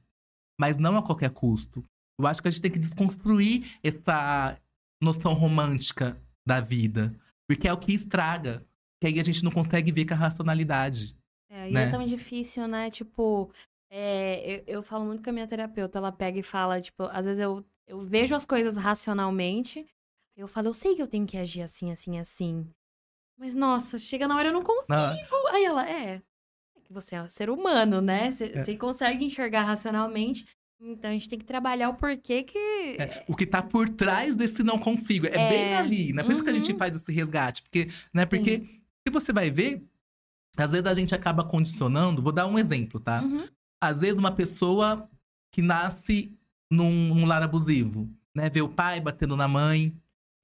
[0.60, 1.84] Mas não a qualquer custo.
[2.20, 4.58] Eu acho que a gente tem que desconstruir essa
[5.02, 7.14] noção romântica da vida.
[7.48, 8.66] Porque é o que estraga.
[9.00, 11.16] Que aí a gente não consegue ver com a racionalidade.
[11.50, 11.84] É, e né?
[11.84, 12.90] é tão difícil, né?
[12.90, 13.52] Tipo,
[13.90, 17.26] é, eu, eu falo muito com a minha terapeuta, ela pega e fala, tipo, às
[17.26, 19.86] vezes eu, eu vejo as coisas racionalmente,
[20.38, 22.68] eu falo, eu sei que eu tenho que agir assim, assim, assim.
[23.38, 25.48] Mas, nossa, chega na hora eu não consigo.
[25.52, 26.22] Aí ela, é,
[26.76, 28.32] é que você é um ser humano, né?
[28.32, 28.76] Você É.
[28.78, 30.46] consegue enxergar racionalmente,
[30.80, 32.58] então a gente tem que trabalhar o porquê que...
[33.00, 35.26] é, o que tá por trás desse não consigo.
[35.28, 35.76] É, bem É.
[35.78, 36.24] ali, né?
[36.24, 36.78] Por isso que a gente Uhum.
[36.78, 37.62] faz esse resgate.
[37.64, 38.26] Porque, né?
[38.26, 38.62] Porque
[39.08, 39.84] se você vai ver,
[40.56, 42.22] às vezes a gente acaba condicionando.
[42.22, 43.22] Vou dar um exemplo, tá?
[43.22, 43.46] Uhum.
[43.82, 45.08] às vezes uma pessoa
[45.54, 46.36] que nasce
[46.72, 48.50] num, num lar abusivo, né?
[48.50, 49.96] Vê o pai batendo na mãe,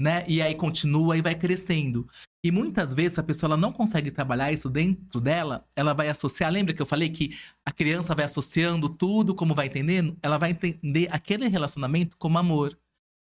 [0.04, 0.26] né?
[0.28, 2.06] E aí continua e vai crescendo.
[2.44, 6.52] E muitas vezes a pessoa ela não consegue trabalhar isso dentro dela, ela vai associar,
[6.52, 10.18] lembra que eu falei que a criança vai associando tudo como vai entendendo?
[10.22, 12.78] Ela vai entender aquele relacionamento como amor.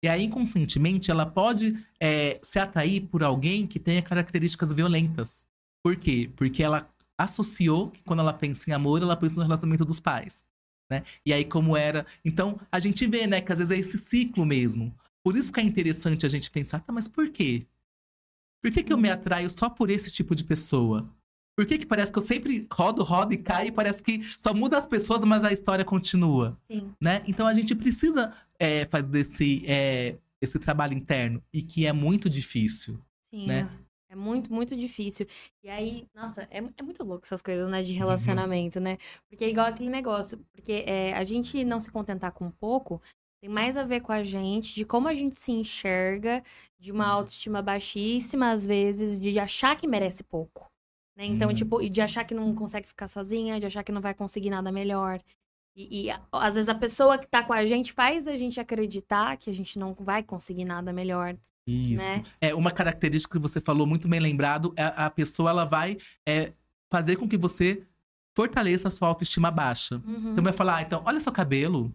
[0.04, 5.44] E aí, inconscientemente, ela pode é, se atrair por alguém que tenha características violentas.
[5.82, 6.30] Por quê?
[6.36, 10.46] Porque ela associou que quando ela pensa em amor, ela pensa no relacionamento dos pais.
[10.88, 11.02] Né?
[11.26, 12.06] E aí, como era.
[12.24, 14.94] Então, a gente vê, né, que às vezes é esse ciclo mesmo.
[15.24, 17.66] Por isso que é interessante a gente pensar, tá, mas por quê?
[18.62, 21.08] Por que, que eu me atraio só por esse tipo de pessoa?
[21.56, 24.54] Por que, que parece que eu sempre rodo, rodo e caio e parece que só
[24.54, 26.56] muda as pessoas, mas a história continua?
[26.70, 26.92] Sim.
[27.00, 27.22] né?
[27.26, 32.30] Então a gente precisa é, fazer esse, é, esse trabalho interno e que é muito
[32.30, 33.00] difícil.
[33.30, 33.68] Sim, né?
[34.08, 35.26] é muito, muito difícil.
[35.62, 38.96] E aí, nossa, é, é muito louco essas coisas, né, de relacionamento, né?
[39.28, 43.00] Porque é igual aquele negócio, porque é, a gente não se contentar com pouco
[43.40, 46.42] tem mais a ver com a gente, de como a gente se enxerga,
[46.78, 50.66] de uma autoestima baixíssima, às vezes, de achar que merece pouco.
[51.16, 51.26] Né?
[51.26, 51.54] Então, Uhum.
[51.54, 54.50] tipo, e de achar que não consegue ficar sozinha, de achar que não vai conseguir
[54.50, 55.20] nada melhor.
[55.76, 59.36] E, e, às vezes a pessoa que tá com a gente faz a gente acreditar
[59.36, 61.36] que a gente não vai conseguir nada melhor.
[61.64, 62.02] Isso.
[62.02, 62.22] Né?
[62.40, 66.52] É uma característica que você falou muito bem lembrado, é a pessoa ela vai é,
[66.90, 67.84] fazer com que você
[68.34, 70.02] fortaleça a sua autoestima baixa.
[70.04, 70.32] Uhum.
[70.32, 71.94] Então vai falar, ah, então, olha seu cabelo.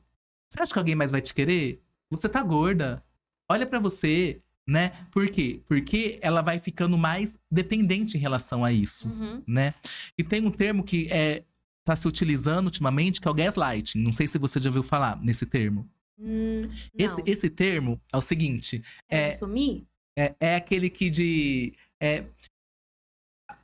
[0.53, 1.81] Você acha que alguém mais vai te querer?
[2.11, 3.03] Você tá gorda.
[3.49, 4.91] Olha pra você, né?
[5.11, 5.63] Por quê?
[5.67, 9.09] Porque ela vai ficando mais dependente em relação a isso.
[9.09, 9.41] Uhum.
[9.47, 9.73] né?
[10.15, 11.43] E tem um termo que é
[11.83, 13.97] tá se utilizando ultimamente, que é o gaslighting.
[13.99, 15.89] Não sei se você já ouviu falar nesse termo.
[16.19, 19.87] Hum, Esse, esse termo é o seguinte: É, é- sumir?
[20.15, 21.73] é, é aquele que de.
[21.99, 22.25] é,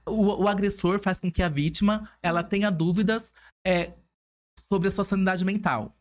[0.07, 3.31] o, o agressor faz com que a vítima ela tenha dúvidas
[3.65, 3.93] é,
[4.59, 5.95] sobre a sua sanidade mental.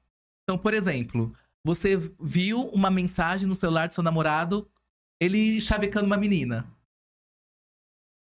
[0.49, 1.31] Então, por exemplo,
[1.63, 4.67] você viu uma mensagem no celular do seu namorado,
[5.21, 6.67] ele chavecando uma menina.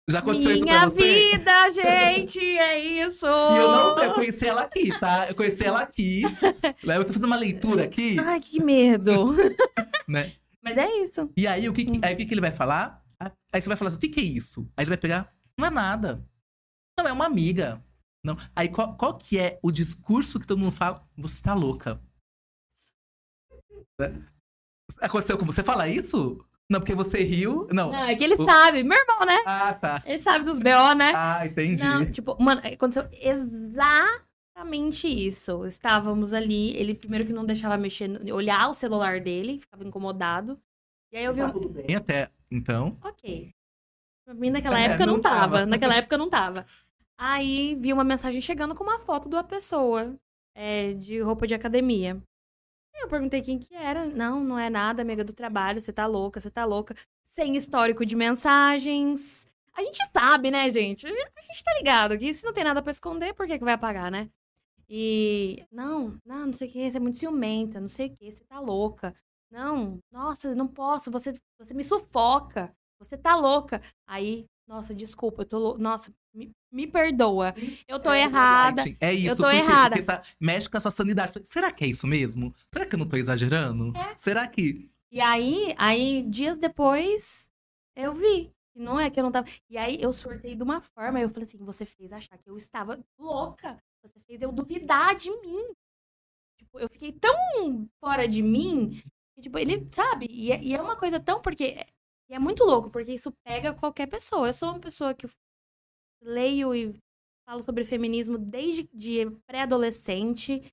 [0.09, 1.29] Já aconteceu isso Minha pra você?
[1.31, 3.25] vida, gente, é isso!
[3.25, 5.29] E eu não eu conheci ela aqui, tá?
[5.29, 6.23] Eu conheci ela aqui.
[6.83, 9.33] Eu tô fazendo uma leitura aqui, Ai, que medo!
[10.05, 10.33] né?
[10.61, 11.31] Mas é isso.
[11.37, 13.01] E aí, o que, que- aí, o que, que ele vai falar?
[13.53, 14.69] Aí você vai falar assim, o que, que é isso?
[14.75, 16.27] Aí ele vai pegar, não é nada.
[16.99, 17.81] Não, é uma amiga.
[18.21, 18.35] Não.
[18.53, 21.07] Aí, qual, qual que é o discurso que todo mundo fala?
[21.17, 22.01] Você tá louca.
[23.99, 24.21] Né?
[25.01, 26.43] Aconteceu com você falar isso?
[26.69, 27.67] Não, porque você riu?
[27.71, 27.91] Não.
[27.91, 29.37] Não, é que ele O- sabe, meu irmão, né?
[29.45, 30.03] Ah, tá.
[30.05, 31.13] Ele sabe dos BO, né?
[31.15, 31.83] Ah, entendi.
[31.83, 35.65] Não, tipo, mano, aconteceu exatamente isso.
[35.65, 40.59] Estávamos ali, ele primeiro que não deixava mexer, olhar o celular dele, ficava incomodado.
[41.11, 41.51] E aí eu vi Tá um.
[41.51, 42.97] tudo bem até então.
[43.03, 43.51] Ok.
[44.25, 45.37] Pra mim, naquela É, época não, não tava.
[45.59, 45.65] tava.
[45.65, 46.65] Naquela época não tava.
[47.17, 50.13] Aí vi uma mensagem chegando com uma foto de uma pessoa
[50.55, 52.21] é, de roupa de academia.
[53.01, 54.05] Eu perguntei quem que era.
[54.05, 55.79] Não, não é nada, amiga do trabalho.
[55.79, 56.95] Você tá louca, você tá louca.
[57.23, 59.45] Sem histórico de mensagens.
[59.73, 61.05] A gente sabe, né, gente?
[61.05, 63.73] A gente tá ligado que se não tem nada pra esconder, por que, que vai
[63.73, 64.29] apagar, né?
[64.89, 65.65] E.
[65.71, 68.43] Não, não, não sei o que, você é muito ciumenta, não sei o que, você
[68.45, 69.13] tá louca.
[69.51, 72.73] Não, nossa, não posso, você, você me sufoca.
[72.99, 73.81] Você tá louca.
[74.07, 75.77] Aí, nossa, desculpa, eu tô.
[75.77, 77.55] Nossa, me, me perdoa.
[77.87, 78.83] Eu tô errada.
[78.99, 79.89] É isso, Eu tô porque, errada.
[79.95, 81.31] porque tá, mexe com a sua sanidade.
[81.43, 82.53] Será que é isso mesmo?
[82.73, 83.95] Será que eu não tô exagerando?
[83.95, 84.15] É.
[84.17, 84.91] Será que.
[85.09, 87.49] E aí, aí, dias depois,
[87.95, 88.51] Eu vi.
[88.75, 89.47] E Não é que eu não tava.
[89.69, 91.19] E aí eu surtei de uma forma.
[91.19, 93.81] Eu falei assim: você fez achar que eu estava louca.
[94.03, 95.63] Você fez eu duvidar de mim.
[96.59, 99.01] Tipo, eu fiquei tão fora de mim.
[99.33, 100.27] Que, tipo, ele, sabe?
[100.29, 101.41] E é, e é uma coisa tão.
[101.41, 101.85] Porque.
[102.29, 104.47] É- E é muito louco, porque isso pega qualquer pessoa.
[104.47, 105.27] Eu sou uma pessoa que
[106.21, 106.93] leio e
[107.47, 110.63] falo sobre feminismo desde de pré-adolescente.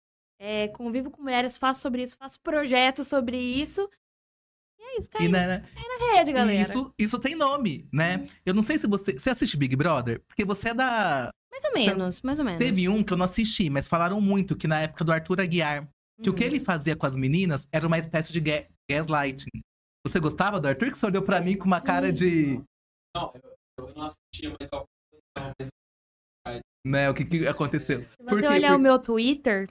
[0.41, 3.89] é, convivo com mulheres, faço sobre isso, faço projetos sobre isso.
[4.79, 5.65] E é isso, cai E, na né,
[6.13, 6.61] rede, galera.
[6.61, 8.27] isso, isso tem nome, né?
[8.45, 9.13] Eu não sei se você.
[9.13, 10.21] Você assiste Big Brother?
[10.27, 11.31] Porque você é da.
[11.51, 12.59] Mais ou menos, mais ou menos.
[12.59, 15.89] Teve um que eu não assisti, mas falaram muito que na época do Arthur Aguiar,
[16.21, 16.37] que o Uhum.
[16.37, 19.63] que ele fazia com as meninas era uma espécie de ga- gaslighting.
[20.07, 20.91] Você gostava do Arthur?
[20.93, 22.61] Que você olhou pra mim com uma cara de.
[23.17, 23.33] Não,
[23.79, 24.85] eu, não assistia, mas eu
[26.87, 28.01] Né, o que, que aconteceu?
[28.03, 28.47] Se você Por quê?
[28.49, 29.71] olhar Por- o meu Twitter,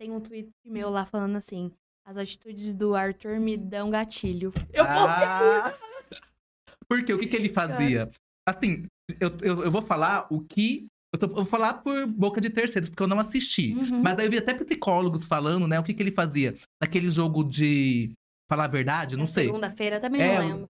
[0.00, 1.72] tem um tweet meu lá falando assim:
[2.06, 4.52] as atitudes do Arthur me dão gatilho.
[4.72, 5.76] Eu Ah!
[6.88, 8.10] Porque o que, que ele fazia?
[8.48, 8.86] Assim,
[9.20, 10.86] eu, eu, eu vou falar o que.
[11.14, 13.74] Eu, tô- eu vou falar por boca de terceiros, porque eu não assisti.
[13.74, 14.02] Uhum.
[14.02, 15.78] Mas aí eu vi até psicólogos falando, né?
[15.78, 16.54] O que, que ele fazia?
[16.80, 18.12] Naquele jogo de
[18.52, 19.46] falar a verdade, não sei.
[19.46, 20.66] Segunda-feira também É, não lembro.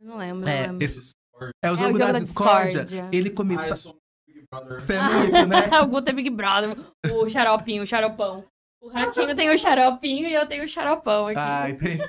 [0.00, 0.84] Não lembro, é, não lembro.
[0.84, 1.10] esse-.
[1.62, 2.84] É o É jogo, da, discórdia.
[3.12, 3.66] Ele Ah, começa.
[3.68, 3.96] eu sou um
[4.32, 4.80] Big Brother.
[4.80, 5.56] Você é muito, né?
[5.82, 6.76] o Guto é Big Brother,
[7.12, 8.44] o xaropinho, o xaropão.
[8.80, 11.38] O ratinho tem o xaropinho e eu tenho o xaropão aqui.
[11.38, 12.02] Ah, entendi.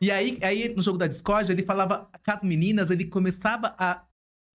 [0.00, 4.04] E aí, aí, no jogo da discórdia, ele falava com as meninas, ele começava a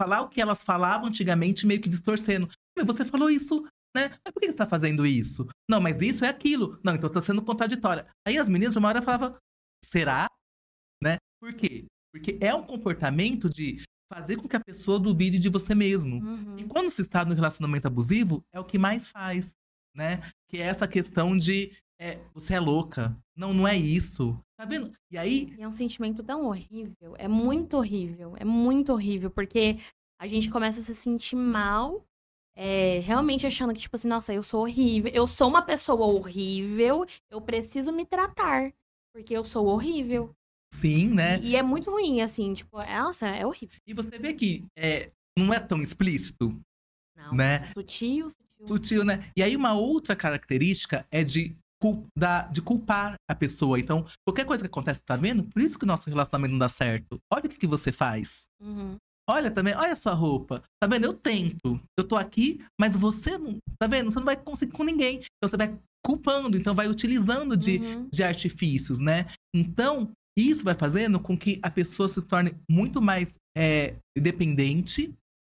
[0.02, 2.50] falar o que elas falavam antigamente, meio que distorcendo.
[2.78, 3.64] Mas você falou isso,
[3.96, 4.10] né?
[4.24, 5.48] Mas por que você tá fazendo isso?
[5.70, 6.80] Não, mas isso é aquilo.
[6.84, 8.06] Não, então tá sendo contraditória.
[8.26, 9.36] Aí as meninas, uma hora, falavam,
[9.84, 10.28] será?
[11.04, 11.18] Né?
[11.40, 11.86] Por quê?
[12.12, 16.24] Porque é um comportamento de fazer com que a pessoa duvide de você mesmo.
[16.24, 16.58] Uhum.
[16.58, 19.56] E quando se está no relacionamento abusivo, é o que mais faz,
[19.96, 20.22] né?
[20.50, 23.16] Que é essa questão de é, você é louca.
[23.36, 24.40] Não, não é isso.
[24.58, 24.92] Tá vendo?
[25.12, 27.16] E aí, E é um sentimento tão horrível.
[27.18, 28.36] É muito horrível.
[28.38, 29.30] É muito horrível.
[29.30, 29.78] Porque
[30.20, 32.04] a gente começa a se sentir mal.
[32.56, 35.12] é, realmente achando que, tipo assim, nossa, eu sou horrível.
[35.14, 37.06] Eu sou uma pessoa horrível.
[37.30, 38.74] Eu preciso me tratar.
[39.18, 40.32] Porque eu sou horrível.
[40.72, 41.40] sim, né?
[41.42, 43.76] E é muito ruim, assim, tipo, é- nossa, é horrível.
[43.88, 46.56] E você vê que é, não é tão explícito,
[47.16, 47.34] Não.
[47.34, 47.68] né?
[47.74, 48.68] Sutil, sutil.
[48.68, 49.32] Sutil, né?
[49.36, 51.56] E aí, uma outra característica é de,
[52.16, 53.80] da- de culpar a pessoa.
[53.80, 55.44] Então, qualquer coisa que acontece, tá vendo?
[55.46, 57.18] Por isso que o nosso relacionamento não dá certo.
[57.34, 58.46] Olha o que, que você faz.
[58.60, 58.98] Uhum.
[59.30, 60.64] Olha também, olha a sua roupa.
[60.82, 61.06] Tá vendo?
[61.06, 61.80] Eu tento.
[62.00, 63.58] Eu tô aqui, mas você não.
[63.78, 64.10] Tá vendo?
[64.10, 65.18] Você não vai conseguir com ninguém.
[65.18, 68.08] Então você vai culpando, então vai utilizando de, Uhum.
[68.12, 69.26] de artifícios, né?
[69.54, 75.14] Então, isso vai fazendo com que a pessoa se torne muito mais é, dependente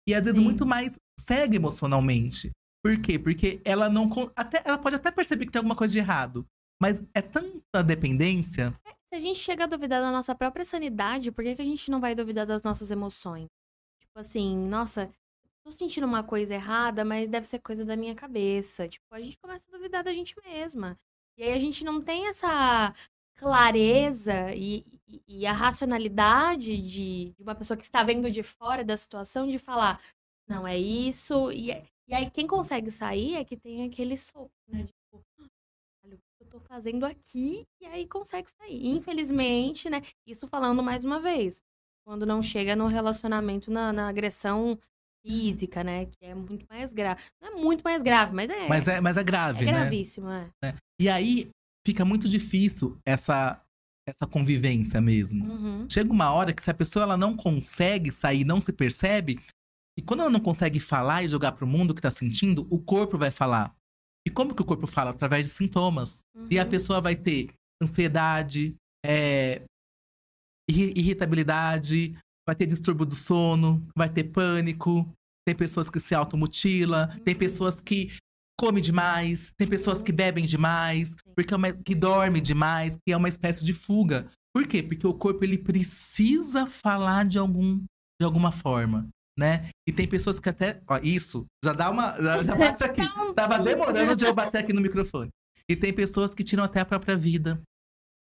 [0.07, 0.43] e às vezes Sim.
[0.43, 2.51] muito mais cega emocionalmente.
[2.83, 3.17] Por quê?
[3.17, 4.09] Porque ela não.
[4.35, 6.45] Até, ela pode até perceber que tem alguma coisa de errado.
[6.81, 8.73] Mas é tanta dependência.
[9.13, 11.91] Se a gente chega a duvidar da nossa própria sanidade, por que, que a gente
[11.91, 13.47] não vai duvidar das nossas emoções?
[14.11, 15.09] Tipo assim, nossa,
[15.63, 18.87] tô sentindo uma coisa errada, mas deve ser coisa da minha cabeça.
[18.89, 20.99] Tipo, a gente começa a duvidar da gente mesma.
[21.37, 22.93] E aí a gente não tem essa
[23.37, 24.85] clareza e,
[25.27, 29.57] e- a racionalidade de, de uma pessoa que está vendo de fora da situação de
[29.57, 30.01] falar,
[30.47, 31.51] não, é isso.
[31.51, 34.83] E, é- e aí quem consegue sair é que tem aquele sopro, né?
[34.85, 35.23] Tipo,
[36.03, 38.87] olha o que eu tô fazendo aqui, e aí consegue sair.
[38.87, 40.01] Infelizmente, né?
[40.25, 41.61] Isso falando mais uma vez,
[42.11, 44.77] quando não chega no relacionamento, na, na agressão
[45.25, 46.07] física, né?
[46.07, 47.21] Que é muito mais grave.
[47.41, 49.71] Não é muito mais grave, mas é, Mas é, mas é é grave, né?
[49.71, 50.49] gravíssimo, é.
[50.99, 51.49] E aí
[51.87, 53.61] fica muito difícil essa,
[54.05, 55.49] essa convivência mesmo.
[55.49, 55.87] Uhum.
[55.89, 59.39] Chega uma hora que se a pessoa ela não consegue sair, não se percebe,
[59.97, 62.77] e quando ela não consegue falar e jogar pro mundo o que tá sentindo, o
[62.77, 63.73] corpo vai falar.
[64.27, 65.11] E como que o corpo fala?
[65.11, 66.19] Através de sintomas.
[66.49, 66.69] E a Uhum.
[66.69, 69.61] pessoa vai ter ansiedade, é,
[70.71, 72.17] irritabilidade,
[72.47, 75.07] vai ter distúrbio do sono, vai ter pânico,
[75.45, 78.11] tem pessoas que se automutilam, tem pessoas que
[78.59, 83.17] comem demais, tem pessoas que bebem demais, porque é uma- que dorme demais, que é
[83.17, 84.29] uma espécie de fuga.
[84.53, 84.83] Por quê?
[84.83, 87.83] Porque o corpo ele precisa falar de algum
[88.21, 89.07] de alguma forma,
[89.39, 89.69] né?
[89.89, 93.01] E tem pessoas que até, ó, isso já dá uma já, já bate aqui.
[93.33, 95.29] Tava demorando de eu bater aqui no microfone.
[95.67, 97.59] E tem pessoas que tiram até a própria vida.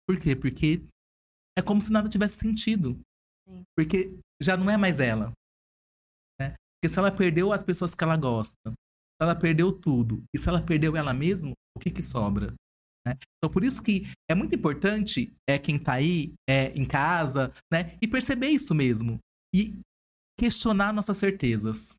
[0.07, 0.35] Por quê?
[0.35, 0.83] Porque
[1.57, 2.99] é como se nada tivesse sentido.
[3.47, 3.63] Sim.
[3.77, 5.31] Porque já não é mais ela.
[6.39, 6.55] Né?
[6.75, 10.47] Porque se ela perdeu as pessoas que ela gosta, se ela perdeu tudo, e se
[10.47, 12.55] ela perdeu ela mesma, o que que sobra?
[13.09, 13.17] né?
[13.37, 17.97] Então, por isso que é muito importante é, quem tá aí é, em casa, né?
[18.01, 19.19] E perceber isso mesmo.
[19.53, 19.79] E
[20.39, 21.95] questionar nossas certezas.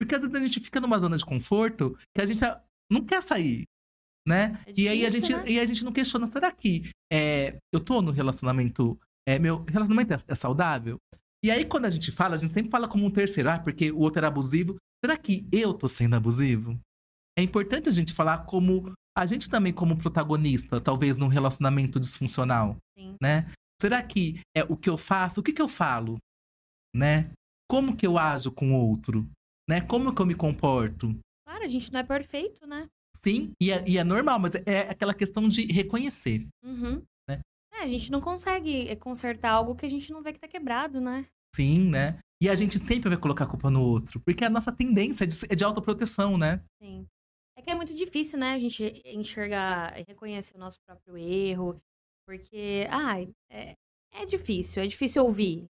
[0.00, 2.40] Porque às vezes a gente fica numa zona de conforto que a gente
[2.90, 3.64] não quer sair,
[4.26, 4.62] né?
[4.66, 5.50] É e aí a gente, difícil, né?
[5.52, 8.98] e a gente não questiona, será que é, eu tô no relacionamento,
[9.28, 10.98] é, meu relacionamento é, é saudável?
[11.42, 13.90] E aí, quando a gente fala, a gente sempre fala como um terceiro, ah, porque
[13.90, 14.76] o outro era abusivo.
[15.02, 16.78] Será que eu tô sendo abusivo?
[17.38, 22.76] É importante a gente falar como a gente também como protagonista, talvez num relacionamento disfuncional,
[22.98, 23.16] Sim.
[23.22, 23.50] né?
[23.80, 25.40] Será que é o que eu faço?
[25.40, 26.18] O que que eu falo?
[26.94, 27.30] Né?
[27.68, 29.26] Como que eu ajo com o outro?
[29.68, 29.80] Né?
[29.80, 31.16] Como que eu me comporto?
[31.46, 32.86] Claro, a gente não é perfeito, né?
[33.14, 36.46] Sim, e é, e é normal, mas é aquela questão de reconhecer.
[36.62, 37.02] Uhum.
[37.28, 37.40] Né?
[37.74, 40.48] É, a gente não consegue eh, consertar algo que a gente não vê que tá
[40.48, 41.26] quebrado, né?
[41.54, 42.18] Sim, né?
[42.42, 45.26] E a gente sempre vai colocar a culpa no outro, porque a nossa tendência é
[45.26, 46.62] de, é de autoproteção, né?
[46.80, 47.06] Sim.
[47.56, 51.78] É que é muito difícil, né, a gente enxergar, reconhecer o nosso próprio erro,
[52.26, 53.74] porque, ai, é,
[54.12, 55.66] é difícil, é difícil ouvir.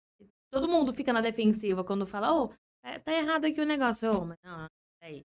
[0.50, 2.48] Todo mundo fica na defensiva quando fala, ô,
[2.82, 4.10] tá, tá errado aqui o negócio.
[4.10, 4.68] Ô, mas não, não,
[4.98, 5.22] peraí.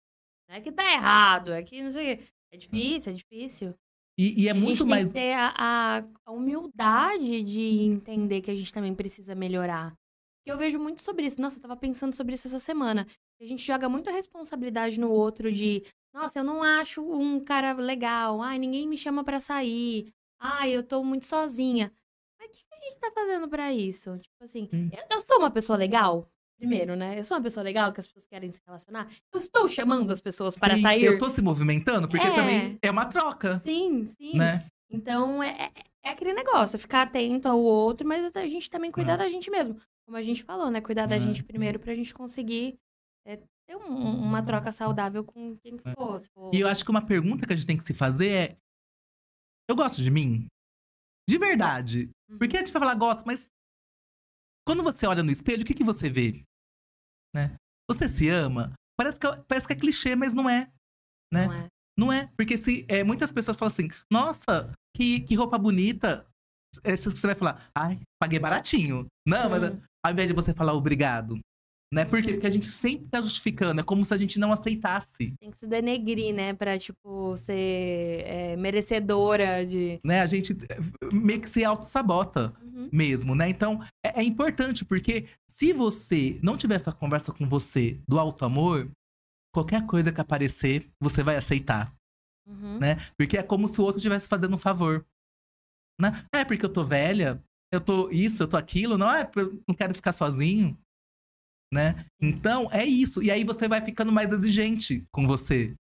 [0.48, 2.24] Não é que tá errado, é que não sei o quê.
[2.52, 3.74] É difícil, é difícil.
[4.18, 5.12] E, e é a muito gente mais.
[5.12, 9.94] tem que ter a, a- a humildade de entender que a gente também precisa melhorar.
[10.46, 11.40] E eu vejo muito sobre isso.
[11.40, 13.06] Nossa, eu tava pensando sobre isso essa semana.
[13.40, 18.40] A gente joga muita responsabilidade no outro de, nossa, eu não acho um cara legal.
[18.42, 20.08] Ai, ninguém me chama pra sair.
[20.40, 21.92] Ai, eu tô muito sozinha.
[22.40, 24.16] Mas o que, que a gente tá fazendo pra isso?
[24.18, 24.88] Tipo assim, Hum.
[24.92, 26.26] eu, eu sou uma pessoa legal?
[26.58, 27.18] Primeiro, né?
[27.18, 29.08] Eu sou uma pessoa legal que as pessoas querem se relacionar.
[29.32, 31.04] Eu estou chamando as pessoas para Sim, sair.
[31.04, 32.34] Eu tô se movimentando, porque É.
[32.34, 34.36] também é uma troca, Sim, sim.
[34.36, 34.66] né?
[34.90, 35.72] Então, é, é,
[36.04, 39.16] é aquele negócio, ficar atento ao outro, mas a gente também cuidar É.
[39.18, 39.76] da gente mesmo.
[40.04, 40.80] Como a gente falou, né?
[40.80, 41.20] Cuidar da É.
[41.20, 42.78] gente primeiro pra gente conseguir
[43.26, 45.92] é, ter um- uma troca saudável com quem que É.
[45.92, 46.18] for.
[46.32, 46.50] for.
[46.54, 48.56] E eu acho que uma pergunta que a gente tem que se fazer é:
[49.70, 50.46] Eu gosto de mim?
[51.28, 52.08] De verdade.
[52.30, 52.38] Uhum.
[52.38, 53.50] Porque a gente vai falar gosto, mas
[54.66, 56.42] quando você olha no espelho, o que, que você vê?
[57.34, 57.54] Né?
[57.90, 58.72] Você se ama?
[58.98, 60.68] Parece que, é- parece que é clichê, mas não é.
[61.32, 61.46] né?
[61.46, 61.66] Não é?
[61.98, 62.30] Não é.
[62.36, 66.26] Porque se é, muitas pessoas falam assim: Nossa, que, que roupa bonita.
[66.84, 69.06] É, Você vai falar: Ai, paguei baratinho.
[69.26, 69.80] Não, mas Hum.
[70.04, 71.38] ao invés de você falar obrigado.
[71.92, 72.04] Né?
[72.04, 72.32] Por quê?
[72.34, 73.80] Porque a gente sempre tá justificando.
[73.80, 75.32] É como se a gente não aceitasse.
[75.40, 76.52] Tem que se denegrir, né?
[76.52, 77.54] Pra, tipo, ser
[78.26, 79.98] é, merecedora de.
[80.04, 80.20] né?
[80.20, 80.78] A gente eh,
[81.10, 82.67] meio que se auto-sabota Uhum.
[82.92, 83.48] Mesmo, né?
[83.48, 88.90] Então, é, é importante, porque se você não tiver essa conversa com você do auto-amor,
[89.54, 91.92] qualquer coisa que aparecer, você vai aceitar,
[92.46, 92.78] Uhum.
[92.78, 92.96] né?
[93.16, 95.04] Porque é como se o outro estivesse fazendo um favor.
[96.00, 96.12] Né?
[96.32, 99.62] É porque eu tô velha, eu tô isso, eu tô aquilo, não é porque eu
[99.68, 100.78] não quero ficar sozinho,
[101.72, 102.06] né?
[102.22, 103.22] Então, é isso.
[103.22, 105.74] E aí você vai ficando mais exigente com você.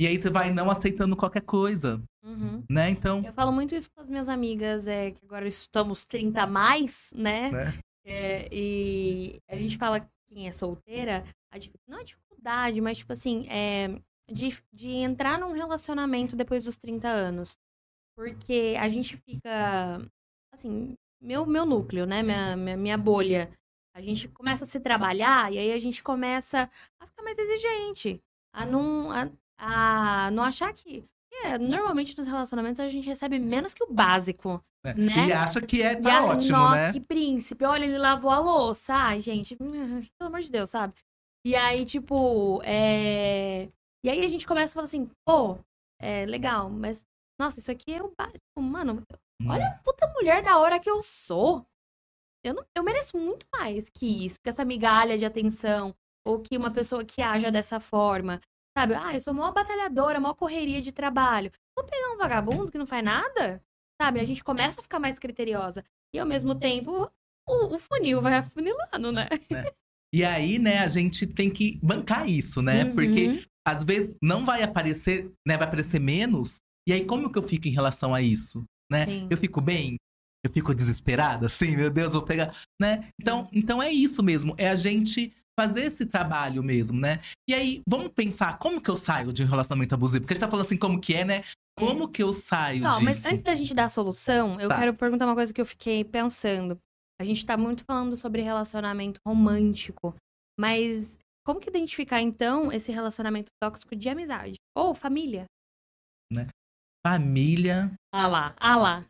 [0.00, 2.64] E aí você vai não aceitando qualquer coisa, Uhum.
[2.70, 2.90] né?
[2.90, 6.46] Então, Eu falo muito isso com as minhas amigas, é que agora estamos 30 a
[6.46, 7.50] mais, né?
[7.50, 7.78] né?
[8.04, 13.46] É, e a gente fala quem é solteira, a não a dificuldade, mas tipo assim,
[13.48, 13.88] é,
[14.30, 17.58] de, de entrar num relacionamento depois dos 30 anos.
[18.16, 20.00] Porque a gente fica,
[20.52, 22.22] assim, meu, meu núcleo, né?
[22.22, 23.50] Minha, minha, minha bolha.
[23.94, 26.70] A gente começa a se trabalhar e aí a gente começa
[27.00, 28.20] a ficar mais exigente.
[28.52, 31.04] A não, a, a não achar que.
[31.42, 34.62] É, normalmente nos relacionamentos a gente recebe menos que o básico.
[34.84, 34.94] né?
[34.94, 35.26] Né?
[35.28, 36.92] E acha que é E tá a- ótimo, nossa, né?
[36.92, 37.64] que príncipe.
[37.64, 38.94] Olha, ele lavou a louça.
[38.94, 40.94] Ai, gente, hum, pelo amor de Deus, sabe?
[41.46, 43.68] E aí, tipo, é...
[44.04, 45.58] E aí a gente começa a falar assim, pô,
[46.00, 47.06] é legal, mas...
[47.40, 48.12] Nossa, isso aqui é o...
[48.16, 49.02] ba- Tipo, mano,
[49.46, 51.66] olha a puta mulher da hora que eu sou.
[52.44, 55.94] Eu, não, eu mereço muito mais que isso, que essa migalha de atenção,
[56.26, 58.40] ou que uma pessoa que haja dessa forma.
[58.76, 58.94] Sabe?
[58.94, 61.50] Ah, eu sou mó batalhadora, mó correria de trabalho.
[61.76, 63.62] Vou pegar um vagabundo que não faz nada?
[64.00, 64.20] Sabe?
[64.20, 65.84] A gente começa a ficar mais criteriosa.
[66.12, 67.10] E ao mesmo tempo,
[67.48, 69.28] o, o funil vai afunilando, né?
[70.14, 72.84] E aí, né, a gente tem que bancar isso, né?
[72.84, 72.94] Uhum.
[72.94, 75.56] Porque às vezes não vai aparecer, né?
[75.56, 76.58] Vai aparecer menos.
[76.88, 78.64] E aí, como que eu fico em relação a isso?
[78.90, 79.06] Né?
[79.06, 79.26] Sim.
[79.28, 79.96] Eu fico bem?
[80.44, 82.54] Eu fico desesperada, assim, meu Deus, vou pegar.
[82.80, 83.08] Né?
[83.20, 84.54] Então, então é isso mesmo.
[84.58, 87.20] É a gente fazer esse trabalho mesmo, né?
[87.48, 90.22] E aí, vamos pensar como que eu saio de um relacionamento abusivo?
[90.22, 91.44] Porque a gente tá falando assim, como que é, né?
[91.78, 93.04] Como que eu saio Não, disso?
[93.04, 94.78] mas antes da gente dar a solução, eu Tá.
[94.78, 96.78] quero perguntar uma coisa que eu fiquei pensando.
[97.20, 100.14] A gente tá muito falando sobre relacionamento romântico,
[100.58, 104.54] mas como que identificar então esse relacionamento tóxico de amizade?
[104.76, 105.46] Ou família?
[107.06, 107.92] Família.
[108.12, 109.06] Ah lá, ah lá.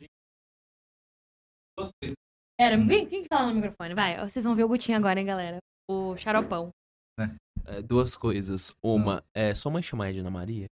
[2.58, 3.94] Era, vem, quem que fala no microfone?
[3.94, 5.58] Vai, vocês vão ver o Gutinho agora, hein, galera?
[5.88, 6.70] O xaropão.
[7.66, 8.72] É, duas coisas.
[8.82, 10.66] Uma, é, sua mãe chama a Edna Maria?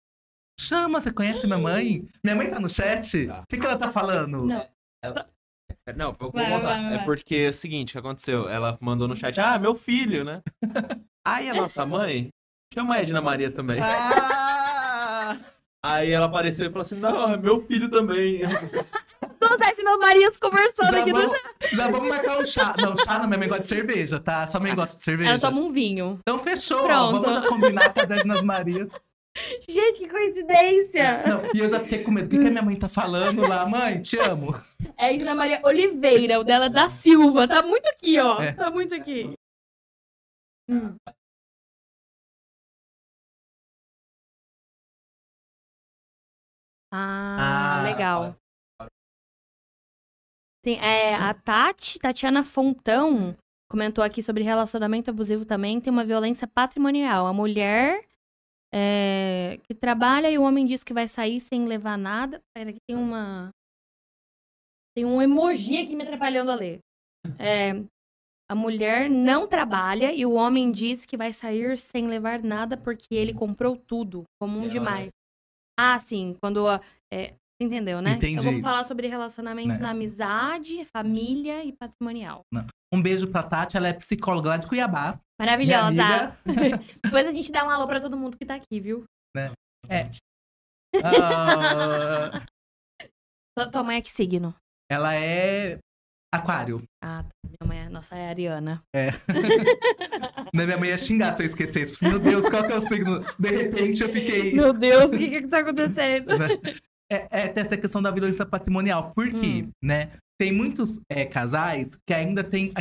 [0.61, 2.07] Chama, você conhece minha mãe?
[2.25, 3.25] Minha mãe tá no chat?
[3.25, 3.45] O Tá.
[3.49, 4.45] que, que ela tá falando?
[4.45, 4.67] Não.
[5.05, 6.61] É, Não, eu vou Vai, contar.
[6.67, 8.49] vai, vai, É porque é o seguinte, o que aconteceu?
[8.49, 10.43] Ela mandou no chat, ah, meu filho, né?
[11.27, 12.29] Aí a nossa mãe
[12.75, 13.79] chama a Edna Maria também.
[13.81, 15.39] Ah!
[15.85, 18.41] Aí ela apareceu e falou assim, não, é meu filho também.
[19.61, 21.39] As Ednas Marias conversando Já aqui no vamos,
[21.73, 22.75] já vamos marcar um chá.
[22.81, 24.47] Não, chá não, minha mãe gosta de cerveja, tá?
[24.47, 25.31] Sua mãe gosta de cerveja.
[25.31, 26.19] Ela toma um vinho.
[26.21, 27.13] Então fechou, ó.
[27.13, 28.89] Vamos já combinar com as Ednas Maria.
[29.69, 31.23] Gente, que coincidência!
[31.27, 32.27] Não, e eu já fiquei com medo.
[32.27, 33.65] O que, que a minha mãe tá falando lá?
[33.67, 34.53] Mãe, te amo.
[34.97, 37.47] É Edna Maria Oliveira, o dela é da Silva.
[37.47, 38.41] Tá muito aqui, ó.
[38.43, 38.53] É.
[38.53, 39.33] Tá muito aqui.
[40.69, 40.97] Hum.
[46.91, 48.37] Ah, Ah, legal.
[50.63, 53.37] Tem, é, a Tati, Tatiana Fontão,
[53.71, 55.81] comentou aqui sobre relacionamento abusivo também.
[55.81, 57.27] Tem uma violência patrimonial.
[57.27, 58.05] A mulher
[58.75, 62.41] é, que trabalha e o homem diz que vai sair sem levar nada.
[62.55, 63.51] Pera, aqui tem uma.
[64.97, 66.81] Tem um emoji aqui me atrapalhando a ler.
[67.39, 67.71] É,
[68.51, 73.15] a mulher não trabalha e o homem diz que vai sair sem levar nada porque
[73.15, 74.25] ele comprou tudo.
[74.41, 75.11] Comum demais.
[75.79, 76.37] Ah, sim.
[76.43, 76.67] Quando.
[76.67, 76.81] a-
[77.13, 78.13] É, entendeu, né?
[78.13, 78.47] Entendi.
[78.47, 79.79] Eu vou falar sobre relacionamento Né.
[79.79, 82.43] na amizade, família e patrimonial.
[82.93, 85.19] Um beijo pra Tati, ela é psicóloga lá de Cuiabá.
[85.41, 86.37] Maravilhosa.
[87.05, 89.05] Depois a gente dá um alô pra todo mundo que tá aqui, viu?
[91.05, 92.43] Ah,
[93.57, 94.55] Tua- Tua mãe é que signo?
[94.91, 95.79] ela é
[96.35, 96.83] aquário.
[97.03, 97.29] Ah, tá.
[97.45, 97.89] Minha mãe é.
[97.91, 98.83] Nossa, é a Ariana.
[100.55, 102.03] Né, Minha mãe ia xingar se eu esquecesse.
[102.03, 103.21] Meu Deus, qual que é o signo?
[103.39, 104.55] De repente eu fiquei.
[104.55, 106.29] Meu Deus, o que que tá acontecendo?
[107.11, 109.13] É, é essa questão da violência patrimonial.
[109.13, 109.63] Por quê?
[109.65, 109.71] Hum.
[109.83, 110.13] Né?
[110.39, 112.73] Tem muitos é, casais que ainda tem.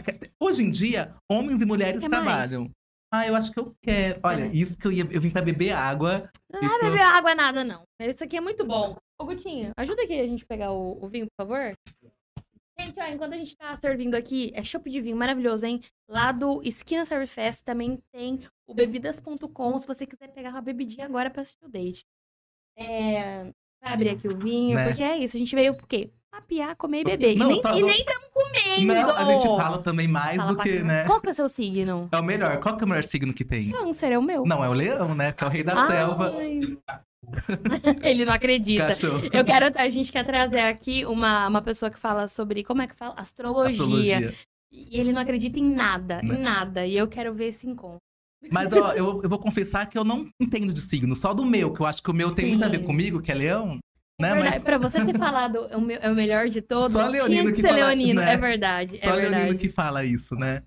[0.42, 2.24] Hoje em dia, homens e mulheres Quer mais?
[2.24, 2.72] trabalham.
[3.12, 4.20] Ah, eu acho que eu quero.
[4.22, 4.54] Olha, mais?
[4.56, 5.08] isso que eu ia.
[5.10, 6.30] Eu vim pra beber água.
[6.52, 7.84] Não tô- beber água nada, não.
[8.02, 8.98] Isso aqui é muito bom.
[9.20, 11.74] Ô, Gutinho, ajuda aqui a gente pegar o, o vinho, por favor.
[12.80, 15.82] Gente, ó, enquanto a gente tá servindo aqui, é chopp de vinho maravilhoso, hein?
[16.08, 21.06] Lá do Esquina Serve Fest também tem o bebidas.com, se você quiser pegar uma bebidinha
[21.06, 22.06] agora pra assistir o date.
[22.78, 23.52] É...
[23.82, 24.88] Vai abrir aqui o vinho, Né?
[24.88, 25.36] porque é isso.
[25.38, 26.10] A gente veio por quê?
[26.32, 27.36] Papiar, comer e beber.
[27.36, 28.94] Não, e nem tá estamos comendo!
[28.94, 31.04] Não, a gente fala também mais Fala do que, né?
[31.06, 32.08] Qual que é o seu signo?
[32.12, 32.60] É o melhor.
[32.60, 33.72] Qual que é o melhor signo que tem?
[33.72, 34.44] Câncer, é o meu.
[34.46, 35.32] Não, é o leão, né?
[35.32, 35.88] Que é o rei da Ai.
[35.88, 36.36] selva.
[38.04, 38.88] Ele não acredita.
[38.88, 39.22] Cachorro.
[39.34, 42.88] Eu quero, a gente quer trazer aqui uma, uma pessoa que fala sobre, como é
[42.88, 43.14] que fala?
[43.18, 43.72] Astrologia.
[43.72, 44.34] Astrologia.
[44.72, 46.36] E ele não acredita em nada, Né?
[46.36, 46.86] em nada.
[46.86, 48.00] E eu quero ver esse encontro.
[48.52, 51.74] Mas ó, eu, eu vou confessar que eu não entendo de signo, só do meu,
[51.74, 52.84] que eu acho que o meu tem muito a ver Sim.
[52.84, 53.80] comigo, que é leão.
[54.20, 54.30] Né?
[54.30, 54.50] é verdade.
[54.56, 57.50] Mas Pra você ter falado é o, meu- é o melhor de todos, Só Leonino
[57.50, 58.20] que que fala, leonino.
[58.22, 58.34] né?
[58.34, 59.60] É verdade, só é Leonino verdade.
[59.60, 60.64] que fala isso, né?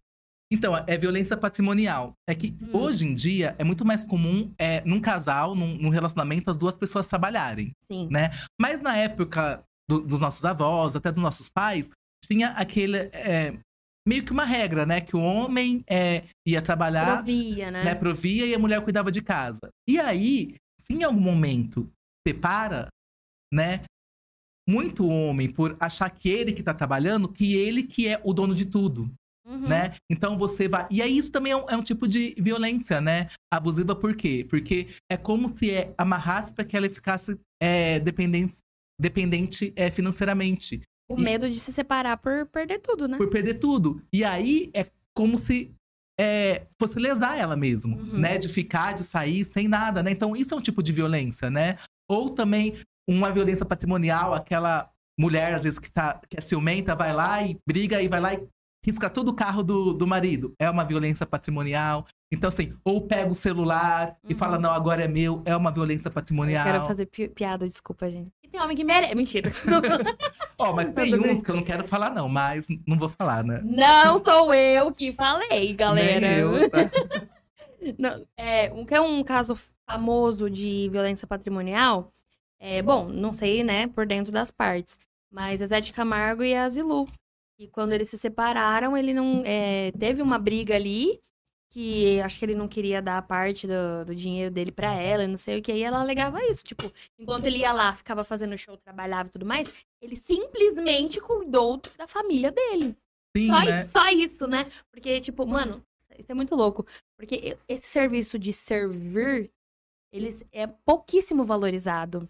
[0.53, 2.13] Então, é violência patrimonial.
[2.29, 2.71] É que Hum.
[2.73, 6.77] hoje em dia é muito mais comum é, num casal, num, num relacionamento, as duas
[6.77, 7.71] pessoas trabalharem.
[7.91, 8.09] Sim.
[8.61, 11.89] Mas na época do- dos nossos avós, até dos nossos pais,
[12.25, 12.99] tinha aquele.
[13.13, 13.57] é,
[14.07, 15.01] meio que uma regra, né?
[15.01, 17.85] Que o homem é, ia trabalhar, Provia, né?
[17.85, 19.71] né, provia e a mulher cuidava de casa.
[19.89, 21.87] E aí, se em algum momento
[22.27, 22.89] separa,
[23.53, 23.83] né?
[24.69, 28.55] Muito homem, por achar que ele que tá trabalhando, que ele que é o dono
[28.55, 29.11] de tudo,
[29.47, 29.67] Uhum.
[29.69, 29.97] né?
[30.09, 30.87] Então você vai.
[30.91, 33.29] E aí, isso também é um, é um tipo de violência, né?
[33.53, 34.47] Abusiva por quê?
[34.49, 38.59] Porque é como se é, amarrasse para que ela ficasse é, dependente,
[39.01, 40.81] dependente é, financeiramente
[41.11, 43.17] O medo de se separar por perder tudo, né?
[43.17, 44.01] por perder tudo.
[44.13, 44.87] E aí é
[45.17, 45.75] como se
[46.19, 48.19] é, fosse lesar ela mesmo, Uhum.
[48.19, 48.39] né?
[48.39, 50.11] De ficar, de sair sem nada, né?
[50.11, 51.77] Então isso é um tipo de violência, né?
[52.09, 52.77] Ou também
[53.09, 54.89] uma violência patrimonial, aquela
[55.19, 58.35] mulher, às vezes, que, tá, que é ciumenta, vai lá e briga e vai lá
[58.35, 58.47] e
[58.87, 60.55] risca todo o carro do, do marido.
[60.61, 62.07] É uma violência patrimonial.
[62.33, 64.39] Então, assim, ou pega o celular e Uhum.
[64.39, 66.65] fala, não, agora é meu, é uma violência Eu patrimonial.
[66.65, 68.31] quero fazer pi- piada, desculpa, gente.
[68.43, 69.15] E tem homem que merece.
[69.17, 69.51] Mentira.
[70.57, 71.33] Ó, mas tem Tudo bem.
[71.33, 73.61] uns que eu não quero falar, não, mas não vou falar, né?
[73.65, 76.21] Não sou eu que falei, galera.
[76.21, 76.79] Nem eu, tá?
[77.99, 79.59] Não, é, um que é um caso
[79.89, 82.13] famoso de violência patrimonial,
[82.61, 84.99] é, bom, não sei, né, por dentro das partes,
[85.33, 87.09] mas a Zé de Camargo e a Zilu.
[87.59, 89.43] E quando eles se separaram, ele não.
[89.47, 91.19] é, teve uma briga ali,
[91.71, 95.29] que acho que ele não queria dar parte do, do dinheiro dele pra ela, e
[95.29, 96.65] não sei o que, e ela alegava isso.
[96.65, 101.81] Tipo, enquanto ele ia lá, ficava fazendo show, trabalhava e tudo mais, ele simplesmente cuidou
[101.97, 102.97] da família dele.
[103.37, 103.89] Sim, Só, né?
[103.89, 104.67] só isso, né?
[104.91, 105.85] Porque, tipo, mano,
[106.19, 106.85] isso é muito louco.
[107.17, 109.51] Porque esse serviço de servir,
[110.13, 112.29] eles é pouquíssimo valorizado.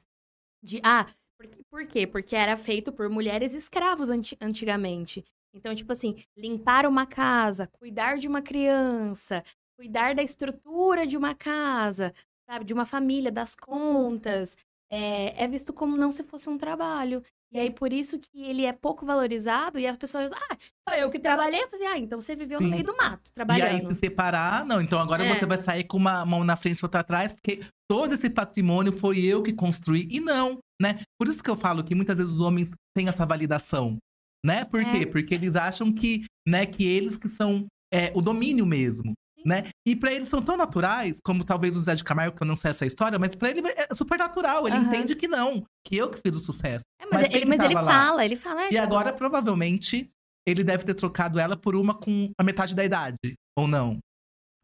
[0.63, 1.07] De, ah,
[1.39, 2.07] por, quê- por quê?
[2.07, 5.25] Porque era feito por mulheres escravos anti- antigamente.
[5.55, 9.43] Então, tipo assim, limpar uma casa, cuidar de uma criança,
[9.77, 12.13] cuidar da estrutura de uma casa,
[12.49, 12.65] sabe?
[12.65, 14.57] De uma família, das contas.
[14.93, 17.23] é, é visto como não se fosse um trabalho.
[17.53, 20.57] E aí, por isso que ele é pouco valorizado e as pessoas, ah,
[20.89, 21.63] só eu que trabalhei.
[21.63, 22.73] Eu falei, ah, então você viveu no Sim.
[22.73, 23.89] meio do mato, E aí, trabalhando.
[23.93, 24.81] se separar, não.
[24.81, 25.35] Então agora É.
[25.35, 28.93] você vai sair com uma mão na frente e outra atrás, porque todo esse patrimônio
[28.93, 30.07] foi eu que construí.
[30.11, 31.01] E não, né?
[31.19, 33.97] Por isso que eu falo que muitas vezes os homens têm essa validação,
[34.45, 34.65] né?
[34.65, 34.99] Por quê?
[34.99, 35.07] É.
[35.07, 39.13] Porque eles acham que, né, que eles que são é, o domínio mesmo.
[39.43, 39.71] Né?
[39.89, 42.55] E pra eles são tão naturais, como talvez o Zé de Camargo, que eu não
[42.57, 44.69] sei essa história, mas pra ele é super natural.
[44.69, 44.87] Ele Aham.
[44.87, 46.85] entende que não, que eu que fiz o sucesso.
[47.01, 48.61] É, mas, mas ele, mas ele fala, ele fala.
[48.65, 50.11] é, E tipo, agora, provavelmente,
[50.47, 53.17] ele deve ter trocado ela por uma com a metade da idade,
[53.59, 53.99] ou não,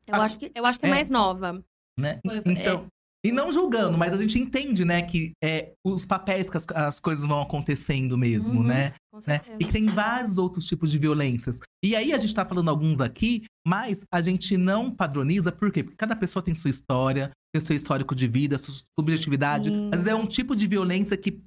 [0.07, 0.93] Eu acho que, eu acho que é É.
[0.93, 1.64] mais nova.
[1.99, 2.20] né?
[2.45, 2.87] Então,
[3.27, 7.01] e não julgando, mas a gente entende, né, que é os papéis que as, as
[7.01, 8.66] coisas vão acontecendo mesmo, Uhum.
[8.66, 8.93] né?
[9.27, 9.41] Né?
[9.59, 11.59] E que tem vários outros tipos de violências.
[11.83, 15.83] E aí a gente tá falando alguns aqui, mas a gente não padroniza, por quê?
[15.83, 19.70] Porque cada pessoa tem sua história, tem seu histórico de vida, sua subjetividade.
[19.70, 19.87] Sim.
[19.87, 21.41] Às vezes é um tipo de violência que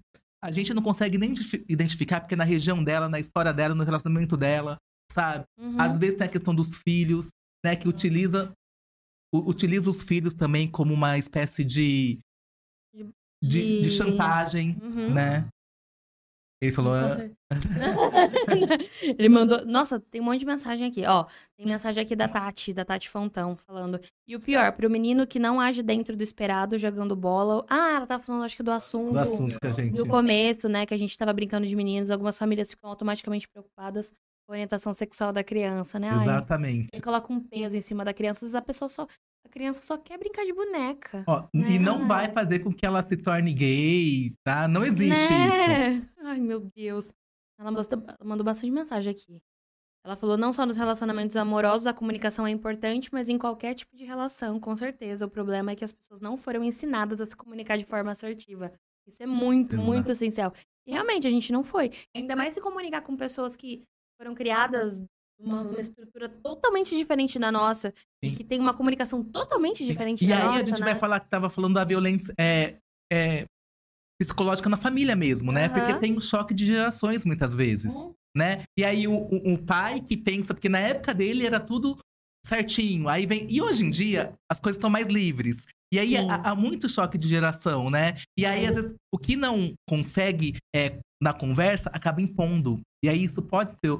[0.44, 1.34] a gente não consegue nem
[1.70, 4.78] identificar, porque é na região dela, na história dela, no relacionamento dela,
[5.12, 5.44] sabe?
[5.60, 5.80] Uhum.
[5.80, 7.28] Às vezes tem a questão dos filhos,
[7.64, 7.76] né?
[7.76, 8.52] Que utiliza,
[9.34, 12.20] utiliza os filhos também como uma espécie de,
[13.44, 15.14] de, de chantagem, Uhum.
[15.14, 15.48] né?
[16.62, 16.92] Ele falou.
[16.94, 17.16] "Ah.
[19.18, 19.66] Ele mandou.
[19.66, 21.06] Nossa, tem um monte de mensagem aqui.
[21.06, 21.24] Ó,
[21.58, 23.98] tem mensagem aqui da Tati, da Tati Fontão, falando.
[24.28, 27.66] E o pior, pro menino que não age dentro do esperado, jogando bola.
[27.70, 29.14] Ah, ela tá falando, acho que do assunto.
[29.14, 29.96] do assunto que a gente.
[29.96, 30.86] Do começo, né?
[30.86, 32.12] Que a gente tava brincando de meninos.
[32.12, 34.12] Algumas famílias ficam automaticamente preocupadas
[34.52, 36.10] orientação sexual da criança, né?
[36.10, 36.90] Ai, Exatamente.
[36.94, 38.40] Aí coloca um peso em cima da criança.
[38.40, 39.08] Às vezes a pessoa só.
[39.46, 41.24] A criança só quer brincar de boneca.
[41.28, 41.72] Ó, Né?
[41.72, 44.68] E não vai fazer com que ela se torne gay, tá?
[44.68, 45.58] Não existe isso.
[45.58, 46.08] né?
[46.24, 47.12] Ai, meu Deus.
[47.60, 47.72] Ela
[48.24, 49.42] mandou bastante mensagem aqui.
[50.06, 53.96] Ela falou: não só nos relacionamentos amorosos a comunicação é importante, mas em qualquer tipo
[53.96, 55.26] de relação, com certeza.
[55.26, 58.72] O problema é que as pessoas não foram ensinadas a se comunicar de forma assertiva.
[59.06, 59.88] Isso é muito, Exato.
[59.88, 60.54] muito essencial.
[60.86, 61.92] E realmente a gente não foi.
[62.16, 63.84] Ainda mais se comunicar com pessoas que
[64.20, 65.04] foram criadas
[65.40, 68.36] numa, numa estrutura totalmente diferente da nossa, e Sim.
[68.36, 70.60] que tem uma comunicação totalmente diferente E da aí nossa.
[70.60, 70.88] a gente né?
[70.88, 72.76] vai falar que tava falando da violência é,
[73.12, 73.46] é,
[74.22, 75.66] psicológica na família mesmo, né?
[75.66, 75.74] Aham.
[75.74, 78.14] Porque tem um choque de gerações muitas vezes, Hum.
[78.36, 78.64] né?
[78.78, 81.98] E aí o, o, o pai que pensa, porque na época dele era tudo
[82.46, 83.48] certinho, aí vem.
[83.50, 85.66] E hoje em dia as coisas estão mais livres.
[85.94, 88.16] E aí há, há muito choque de geração, né?
[88.38, 92.80] E aí, às vezes, o que não consegue é, na conversa acaba impondo.
[93.04, 93.92] E aí isso pode ser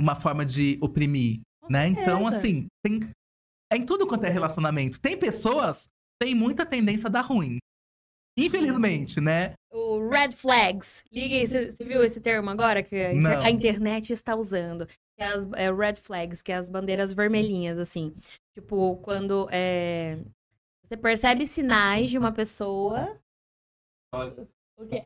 [0.00, 1.88] uma forma de oprimir, Com né?
[1.88, 2.36] Então, certeza.
[2.36, 3.00] assim, tem.
[3.72, 5.00] É em tudo quanto é relacionamento.
[5.00, 7.58] Tem pessoas que têm muita tendência a dar ruim.
[8.38, 9.54] Infelizmente, né?
[9.70, 11.04] O red flags.
[11.12, 13.42] Liga aí, você viu esse termo agora que a, inter- Não.
[13.42, 14.86] a internet está usando?
[14.86, 18.14] Que é as é, red flags, que é as bandeiras vermelhinhas, assim.
[18.54, 20.18] Tipo, quando é,
[20.84, 23.18] você percebe sinais de uma pessoa.
[24.14, 24.48] Olha?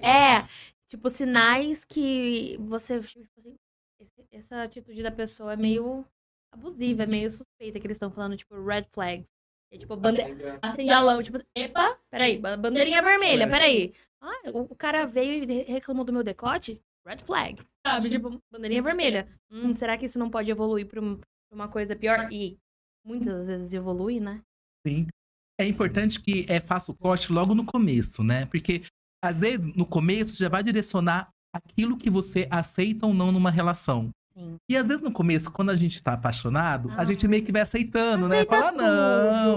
[0.01, 0.47] É,
[0.89, 3.01] tipo, sinais que você.
[3.01, 3.57] Tipo assim,
[4.01, 6.05] esse- essa atitude da pessoa é meio
[6.53, 9.29] abusiva, é meio suspeita, que eles estão falando, tipo, red flags.
[9.73, 10.21] É tipo, bande
[10.63, 13.47] acende a lâmpada, tipo, epa, peraí, ba- bandeirinha vermelha, É.
[13.49, 13.93] peraí.
[14.21, 16.81] Ah, o, o cara veio e reclamou do meu decote?
[17.07, 17.63] Red flag.
[17.87, 19.29] Sabe, tipo, bandeirinha vermelha.
[19.51, 22.29] Hum, será que isso não pode evoluir pra, um- pra uma coisa pior?
[22.33, 22.59] E
[23.05, 24.41] muitas vezes evolui, né?
[24.87, 25.07] Sim.
[25.61, 28.47] É importante que é, faça o corte logo no começo, né?
[28.47, 28.83] Porque,
[29.25, 34.11] às vezes, no começo já vai direcionar aquilo que você aceita ou não numa relação.
[34.33, 34.57] Sim.
[34.71, 37.01] E às vezes no começo, quando a gente tá apaixonado, Ah.
[37.01, 38.41] a gente meio que vai aceitando, né?
[38.41, 38.83] Aceita Fala, tudo,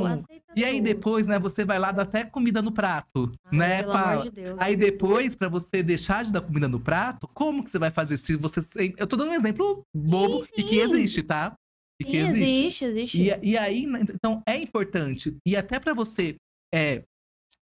[0.09, 0.23] não.
[0.55, 0.83] E aí tudo.
[0.85, 3.79] depois, né, você vai lá dar até comida no prato, Ai, né?
[3.81, 4.55] Amor de Deus.
[4.57, 8.15] Aí depois, pra você deixar de dar comida no prato, como que você vai fazer
[8.17, 8.93] se você.
[8.97, 10.81] Eu tô dando um exemplo bobo Sim, e que sim.
[10.81, 11.53] existe, tá?
[12.01, 12.41] E Sim, que existe.
[12.43, 13.21] existe, existe.
[13.21, 15.35] E, e aí, né, então, é importante.
[15.45, 16.37] E até pra você
[16.73, 17.03] é,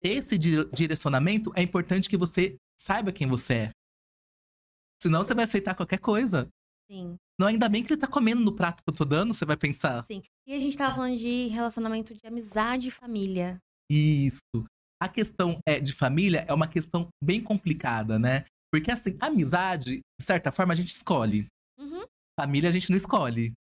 [0.07, 3.69] esse di- direcionamento, é importante que você saiba quem você é.
[5.01, 6.47] Senão você vai aceitar qualquer coisa.
[6.89, 9.43] Sim, Não, ainda bem que ele tá comendo no prato que eu tô dando, você
[9.45, 10.03] vai pensar.
[10.03, 10.21] sim.
[10.47, 13.57] E a gente tava falando de relacionamento de amizade e família.
[13.91, 14.39] Isso.
[15.01, 18.45] A questão é, de família é uma questão bem complicada, né?
[18.71, 21.47] Porque, assim, amizade, de certa forma, a gente escolhe.
[21.79, 22.03] Uhum.
[22.39, 23.51] Família, a gente não escolhe.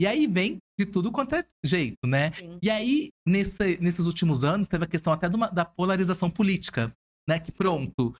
[0.00, 2.32] E aí vem de tudo quanto é jeito, né?
[2.32, 2.58] Sim.
[2.62, 6.92] E aí, nesse- nesses últimos anos, teve a questão até de uma- da polarização política,
[7.28, 7.38] né?
[7.38, 8.14] Que pronto,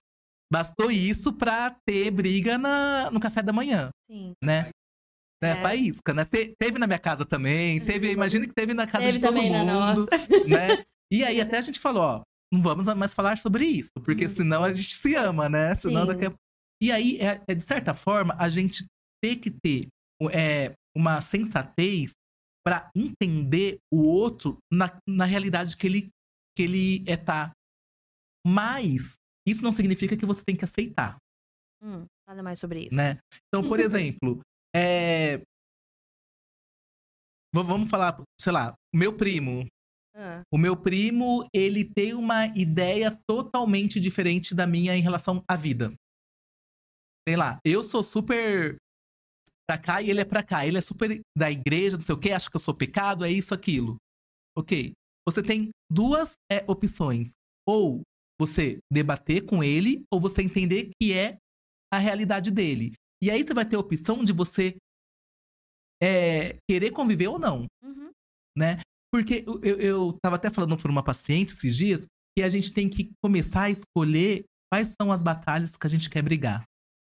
[0.51, 4.33] bastou isso pra ter briga na- no café da manhã, Sim.
[4.43, 4.69] né?
[5.43, 5.49] Né?
[5.51, 5.61] É.
[5.61, 6.23] Faísca, né?
[6.23, 9.33] Te- teve na minha casa também, teve, imagina que teve na casa Teve de todo
[9.35, 10.07] também na mundo, nossa.
[10.47, 10.83] né?
[11.11, 12.21] E aí até a gente falou, ó,
[12.53, 14.29] não vamos mais falar sobre isso, porque Uhum.
[14.31, 15.75] senão a gente se ama, né?
[15.75, 16.07] Senão Sim.
[16.07, 16.33] daqui a...
[16.81, 18.85] E aí, é, é, de certa forma, a gente
[19.21, 19.87] tem que ter
[20.31, 22.13] é, uma sensatez
[22.65, 26.09] para entender o outro na, na realidade que ele,
[26.57, 27.51] que ele é tá.
[28.45, 29.15] Mas
[29.47, 31.17] isso não significa que você tem que aceitar,
[31.83, 32.95] Hum, fala mais sobre isso.
[32.95, 33.19] né?
[33.47, 34.39] Então, por exemplo,
[34.75, 35.41] é...
[37.53, 39.65] Vamos falar, sei lá, meu primo.
[40.15, 45.55] Ah, O meu primo, ele tem uma ideia totalmente diferente da minha em relação à
[45.55, 45.93] vida.
[47.27, 48.77] Sei lá, eu sou super
[49.67, 50.65] pra cá e ele é pra cá.
[50.65, 53.31] Ele é super da igreja, não sei o quê, acha que eu sou pecado, é
[53.31, 53.97] isso, aquilo.
[54.57, 54.93] Ok.
[55.27, 57.31] Você tem duas é, opções.
[57.67, 58.01] Ou
[58.39, 61.37] você debater com ele, ou você entender que é
[61.91, 62.93] a realidade dele.
[63.23, 64.75] E aí você vai ter a opção de você
[66.01, 68.11] é, querer conviver ou não uhum.
[68.57, 68.81] né?
[69.11, 72.05] Porque eu, eu, eu tava até falando por uma paciente esses dias
[72.37, 76.09] que a gente tem que começar a escolher quais são as batalhas que a gente
[76.09, 76.63] quer brigar.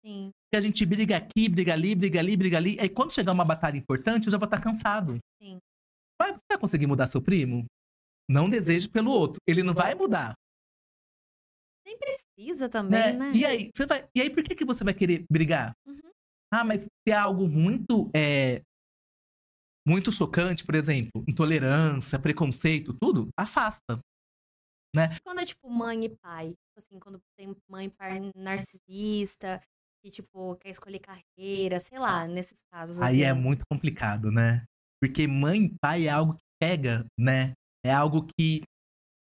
[0.06, 0.30] Sim.
[0.56, 2.78] Que a gente briga aqui, briga ali, briga ali, briga ali.
[2.80, 5.18] Aí quando chegar uma batalha importante, eu já vou estar cansado.
[5.38, 5.60] Sim.
[6.18, 7.66] Vai, você vai conseguir mudar seu primo?
[8.30, 9.36] Não deseje pelo outro.
[9.46, 10.34] Ele não vai mudar.
[11.86, 13.34] Nem precisa também, né?
[13.36, 14.08] E aí, você vai.
[14.16, 15.74] E aí, por que, que você vai querer brigar?
[15.86, 16.10] Uhum.
[16.54, 18.10] Ah, mas se é algo muito.
[18.16, 18.62] É,
[19.86, 24.00] muito chocante, por exemplo, intolerância, preconceito, tudo, afasta.
[25.22, 29.62] Quando é tipo mãe e pai, tipo assim, quando tem mãe e pai narcisista,
[30.06, 33.22] que tipo quer escolher carreira, sei lá, nesses casos Aí assim.
[33.24, 34.64] é muito complicado, né?
[35.02, 37.54] Porque mãe e pai é algo que pega, né?
[37.84, 38.62] É algo que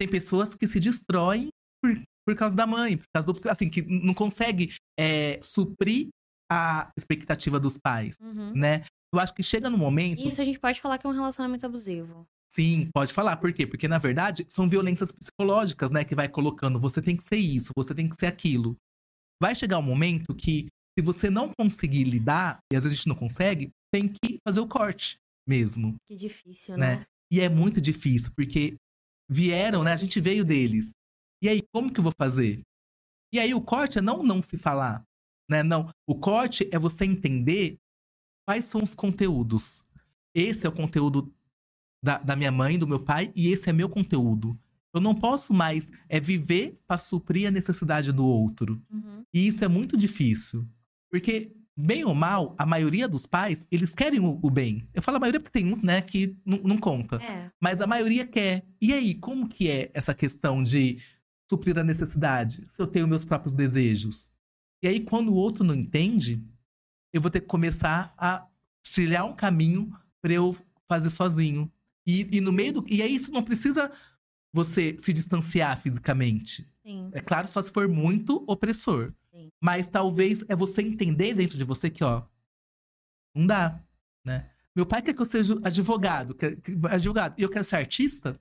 [0.00, 1.50] tem pessoas que se destroem
[1.82, 3.50] por, por causa da mãe, por causa do.
[3.50, 6.08] Assim, que não consegue é, suprir
[6.50, 8.54] a expectativa dos pais, Uhum.
[8.54, 8.82] né?
[9.14, 10.20] Eu acho que chega no momento.
[10.26, 12.26] Isso a gente pode falar que é um relacionamento abusivo.
[12.50, 13.36] Sim, pode falar.
[13.36, 13.66] Por quê?
[13.66, 16.02] Porque, na verdade, são violências psicológicas, né?
[16.02, 18.74] Que vai colocando, você tem que ser isso, você tem que ser aquilo.
[19.42, 23.08] Vai chegar um momento que, se você não conseguir lidar, e às vezes a gente
[23.08, 26.98] não consegue, tem que fazer o corte mesmo, Que difícil, né?
[26.98, 27.06] né?
[27.28, 28.76] E é muito difícil, porque
[29.28, 29.92] vieram, né?
[29.92, 30.92] A gente veio deles.
[31.42, 32.62] E aí, como que eu vou fazer?
[33.34, 35.02] E aí, o corte é não não se falar,
[35.50, 35.64] né?
[35.64, 35.90] Não.
[36.08, 37.78] O corte é você entender
[38.46, 39.82] quais são os conteúdos.
[40.32, 41.34] Esse é o conteúdo
[42.00, 44.56] da, da minha mãe, do meu pai, e esse é meu conteúdo.
[44.94, 48.80] Eu não posso mais é viver para suprir a necessidade do outro.
[48.90, 49.24] Uhum.
[49.32, 50.68] E isso é muito difícil.
[51.10, 54.86] Porque, bem ou mal, a maioria dos pais, eles querem o, o bem.
[54.92, 57.16] Eu falo a maioria porque tem uns, né, que não- conta.
[57.16, 57.50] É.
[57.60, 58.66] Mas a maioria quer.
[58.80, 60.98] E aí, como que é essa questão de
[61.50, 62.66] suprir a necessidade?
[62.68, 64.30] Se eu tenho meus próprios desejos?
[64.82, 66.42] E aí, quando o outro não entende,
[67.12, 68.46] eu vou ter que começar a
[68.94, 69.90] trilhar um caminho
[70.20, 70.54] para eu
[70.88, 71.70] fazer sozinho.
[72.06, 72.84] E, e no meio do.
[72.88, 73.90] E aí, isso não precisa
[74.52, 76.68] você se distanciar fisicamente.
[76.84, 77.10] Sim.
[77.12, 79.12] É claro, só se for muito opressor.
[79.34, 79.48] Sim.
[79.60, 82.22] Mas talvez é você entender dentro de você que, ó,
[83.34, 83.80] não dá,
[84.24, 84.50] né?
[84.74, 88.34] Meu pai quer que eu seja advogado, quer, que- advogado, e eu quero ser artista,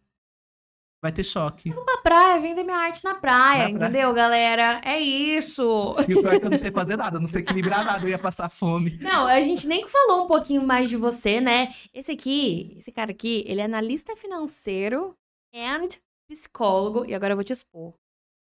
[1.02, 1.72] vai ter choque.
[1.74, 3.90] Pra praia, vender minha arte na praia, Na praia.
[3.90, 4.82] entendeu, galera?
[4.84, 5.96] É isso.
[6.08, 8.10] E o pior é que eu não sei fazer nada, não sei equilibrar nada, eu
[8.10, 8.98] ia passar fome.
[9.02, 11.74] Não, a gente nem falou um pouquinho mais de você, né?
[11.94, 15.16] Esse aqui, esse cara aqui, ele é analista financeiro
[15.54, 15.90] and
[16.30, 17.06] psicólogo.
[17.06, 17.94] E agora eu vou te expor.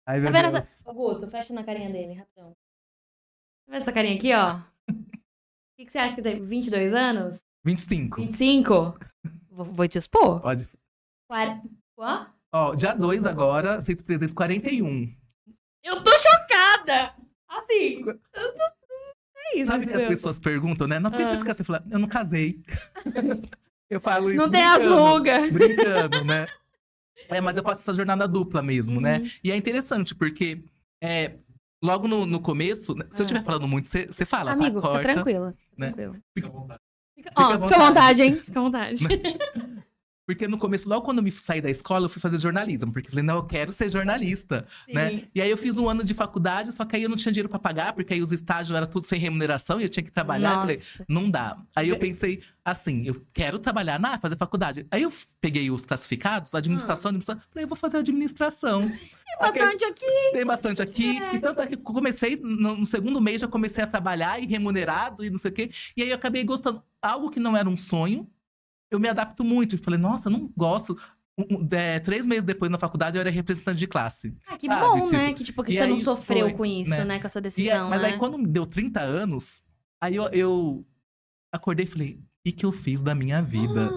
[0.07, 0.55] Ai, Tá vendo Deus.
[0.55, 0.91] essa...
[0.91, 2.51] Ô, Guto, fecha na carinha dele, rapidão.
[3.67, 4.57] Tá vendo essa carinha aqui, ó?
[4.57, 4.63] O
[5.79, 6.45] que, que você acha que tem?
[6.45, 7.43] 22 anos?
[7.65, 8.17] 25.
[8.21, 8.99] 25?
[9.51, 10.41] Vou, vou te expor.
[10.41, 10.69] Pode.
[11.31, 11.63] Quar...
[11.97, 12.33] Quã?
[12.55, 15.07] Ó, dia 2 agora, aceito presente 41.
[15.85, 17.15] Eu tô chocada!
[17.49, 18.65] Assim, eu tô...
[19.37, 20.99] é isso, Sabe que as pessoas perguntam, né?
[20.99, 21.39] Não pensa Ah.
[21.39, 22.61] ficar assim, falando, eu não casei.
[23.89, 25.51] eu falo isso Não tem as rugas.
[25.51, 26.47] brincando, né?
[27.29, 29.19] É, mas eu faço essa jornada dupla mesmo, né?
[29.19, 29.31] Uhum.
[29.45, 30.63] E é interessante, porque
[31.03, 31.33] é,
[31.83, 33.27] logo no, no começo, né, se eu Ah.
[33.27, 34.89] estiver falando muito, você fala, Amigo, tá?
[34.89, 35.13] fica Corta.
[35.15, 35.55] tranquilo.
[35.77, 35.87] né?
[35.93, 36.17] tranquilo.
[36.35, 36.81] Fica à vontade.
[37.15, 38.35] Fica, Fica à fica vontade, hein?
[38.37, 39.05] Fica à vontade.
[40.27, 42.93] Porque no começo, logo quando eu me saí da escola, eu fui fazer jornalismo.
[42.93, 45.25] Porque eu falei, não, eu quero ser jornalista, né?
[45.35, 47.49] E aí eu fiz um ano de faculdade, só que aí eu não tinha dinheiro
[47.49, 50.55] pra pagar, porque aí os estágios eram tudo sem remuneração e eu tinha que trabalhar.
[50.55, 51.05] Eu falei, Nossa.
[51.09, 51.59] não dá.
[51.75, 54.87] Aí eu pensei assim, eu quero trabalhar na fazer faculdade.
[54.91, 57.43] Aí eu peguei os classificados, administração, administração.
[57.51, 58.91] Falei, eu vou fazer administração.
[59.41, 60.31] Tem bastante aqui.
[60.33, 61.23] Tem bastante aqui.
[61.23, 61.37] É.
[61.37, 65.25] Então, tá que eu comecei, no, no segundo mês, já comecei a trabalhar e remunerado
[65.25, 65.71] e não sei o quê.
[65.97, 66.83] E aí eu acabei gostando.
[67.01, 68.29] Algo que não era um sonho,
[68.93, 69.75] eu me adapto muito.
[69.75, 70.97] E falei, nossa, eu não gosto.
[71.39, 74.37] Um- é, três meses depois na faculdade, eu era representante de classe.
[74.47, 75.33] Ah, que Sabe, bom, tipo, né?
[75.33, 77.05] Que tipo, que você não sofreu foi, com isso, né?
[77.05, 77.19] né?
[77.19, 78.09] Com essa decisão, mas né?
[78.09, 79.63] aí, quando deu 30 anos,
[80.01, 80.81] aí eu, eu
[81.51, 83.91] acordei e falei, o que, que eu fiz da minha vida?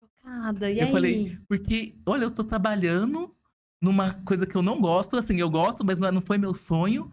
[0.00, 0.92] Chocada, e eu aí?
[0.92, 3.34] falei, porque, olha, eu tô trabalhando
[3.82, 6.52] numa coisa que eu não gosto, assim, eu gosto, mas não, é- não foi meu
[6.54, 7.10] sonho.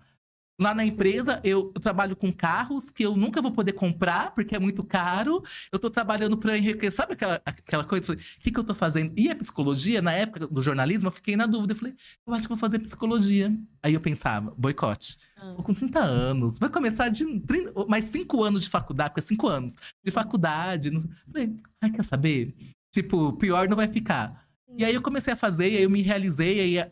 [0.59, 4.53] Lá na empresa, eu, eu trabalho com carros que eu nunca vou poder comprar, porque
[4.53, 5.41] é muito caro.
[5.71, 6.91] Eu tô trabalhando para enriquecer.
[6.91, 8.03] Sabe aquela, aquela coisa?
[8.03, 9.13] Eu Falei, o que, que eu tô fazendo?
[9.17, 11.71] E a psicologia, na época do jornalismo, eu fiquei na dúvida.
[11.71, 11.95] Eu falei,
[12.27, 13.57] eu acho que vou fazer psicologia.
[13.81, 15.17] Aí eu pensava, boicote.
[15.37, 15.53] Ah.
[15.55, 19.27] Tô com 30 anos, vai começar de 30, mais 5 anos de faculdade, porque é
[19.27, 20.91] 5 anos de faculdade.
[20.91, 20.99] Não...
[21.31, 22.53] Falei, ai, quer saber?
[22.91, 24.45] Tipo, pior não vai ficar.
[24.77, 26.91] E aí eu comecei a fazer, e aí eu me realizei, aí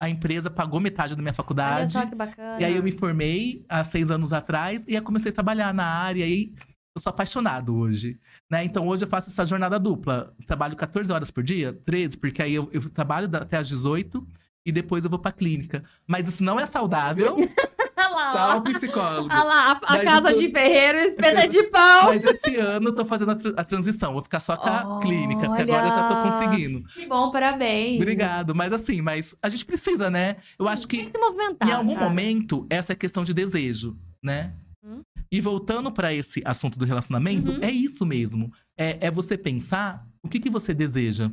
[0.00, 1.92] a, empresa pagou metade da minha Olha faculdade.
[1.92, 2.60] só que bacana.
[2.60, 5.84] E aí eu me formei há seis anos atrás e aí comecei a trabalhar na
[5.84, 6.52] área e
[6.96, 8.18] eu sou apaixonado hoje,
[8.50, 8.64] né?
[8.64, 10.34] Então hoje eu faço essa jornada dupla.
[10.46, 14.26] Trabalho 14 horas por dia, 13, porque aí eu, eu trabalho até às 18
[14.66, 15.82] e depois eu vou pra clínica.
[16.06, 17.36] Mas isso não é saudável,
[17.98, 18.56] Olha lá, tá?
[18.56, 19.28] O psicólogo.
[19.30, 22.04] Olha lá, a, a casa de ferreiro, espeta de pau.
[22.06, 24.12] Mas esse ano eu tô fazendo a, tra- a transição.
[24.12, 26.82] Vou ficar só com a clínica, porque agora eu já tô conseguindo.
[26.94, 27.96] Que bom, parabéns.
[28.00, 28.54] Obrigado.
[28.54, 30.36] Mas assim, mas a gente precisa, né?
[30.58, 31.68] Eu acho Tem que que se movimentar.
[31.68, 32.04] Em algum sabe?
[32.04, 34.52] momento, essa é questão de desejo, né?
[34.84, 35.02] Hum.
[35.30, 37.58] E voltando pra esse assunto do relacionamento, Uhum.
[37.62, 38.50] é isso mesmo.
[38.78, 41.30] É, é você pensar o que, que você deseja,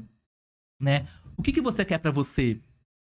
[0.82, 1.06] né?
[1.38, 2.60] O que, que você quer pra você,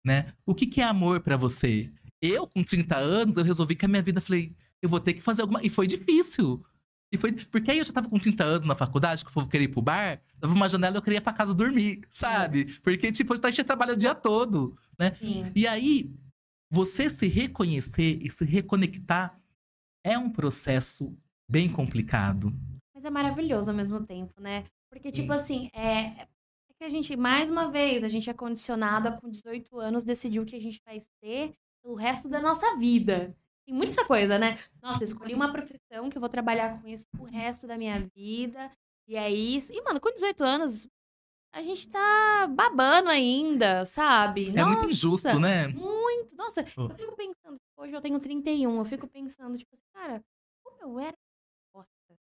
[0.05, 0.25] né?
[0.45, 1.89] O que, que é amor pra você?
[2.25, 5.21] Eu, com 30 anos, eu resolvi que a minha vida, falei, eu vou ter que
[5.21, 5.61] fazer alguma...
[5.63, 6.63] E foi difícil.
[7.11, 7.31] E foi...
[7.31, 9.69] Porque aí eu já tava com 30 anos na faculdade, que o povo queria ir
[9.69, 12.79] pro bar, dava uma janela e eu queria ir pra casa dormir, sabe?
[12.81, 15.13] Porque, tipo, a gente trabalha o dia todo, né?
[15.15, 15.51] Sim.
[15.55, 16.11] E aí,
[16.69, 19.39] você se reconhecer e se reconectar
[20.03, 21.17] é um processo
[21.49, 22.53] bem complicado.
[22.93, 24.63] Mas é maravilhoso ao mesmo tempo, né?
[24.89, 25.39] Porque, tipo Sim.
[25.39, 26.27] assim, é, é
[26.77, 30.39] que a gente, mais uma vez, a gente é condicionado a com 18 anos decidir
[30.39, 31.53] o que a gente vai ser
[31.85, 33.37] pelo resto da nossa vida.
[33.63, 34.55] Tem muito essa coisa, né?
[34.81, 37.99] Nossa, eu escolhi uma profissão que eu vou trabalhar com isso o resto da minha
[38.15, 38.71] vida.
[39.07, 39.71] E é isso.
[39.71, 40.87] E, mano, com 18 anos,
[41.53, 44.49] a gente tá babando ainda, sabe?
[44.49, 45.67] É muito Nossa, injusto, né?
[45.67, 46.35] Muito.
[46.35, 46.87] Nossa, Oh.
[46.89, 50.23] eu fico pensando, hoje eu tenho 31, eu fico pensando, tipo assim, cara,
[50.63, 51.15] como eu era
[51.73, 51.91] bosta,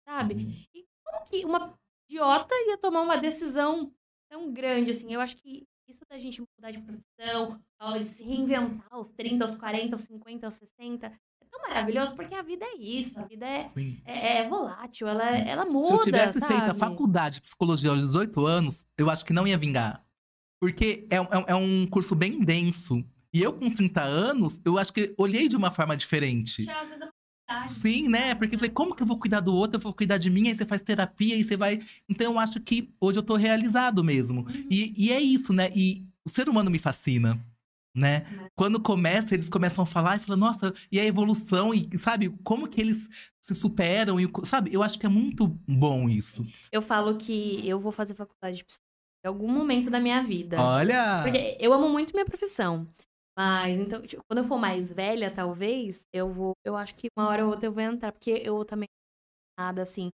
[0.08, 0.68] sabe?
[0.74, 1.74] E como que uma
[2.08, 3.92] idiota ia tomar uma decisão
[4.30, 5.12] tão grande assim?
[5.12, 9.10] Eu acho que isso da gente mudar de profissão, a hora de se reinventar aos
[9.10, 13.20] 30, aos 40, aos 50, aos 60, é tão maravilhoso, porque a vida é isso,
[13.20, 13.72] a vida é,
[14.06, 16.54] é, é volátil, ela, ela muda, Se eu tivesse sabe?
[16.54, 20.06] feito a faculdade de psicologia aos 18 anos, eu acho que não ia vingar.
[20.62, 23.04] Porque é, um- é um curso bem denso.
[23.34, 26.66] E eu, com 30 anos, eu acho que olhei de uma forma diferente.
[27.68, 28.36] Sim, né?
[28.36, 29.78] Porque eu falei, como que eu vou cuidar do outro?
[29.78, 31.80] Eu vou cuidar de mim, aí você faz terapia, aí você vai.
[32.08, 34.46] Então eu acho que hoje eu tô realizado mesmo.
[34.70, 35.72] E, e é isso, né?
[35.76, 37.40] E o ser humano me fascina,
[37.96, 38.26] né?
[38.56, 42.68] Quando começa, eles começam a falar e falam, nossa, e a evolução, e sabe, como
[42.68, 43.10] que eles
[43.42, 44.72] se superam, e, sabe?
[44.74, 46.46] Eu acho que é muito bom isso.
[46.72, 48.90] Eu falo que eu vou fazer faculdade de psicologia
[49.24, 50.62] em algum momento da minha vida.
[50.62, 51.22] Olha!
[51.24, 52.88] Porque eu amo muito minha profissão.
[53.40, 56.52] Mas, então, tipo, quando eu for mais velha, talvez, eu vou.
[56.66, 58.86] Eu acho que uma hora ou outra eu vou entrar, porque eu também
[59.58, 60.10] nada assim.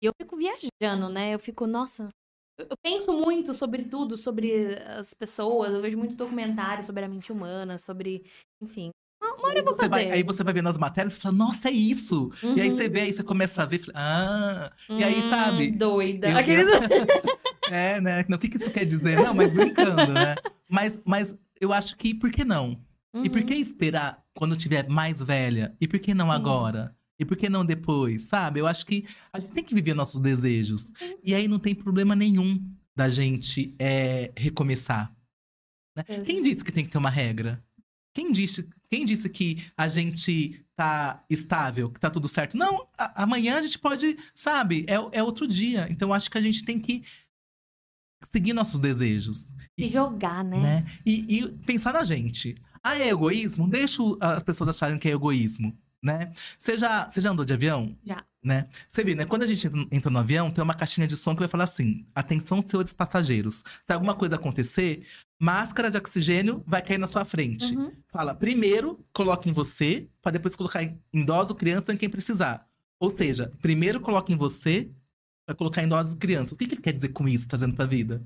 [0.00, 1.34] E eu fico viajando, né?
[1.34, 2.08] Eu fico, nossa.
[2.56, 5.72] Eu penso muito sobre tudo, sobre as pessoas.
[5.72, 8.24] Eu vejo muito documentário sobre a mente humana, sobre.
[8.62, 8.90] Enfim.
[9.20, 9.90] Uma, uma hora eu vou Você fazer.
[9.90, 12.30] vai, aí você vai vendo as matérias e fala, nossa, é isso!
[12.54, 12.76] E aí Uhum.
[12.76, 15.70] você vê, aí você começa a ver, fala, ah, e aí, Hum, sabe?
[15.72, 16.28] Doida.
[16.30, 16.66] Eu- Aqueles...
[17.70, 18.24] É, né?
[18.28, 19.18] Não, O que, que isso quer dizer?
[19.22, 20.36] Não, mas brincando, né?
[20.70, 22.80] Mas, mas eu acho que por que não?
[23.24, 23.46] E por Uhum.
[23.46, 25.74] que esperar quando tiver mais velha?
[25.80, 26.32] E por que não Sim.
[26.32, 26.94] agora?
[27.18, 28.22] E por que não depois?
[28.22, 28.60] Sabe?
[28.60, 30.92] Eu acho que a gente tem que viver nossos desejos.
[31.24, 32.62] E aí não tem problema nenhum
[32.94, 35.12] da gente é, recomeçar.
[35.96, 36.04] né?
[36.24, 37.62] Quem disse que tem que ter uma regra?
[38.14, 42.56] Quem disse, quem disse que a gente tá estável, que tá tudo certo?
[42.56, 44.84] Não, a- amanhã a gente pode, sabe?
[44.88, 45.86] É, é outro dia.
[45.90, 47.02] Então eu acho que a gente tem que
[48.22, 49.52] seguir nossos desejos.
[49.78, 50.58] Se jogar, né?
[50.60, 50.86] né?
[51.04, 52.54] E, e pensar na gente.
[52.82, 53.68] Ah, é egoísmo?
[53.68, 56.32] Deixa as pessoas acharem que é egoísmo, né?
[56.56, 57.96] Você já, você já andou de avião?
[58.04, 58.24] Já.
[58.42, 58.68] Né?
[58.88, 59.24] Você vê, né?
[59.24, 61.64] Quando a gente entra- entra no avião, tem uma caixinha de som que vai falar
[61.64, 63.64] assim: atenção, senhores passageiros.
[63.84, 65.04] Se alguma coisa acontecer,
[65.40, 67.76] máscara de oxigênio vai cair na sua frente.
[67.76, 67.90] Uhum.
[68.08, 72.64] Fala, primeiro, coloque em você, para depois colocar em idoso, criança ou em quem precisar.
[73.00, 74.88] Ou seja, primeiro coloque em você,
[75.48, 76.54] para colocar em idosos e criança.
[76.54, 78.22] O que, que ele quer dizer com isso, trazendo pra vida?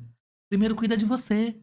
[0.51, 1.57] Primeiro, cuida de você.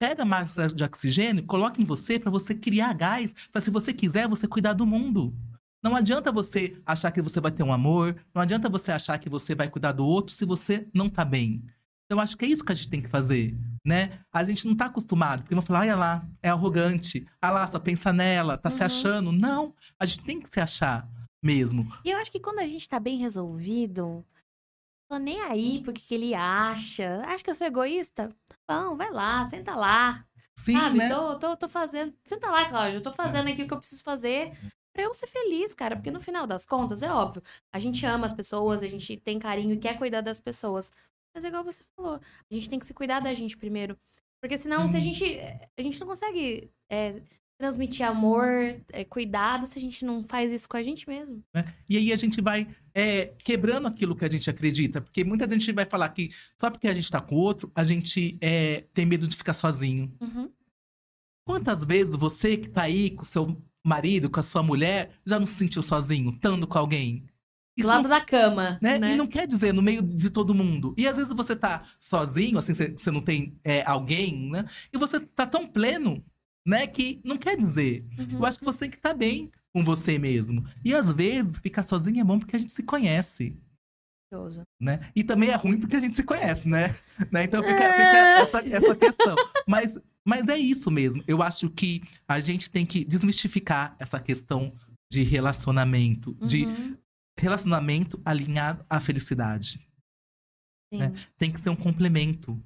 [0.00, 3.92] Pega a máscara de oxigênio, coloca em você para você criar gás, para se você
[3.92, 5.36] quiser, você cuidar do mundo.
[5.84, 9.28] Não adianta você achar que você vai ter um amor, não adianta você achar que
[9.28, 11.62] você vai cuidar do outro se você não tá bem.
[12.06, 13.54] Então, eu acho que é isso que a gente tem que fazer,
[13.86, 14.18] né?
[14.32, 17.78] A gente não tá acostumado, porque vão falar, olha lá, é arrogante, ah lá, só
[17.78, 18.86] pensa nela, tá se Uhum.
[18.86, 19.32] achando.
[19.32, 21.06] Não, a gente tem que se achar
[21.42, 21.86] mesmo.
[22.02, 24.24] E eu acho que quando a gente tá bem resolvido,
[25.10, 27.16] tô nem aí pro que, que ele acha.
[27.26, 28.28] Acha que eu sou egoísta?
[28.66, 30.24] Tá bom, vai lá, senta lá.
[30.54, 30.98] Sim, sabe?
[30.98, 31.08] né?
[31.08, 32.14] Tô, tô, tô fazendo.
[32.24, 32.98] Senta lá, Cláudia.
[32.98, 34.52] Eu tô fazendo aqui o que eu preciso fazer
[34.92, 35.96] pra eu ser feliz, cara.
[35.96, 37.42] Porque no final das contas, é óbvio,
[37.72, 40.92] a gente ama as pessoas, a gente tem carinho e quer cuidar das pessoas.
[41.34, 42.20] Mas é igual você falou,
[42.50, 43.98] a gente tem que se cuidar da gente primeiro.
[44.40, 45.04] Porque senão, se a Uhum.
[45.04, 45.24] gente.
[45.78, 47.20] A gente não consegue é,
[47.60, 51.44] transmitir amor, é, cuidado, se a gente não faz isso com a gente mesmo.
[51.86, 54.98] E aí a gente vai é, quebrando aquilo que a gente acredita.
[55.02, 57.84] Porque muita gente vai falar que só porque a gente tá com o outro, a
[57.84, 60.10] gente é, tem medo de ficar sozinho.
[60.22, 60.50] Uhum.
[61.46, 63.54] Quantas vezes você que tá aí com seu
[63.84, 67.26] marido, com a sua mulher, já não se sentiu sozinho, estando com alguém?
[67.76, 68.78] Do lado não, da cama.
[68.80, 68.98] né?
[68.98, 69.12] Né?
[69.12, 70.94] E não quer dizer no meio de todo mundo.
[70.96, 74.64] E às vezes você tá sozinho, assim, você você não tem é, alguém, né?
[74.92, 76.24] E você tá tão pleno,
[76.70, 76.86] né?
[76.86, 78.06] Que não quer dizer.
[78.18, 78.38] Uhum.
[78.38, 80.64] Eu acho que você tem que estar bem com você mesmo.
[80.84, 83.58] E às vezes, ficar sozinho é bom porque a gente se conhece.
[84.80, 85.00] Né?
[85.14, 86.94] E também é ruim porque a gente se conhece, né?
[87.32, 87.42] né?
[87.44, 89.34] Então fica, fica essa, essa questão.
[89.66, 91.24] Mas, mas é isso mesmo.
[91.26, 94.72] Eu acho que a gente tem que desmistificar essa questão
[95.10, 96.96] de relacionamento, de Uhum.
[97.36, 99.84] relacionamento alinhado à felicidade.
[100.92, 101.12] Né?
[101.36, 102.62] Tem que ser um complemento.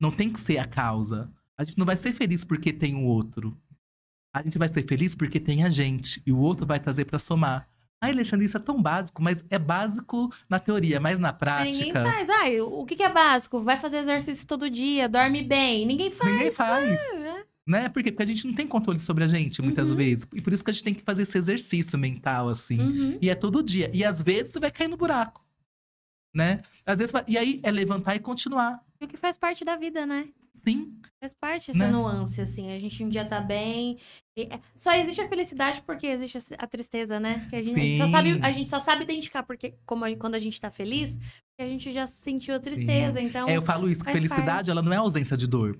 [0.00, 1.30] Não tem que ser a causa.
[1.58, 3.56] A gente não vai ser feliz porque tem o outro.
[4.34, 6.22] A gente vai ser feliz porque tem a gente.
[6.26, 7.68] E o outro vai trazer pra somar.
[8.00, 11.92] Ai, Alexandre, isso é tão básico, mas é básico na teoria, mas na Mas ninguém
[11.92, 12.12] prática.
[12.16, 12.28] faz.
[12.30, 13.60] Ai, o que é básico?
[13.62, 15.86] Vai fazer exercício todo dia, dorme bem.
[15.86, 16.32] Ninguém faz.
[16.32, 17.00] Ninguém faz.
[17.14, 17.44] É.
[17.64, 17.88] Né?
[17.90, 18.10] Por quê?
[18.10, 19.96] Porque a gente não tem controle sobre a gente, muitas Uhum.
[19.98, 20.26] vezes.
[20.34, 22.80] E por isso que a gente tem que fazer esse exercício mental, assim.
[22.80, 23.18] Uhum.
[23.22, 23.88] E é todo dia.
[23.94, 25.40] E às vezes você vai cair no buraco.
[26.34, 26.62] Né?
[26.84, 27.14] Às vezes.
[27.28, 28.82] E aí é levantar e continuar.
[29.00, 30.28] E o que faz parte da vida, né?
[30.54, 30.98] Sim.
[31.20, 31.90] Faz parte essa Né?
[31.90, 32.70] nuance, assim.
[32.72, 33.98] A gente um dia tá bem.
[34.38, 37.46] é- Só existe a felicidade porque existe a- tristeza, né?
[37.50, 38.10] Que a gente só Sim.
[38.12, 41.62] sabe, a gente só sabe identificar porque como a- quando a gente tá feliz, que
[41.62, 43.20] a gente já sentiu a tristeza.
[43.20, 44.70] Então, É, eu falo isso, que felicidade, parte.
[44.70, 45.78] ela não é ausência de dor.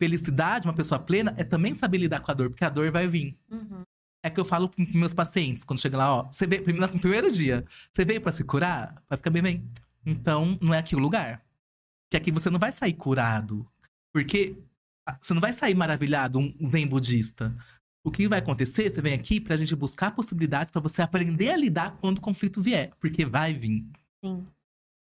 [0.00, 3.06] Felicidade, uma pessoa plena, é também saber lidar com a dor, porque a dor vai
[3.06, 3.36] vir.
[3.50, 3.82] Uhum.
[4.24, 7.30] É que eu falo com meus pacientes, quando chega lá, ó, você veio, no primeiro
[7.30, 9.02] dia, você veio pra se curar?
[9.08, 9.70] Vai ficar bem, bem.
[10.04, 11.42] Então, não é aqui o lugar.
[12.10, 13.66] Que aqui você não vai sair curado.
[14.12, 14.56] Porque
[15.08, 17.56] ah, você não vai sair maravilhado, um zen budista.
[18.04, 21.56] O que vai acontecer, você vem aqui pra gente buscar possibilidades pra você aprender a
[21.56, 22.92] lidar quando o conflito vier.
[23.00, 23.86] Porque vai vir.
[24.24, 24.46] Sim.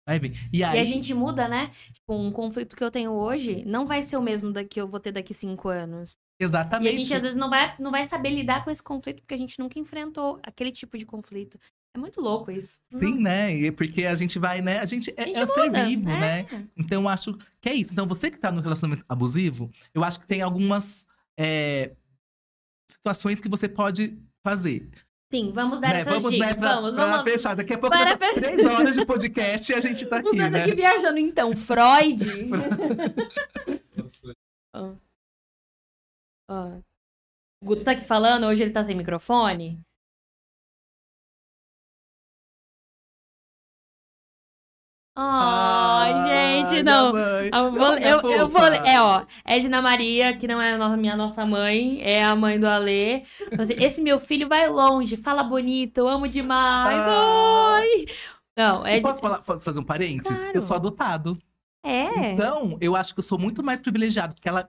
[0.07, 0.33] Vai vir.
[0.51, 1.71] E E aí, a gente muda, né?
[1.93, 4.87] Tipo, um conflito que eu tenho hoje não vai ser o mesmo da que eu
[4.87, 6.13] vou ter daqui cinco anos.
[6.41, 6.89] E exatamente.
[6.89, 9.37] a gente, às vezes, não vai, não vai saber lidar com esse conflito porque a
[9.37, 11.59] gente nunca enfrentou aquele tipo de conflito.
[11.95, 12.79] É muito louco isso.
[12.91, 13.21] Sim, Nossa.
[13.23, 13.55] né?
[13.55, 14.79] E Porque a gente vai, né?
[14.79, 16.19] A gente é, A gente é um ser vivo, é.
[16.19, 16.45] né?
[16.77, 17.91] Então eu acho que é isso.
[17.93, 21.07] Então você que tá no relacionamento abusivo, eu acho que tem algumas
[21.37, 21.95] é,
[22.89, 24.89] situações que você pode fazer.
[25.31, 25.99] Sim, vamos dar né?
[25.99, 26.47] essas Vamos, dicas.
[26.47, 27.31] né, pra, vamos, pra vamos.
[27.31, 27.55] fechar.
[27.55, 30.51] Daqui a pouco Para tá três horas de podcast e a gente tá aqui, Voltando
[30.53, 30.61] né?
[30.61, 31.55] aqui viajando, então.
[31.55, 32.25] Freud.
[34.73, 34.95] Ó.
[36.49, 36.79] Ó.
[37.61, 39.79] O Guto tá aqui falando, hoje ele tá sem microfone.
[45.21, 47.11] Ai, gente, minha não.
[47.13, 47.49] mãe.
[47.53, 50.95] Eu vou, Minha eu, eu vou, é, ó, Edna Maria, que não é a nossa,
[50.97, 53.23] minha nossa mãe, é a mãe do Alê.
[53.41, 56.97] Então, assim, esse meu filho vai longe, fala bonito, eu amo demais.
[56.97, 57.77] Ah.
[57.79, 58.05] Ai.
[58.57, 58.99] Não, é.
[58.99, 60.39] Posso, falar, posso fazer um parênteses?
[60.39, 60.57] Claro.
[60.57, 61.37] Eu sou adotado.
[61.83, 62.31] É.
[62.31, 64.67] Então, eu acho que eu sou muito mais privilegiado, porque ela,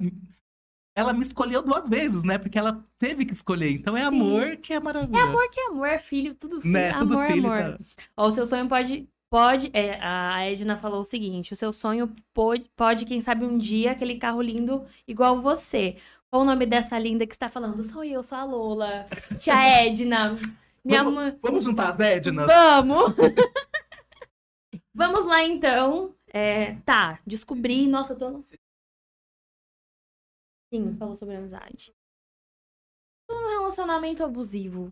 [0.94, 2.38] ela me escolheu duas vezes, né?
[2.38, 3.72] Porque ela teve que escolher.
[3.72, 5.18] Então é amor que é maravilha.
[5.18, 6.92] É amor que é amor, filho, tudo filho, né?
[6.92, 7.46] Tudo amor, filho.
[7.52, 7.78] amor.
[7.78, 7.78] tá-
[8.16, 9.08] Ó, o seu sonho pode.
[9.30, 9.70] Pode.
[9.72, 13.92] é, a Edna falou o seguinte: o seu sonho pode, pode, quem sabe, um dia
[13.92, 15.96] aquele carro lindo igual você.
[16.28, 17.82] Qual o nome dessa linda que está falando?
[17.82, 19.06] Sou eu, sou a Lola.
[19.38, 19.54] Tia
[19.84, 20.36] Edna.
[20.84, 21.38] Minha Vamos- mãe.
[21.42, 22.46] Vamos juntar as Ednas?
[22.46, 23.14] Vamos!
[24.94, 26.14] Vamos lá então.
[26.32, 27.86] É, tá, descobri.
[27.86, 28.30] Nossa, eu tô.
[28.30, 28.42] no-
[30.72, 31.92] Sim, falou sobre amizade.
[33.28, 34.88] Tô num relacionamento abusivo.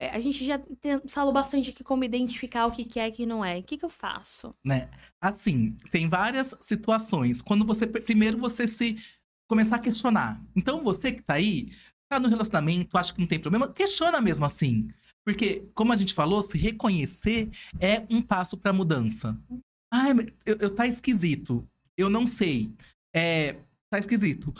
[0.00, 3.10] É, a gente já tem- falou bastante aqui como identificar o que, que é e
[3.10, 3.58] o que não é.
[3.58, 4.54] O que, que eu faço?
[4.64, 4.88] né?
[5.20, 7.42] Assim, tem várias situações.
[7.42, 8.96] Quando você primeiro você se
[9.50, 10.40] começar a questionar.
[10.54, 11.72] Então você que tá aí,
[12.08, 14.88] tá no relacionamento, acha que não tem problema, questiona mesmo assim.
[15.26, 17.50] Porque, como a gente falou, se reconhecer
[17.80, 19.38] é um passo pra mudança.
[19.92, 20.12] Ai,
[20.46, 21.66] eu, eu tá esquisito.
[21.96, 22.72] Eu não sei.
[23.14, 23.54] É,
[23.90, 24.54] tá esquisito.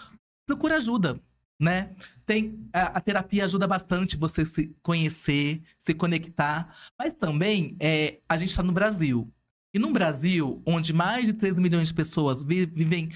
[0.47, 1.21] Procura ajuda,
[1.61, 1.91] né?
[2.25, 8.37] Tem a, a terapia ajuda bastante você se conhecer, se conectar, mas também é, a
[8.37, 9.29] gente tá no Brasil.
[9.75, 13.11] E no Brasil, onde mais de 3 milhões de pessoas vi- vivem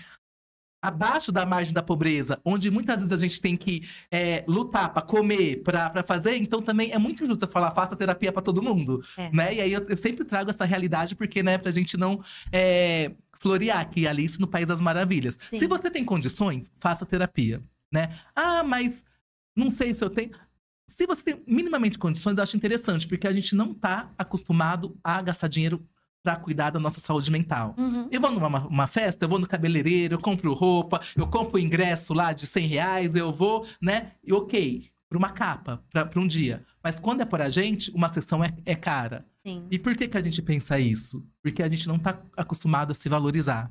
[0.85, 5.01] abaixo da margem da pobreza, onde muitas vezes a gente tem que é, lutar para
[5.01, 9.31] comer, para fazer, então também é muito injusto falar faça terapia para todo mundo, É.
[9.33, 9.55] né?
[9.55, 12.21] E aí eu, eu sempre trago essa realidade porque, né, pra gente não
[12.53, 15.39] é, florear aqui Alice no País das Maravilhas.
[15.51, 15.59] Sim.
[15.61, 17.63] Se você tem condições, faça terapia,
[17.93, 18.15] né?
[18.35, 19.05] Ah, mas
[19.57, 20.31] não sei se eu tenho.
[20.89, 25.23] Se você tem minimamente condições, eu acho interessante, porque a gente não tá acostumado a
[25.23, 25.87] gastar dinheiro
[26.23, 27.75] pra cuidar da nossa saúde mental.
[27.77, 28.09] Uhum.
[28.11, 32.15] Eu vou numa uma festa, eu vou no cabeleireiro, eu compro roupa, eu compro ingresso
[32.15, 34.13] lá de 100 reais, eu vou, né?
[34.23, 36.65] E ok, pra uma capa, pra, pra um dia.
[36.83, 39.27] Mas quando é por a gente, uma sessão é, é cara.
[39.45, 39.67] Sim.
[39.71, 41.27] E por que, que a gente pensa isso?
[41.43, 43.71] Porque a gente não tá acostumado a se valorizar.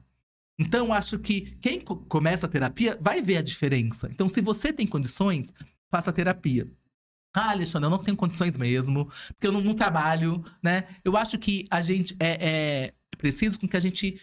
[0.62, 4.08] Então, acho que quem co- começa a terapia vai ver a diferença.
[4.12, 5.54] Então, se você tem condições,
[5.90, 6.68] faça a terapia.
[7.34, 10.84] Ah, Alexandre, eu não tenho condições mesmo, porque eu não, não trabalho, né?
[11.04, 12.38] Eu acho que a gente é,
[12.90, 14.20] é preciso com que a gente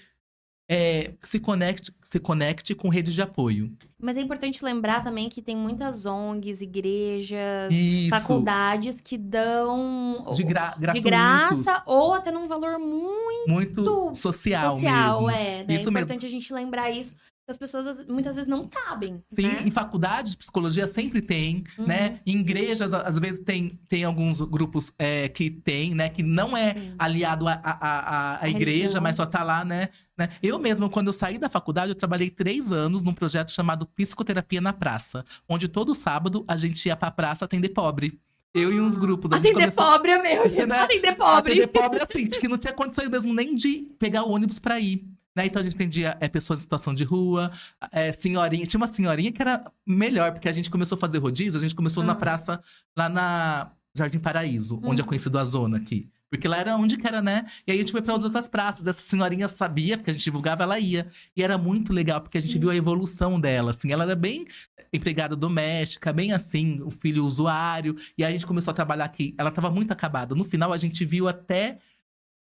[0.68, 3.72] é, se, conecte, se conecte com rede de apoio.
[3.98, 8.10] Mas é importante lembrar também que tem muitas ONGs, igrejas, Isso.
[8.10, 15.22] faculdades que dão De, gra de graça ou até num valor muito muito social, social,
[15.22, 15.30] mesmo.
[15.30, 15.64] é.
[15.64, 15.74] Né?
[15.74, 15.98] Isso é mesmo.
[15.98, 17.16] importante a gente lembrar isso.
[17.48, 19.22] Que As pessoas muitas vezes não sabem.
[19.30, 19.62] Sim, né?
[19.64, 21.86] em faculdade de psicologia sempre tem, Uhum.
[21.86, 22.20] né?
[22.26, 26.10] Em igrejas, às vezes, tem, tem alguns grupos é, que tem, né?
[26.10, 26.94] Que não é Sim.
[26.98, 27.98] aliado à a, a,
[28.36, 29.88] a, a igreja, mas só tá lá, né?
[30.16, 30.28] né?
[30.42, 34.60] Eu mesmo, quando eu saí da faculdade, eu trabalhei três anos num projeto chamado Psicoterapia
[34.60, 35.24] na Praça.
[35.48, 38.20] Onde todo sábado a gente ia pra praça atender pobre.
[38.54, 39.30] Eu e uns grupos.
[39.32, 40.48] a gente Atender começou- pobre é meu.
[40.66, 40.80] Né?
[40.80, 41.52] Atender pobre.
[41.52, 45.06] Atender pobre, assim, que não tinha condições mesmo nem de pegar o ônibus pra ir.
[45.36, 45.46] Né?
[45.46, 47.50] Então a gente atendia é, pessoas em situação de rua,
[47.92, 48.66] é, senhorinha.
[48.66, 51.74] Tinha uma senhorinha que era melhor, porque a gente começou a fazer rodízio, a gente
[51.74, 52.16] começou na Ah.
[52.16, 52.60] praça
[52.96, 56.08] lá na Jardim Paraíso, onde é conhecido a zona aqui.
[56.30, 57.46] Porque lá era onde que era, né?
[57.66, 58.86] E aí a gente foi para as outras praças.
[58.86, 61.06] Essa senhorinha sabia, porque a gente divulgava, ela ia.
[61.34, 63.90] E era muito legal, porque a gente viu a evolução dela, assim.
[63.92, 64.44] Ela era bem
[64.92, 67.96] empregada doméstica, bem assim, o filho usuário.
[68.16, 69.34] E aí a gente começou a trabalhar aqui.
[69.38, 70.34] Ela tava muito acabada.
[70.34, 71.78] No final, a gente viu até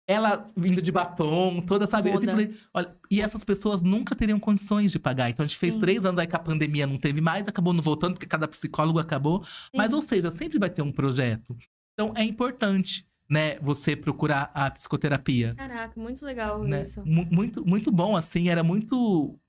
[0.07, 2.11] ela vindo de batom, toda, sabe?
[2.11, 5.29] Falei, olha, e essas pessoas nunca teriam condições de pagar.
[5.29, 5.79] Então a gente fez Sim.
[5.79, 8.99] três anos aí que a pandemia não teve mais, acabou não voltando, porque cada psicólogo
[8.99, 9.43] acabou.
[9.73, 11.55] Mas, ou seja, sempre vai ter um projeto.
[11.93, 15.55] Então é importante, né, você procurar a psicoterapia.
[15.55, 16.81] Caraca, muito legal Né?
[16.81, 17.01] isso.
[17.05, 19.39] Mu- Muito, muito bom, assim, era muito.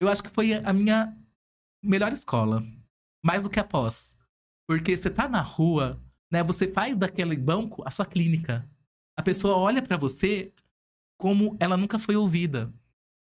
[0.00, 1.14] Eu acho que foi a minha
[1.82, 2.62] melhor escola.
[3.24, 4.14] Mais do que a pós.
[4.66, 6.00] Porque você tá na rua,
[6.32, 6.42] né?
[6.42, 8.66] Você faz daquele banco a sua clínica.
[9.16, 10.52] A pessoa olha pra você
[11.16, 12.72] como ela nunca foi ouvida,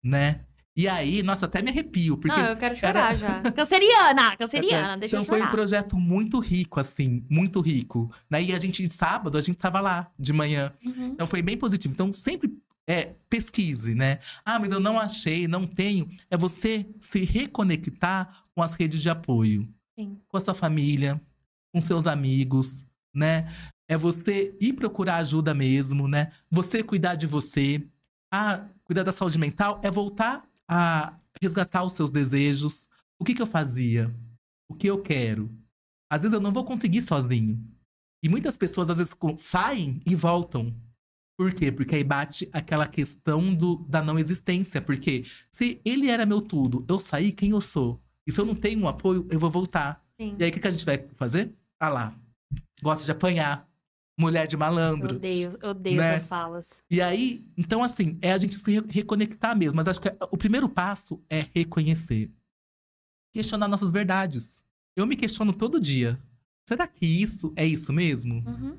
[0.03, 0.45] né?
[0.75, 3.51] E aí, nossa, até me arrepio, porque Não, eu quero chorar era- já.
[3.51, 8.09] Canceriana, canceriana, deixa então eu foi um projeto muito rico, assim, muito rico.
[8.29, 8.43] Né?
[8.43, 10.71] E a gente, sábado, a gente tava lá de manhã.
[10.85, 11.07] Uhum.
[11.07, 11.93] Então foi bem positivo.
[11.93, 12.55] Então sempre
[12.87, 14.19] é, pesquise, né?
[14.45, 16.07] Ah, mas eu não achei, não tenho.
[16.29, 19.67] É você se reconectar com as redes de apoio.
[19.99, 20.17] Sim.
[20.29, 21.19] Com a sua família,
[21.73, 23.51] com seus amigos, né?
[23.89, 26.31] É você ir procurar ajuda mesmo, né?
[26.51, 27.83] Você cuidar de você.
[28.31, 32.87] Ah, cuidar da saúde mental é voltar a resgatar os seus desejos.
[33.19, 34.07] O que, que eu fazia?
[34.69, 35.49] O que eu quero?
[36.07, 37.59] Às vezes eu não vou conseguir sozinho.
[38.23, 40.75] E muitas pessoas, às vezes, saem e voltam.
[41.37, 41.71] Por quê?
[41.71, 44.81] Porque aí bate aquela questão do, da não existência.
[44.81, 47.99] Porque se ele era meu tudo, eu saí, quem eu sou?
[48.27, 50.05] E se eu não tenho um apoio, eu vou voltar.
[50.19, 50.35] Sim.
[50.37, 51.55] E aí, o que, que a gente vai fazer?
[51.79, 52.13] Ah lá.
[52.83, 53.68] Gosta de apanhar.
[54.19, 55.15] Mulher de Eu malandro.
[55.15, 56.15] odeio, eu odeio Né?
[56.15, 56.83] essas falas.
[56.91, 59.75] E aí, então assim, é a gente se re- reconectar mesmo.
[59.77, 62.29] Mas acho que o primeiro passo é reconhecer.
[63.33, 64.63] Questionar nossas verdades.
[64.95, 66.19] Eu me questiono todo dia.
[66.67, 68.43] Será que isso é isso mesmo?
[68.45, 68.77] Uhum.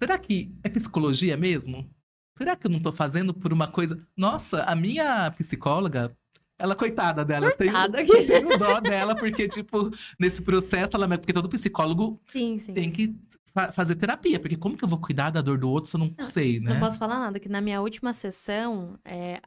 [0.00, 1.88] Será que é psicologia mesmo?
[2.36, 4.00] Será que eu não tô fazendo por uma coisa.
[4.16, 6.16] Nossa, a minha psicóloga,
[6.58, 8.26] ela, coitada dela, eu tenho, Surtada eu aqui.
[8.26, 11.06] tenho dó dela, porque, tipo, nesse processo, ela.
[11.18, 12.72] Porque todo psicólogo Sim, sim.
[12.74, 13.14] tem que
[13.54, 14.38] fa- fazer terapia.
[14.40, 16.72] Porque como que eu vou cuidar da dor do outro se eu não, sei, né?
[16.74, 19.40] Não posso falar nada, que na minha última sessão, é,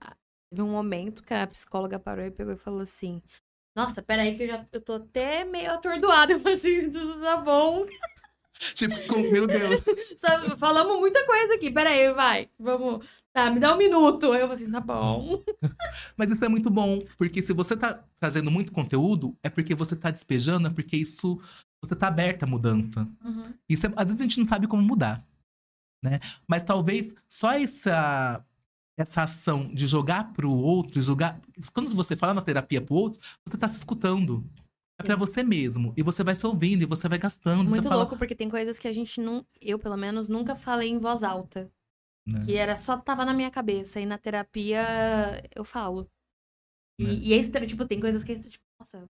[0.50, 3.22] teve um momento que a psicóloga parou e pegou e falou assim:
[3.76, 6.32] Nossa, peraí, que eu já eu tô até meio atordoada.
[6.34, 7.86] Eu falei assim, tudo tá bom.
[8.74, 9.82] Tipo, com- meu Deus.
[10.18, 12.50] Só falamos muita coisa aqui, peraí, vai.
[12.60, 13.06] Vamos.
[13.32, 14.26] Tá, me dá um minuto.
[14.34, 15.44] Eu falei assim, tá bom.
[16.18, 19.96] Mas isso é muito bom, porque se você tá trazendo muito conteúdo, é porque você
[19.96, 21.40] tá despejando, é porque isso.
[21.84, 23.08] Você tá aberta à mudança.
[23.24, 23.54] Uhum.
[23.70, 25.24] Isso é- às vezes a gente não sabe como mudar,
[26.04, 26.20] né?
[26.48, 28.44] Mas talvez só essa
[28.99, 31.40] essa ação de jogar pro outro, jogar,
[31.72, 34.44] quando você fala na terapia pro outro, você tá se escutando.
[34.99, 35.94] É pra você mesmo.
[35.95, 37.58] E você vai se ouvindo, e você vai gastando.
[37.70, 39.45] Muito você fala, louco, porque tem coisas que a gente não.
[39.62, 41.72] Eu, pelo menos, nunca falei em voz alta.
[42.28, 42.44] né?
[42.45, 44.02] Que era só tava na minha cabeça.
[44.02, 44.82] E na terapia
[45.56, 46.10] eu falo.
[46.99, 47.14] E, Né?
[47.14, 49.06] e é estranho, tipo, tem coisas que, tipo, nossa,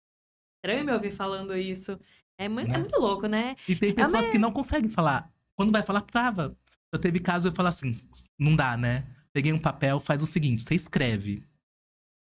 [0.59, 1.97] estranho me ouvir falando isso.
[2.39, 2.79] É muito, é Né?
[2.79, 3.57] muito louco, né?
[3.69, 5.33] E tem pessoas que não conseguem falar.
[5.55, 6.57] Quando vai falar, trava.
[6.93, 7.93] Eu teve caso, eu falo assim,
[8.39, 9.07] não dá, né?
[9.33, 11.45] Peguei um papel, faz o seguinte, você escreve.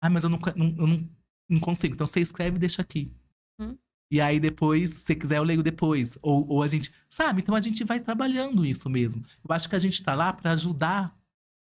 [0.02, 1.08] Ah, mas eu não, não- eu não,
[1.48, 1.94] não consigo.
[1.94, 3.12] Então você escreve e deixa aqui.
[3.60, 3.76] Hum.
[4.10, 6.18] E aí depois, se quiser, eu leio depois.
[6.22, 6.92] Ou, ou a gente.
[7.08, 7.40] Sabe?
[7.42, 9.22] Então a gente vai trabalhando isso mesmo.
[9.48, 11.16] Eu acho que a gente tá lá para ajudar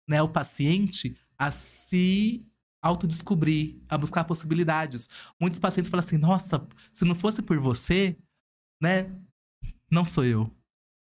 [0.08, 2.46] né, o paciente a se
[2.82, 5.08] autodescobrir, a buscar possibilidades.
[5.40, 8.16] Muitos pacientes falam assim: nossa, se não fosse por você,
[8.80, 9.10] né?
[9.90, 10.50] Não sou eu.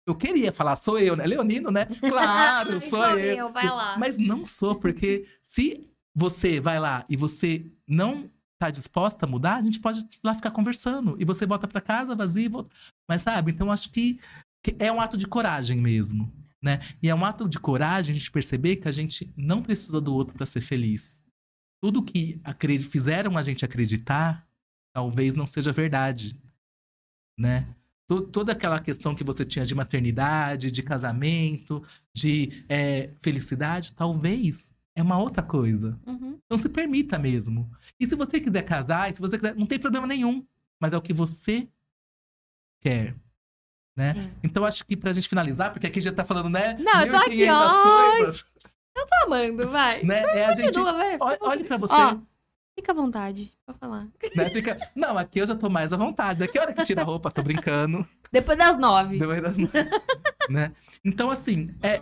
[0.07, 1.27] Eu queria falar, sou eu, né?
[1.27, 1.87] Leonino, né?
[1.87, 3.37] Claro, sou Sou eu.
[3.37, 3.97] eu, vai lá.
[3.99, 9.57] Mas não sou, porque se você vai lá e você não tá disposta a mudar,
[9.57, 11.17] a gente pode lá ficar conversando.
[11.19, 12.75] E você volta para casa vazio e volta.
[13.09, 14.21] Mas sabe, então acho que,
[14.63, 16.31] que é um ato de coragem mesmo,
[16.63, 16.81] né?
[17.03, 20.15] E é um ato de coragem a gente perceber que a gente não precisa do
[20.15, 21.23] outro para ser feliz.
[21.83, 22.41] Tudo que
[22.91, 24.47] fizeram a gente acreditar,
[24.95, 26.35] talvez não seja verdade,
[27.39, 27.67] né?
[28.09, 31.83] To- Toda aquela questão que você tinha de maternidade, de casamento,
[32.15, 35.99] de é, felicidade, talvez é uma outra coisa.
[36.07, 36.39] Uhum.
[36.45, 37.71] Então se permita mesmo.
[37.99, 40.45] E se você quiser casar, se você quiser, não tem problema nenhum.
[40.81, 41.67] Mas é o que você
[42.81, 43.15] quer.
[43.97, 44.13] Né?
[44.15, 44.31] Sim.
[44.43, 46.75] Então acho que pra gente finalizar, porque aqui já tá falando, né?
[46.75, 47.83] Não, eu tô aqui, 1500 ó.
[48.19, 48.45] coisas,
[48.93, 50.03] Tô amando, vai.
[50.03, 50.21] né?
[50.39, 50.67] É a gente.
[50.67, 51.17] Continua, vai.
[51.41, 51.95] Olhe pra você.
[51.95, 52.19] Ó,
[52.79, 54.05] fica à vontade pra falar.
[54.35, 54.51] Né?
[54.51, 54.77] Fica...
[54.95, 56.41] Não, aqui eu já tô mais à vontade.
[56.41, 58.07] Daqui a hora que tira a roupa, tô brincando.
[58.33, 59.19] Depois das nove.
[59.19, 59.57] Depois das-
[60.51, 60.73] né?
[61.05, 62.01] Então, assim, é,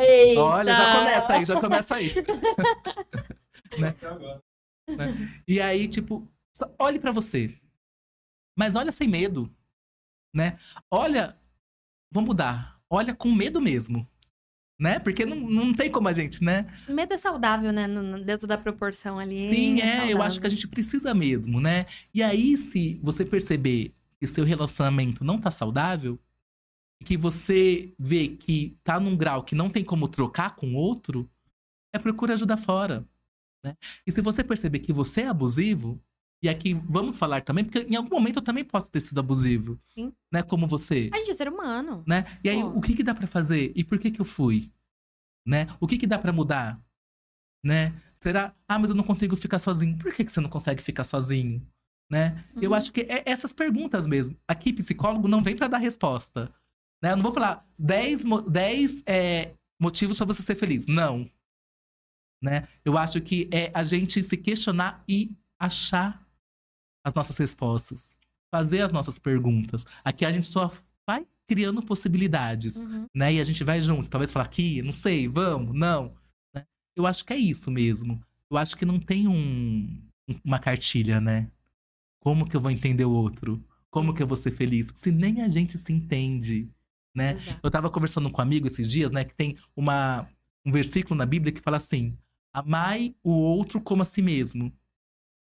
[0.00, 0.40] Eita.
[0.40, 2.10] olha, já começa aí, já começa aí.
[3.88, 4.42] Até agora.
[5.46, 6.28] E aí, tipo,
[6.78, 7.58] olhe pra você.
[8.58, 9.48] Mas olha sem medo,
[10.34, 10.58] né?
[10.90, 11.38] Olha,
[12.12, 12.80] vou mudar.
[12.90, 14.08] Olha com medo mesmo,
[14.78, 14.98] né?
[14.98, 16.66] Porque não, não tem como a gente, né?
[16.88, 17.86] Medo é saudável, né?
[17.86, 19.38] no- dentro da proporção ali.
[19.38, 20.22] Sim, é, eu saudável.
[20.22, 21.86] acho que a gente precisa mesmo, né?
[22.14, 26.18] E aí, se você perceber que seu relacionamento não tá saudável,
[27.04, 31.28] que você vê que tá num grau que não tem como trocar com outro,
[31.92, 33.04] é procura ajuda fora.
[33.64, 33.76] Né?
[34.06, 36.00] E se você perceber que você é abusivo,
[36.42, 39.78] e aqui vamos falar também, porque em algum momento eu também posso ter sido abusivo.
[39.82, 40.12] Sim.
[40.32, 40.42] Né?
[40.42, 41.10] Como você.
[41.12, 42.04] A gente é ser humano.
[42.06, 42.24] Né?
[42.44, 42.68] E aí, Pô.
[42.68, 43.72] o que, que dá pra fazer?
[43.74, 44.70] E por que, que eu fui?
[45.46, 45.66] Né?
[45.80, 46.80] O que, que dá pra mudar?
[47.64, 47.92] Né?
[48.14, 48.54] Será?
[48.68, 49.96] Ah, mas eu não consigo ficar sozinho.
[49.98, 51.66] Por que, que você não consegue ficar sozinho?
[52.10, 52.44] Né?
[52.60, 52.76] Eu Uhum.
[52.76, 54.36] acho que é essas perguntas mesmo.
[54.46, 56.52] Aqui, psicólogo não vem pra dar resposta.
[57.02, 57.12] Né?
[57.12, 60.86] Eu não vou falar 10, mo- 10 é, motivos pra você ser feliz.
[60.86, 61.28] Não.
[62.42, 62.68] Né?
[62.84, 66.24] Eu acho que é a gente se questionar e achar
[67.04, 68.16] as nossas respostas.
[68.50, 69.84] Fazer as nossas perguntas.
[70.04, 70.72] Aqui a gente só
[71.06, 73.06] vai criando possibilidades Uhum.
[73.14, 73.34] né?
[73.34, 74.08] E a gente vai junto.
[74.08, 76.14] Talvez falar aqui, não sei, vamos, não.
[76.54, 76.64] né?
[76.96, 78.20] Eu acho que é isso mesmo.
[78.50, 80.02] Eu acho que não tem um,
[80.44, 81.50] uma cartilha, né?
[82.20, 83.62] Como que eu vou entender o outro?
[83.90, 84.90] Como que eu vou ser feliz?
[84.94, 86.68] Se nem a gente se entende,
[87.14, 87.32] né?
[87.34, 87.60] Exato.
[87.62, 89.24] Eu tava conversando com um amigo esses dias, né?
[89.24, 90.28] Que tem uma,
[90.64, 92.16] um versículo na Bíblia que fala assim:
[92.52, 94.72] Amai o outro como a si mesmo.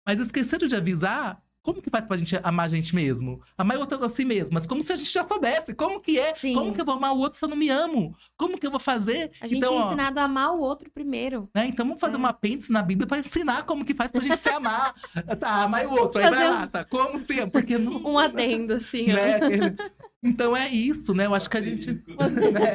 [0.06, 3.40] Mas esqueceram de avisar como que faz pra gente amar a gente mesmo?
[3.56, 4.52] Amar o outro a si mesmo.
[4.52, 5.72] Mas como se a gente já soubesse.
[5.74, 6.34] Como que é?
[6.36, 6.52] Sim.
[6.52, 8.14] Como que eu vou amar o outro se eu não me amo?
[8.36, 9.30] Como que eu vou fazer?
[9.40, 11.48] A gente então, é ó, ensinado a amar o outro primeiro.
[11.54, 11.66] né?
[11.66, 12.18] Então vamos fazer É.
[12.18, 14.92] um apêndice na Bíblia pra ensinar como que faz pra gente se amar.
[15.40, 16.20] tá, amar o outro.
[16.22, 16.84] Aí vai lá, tá?
[16.84, 17.48] Como tem?
[17.48, 17.96] Porque não.
[18.04, 19.14] Um adendo, assim, ó.
[19.16, 19.34] né?
[19.36, 19.76] Aquele-
[20.22, 21.24] Então é isso, né?
[21.24, 21.90] Eu acho que a gente.
[21.92, 22.74] né?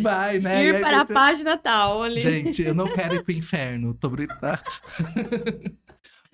[0.00, 0.64] Vai, né?
[0.66, 2.20] Ir para gente, a página tal ali.
[2.20, 4.60] Gente, eu não quero ir pro inferno, tô brincando.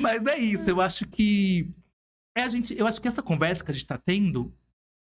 [0.01, 1.71] Mas é isso, eu acho que.
[2.37, 4.55] É a gente, eu acho que essa conversa que a gente tá tendo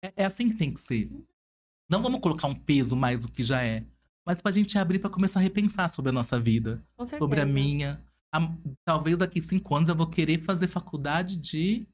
[0.03, 1.11] é, é assim que tem que ser.
[1.89, 3.83] Não vamos colocar um peso mais do que já é.
[4.25, 6.83] Mas pra gente abrir pra começar a repensar sobre a nossa vida,
[7.17, 8.01] sobre a minha.
[8.33, 8.51] A-
[8.85, 11.85] talvez daqui cinco anos eu vou querer fazer faculdade de.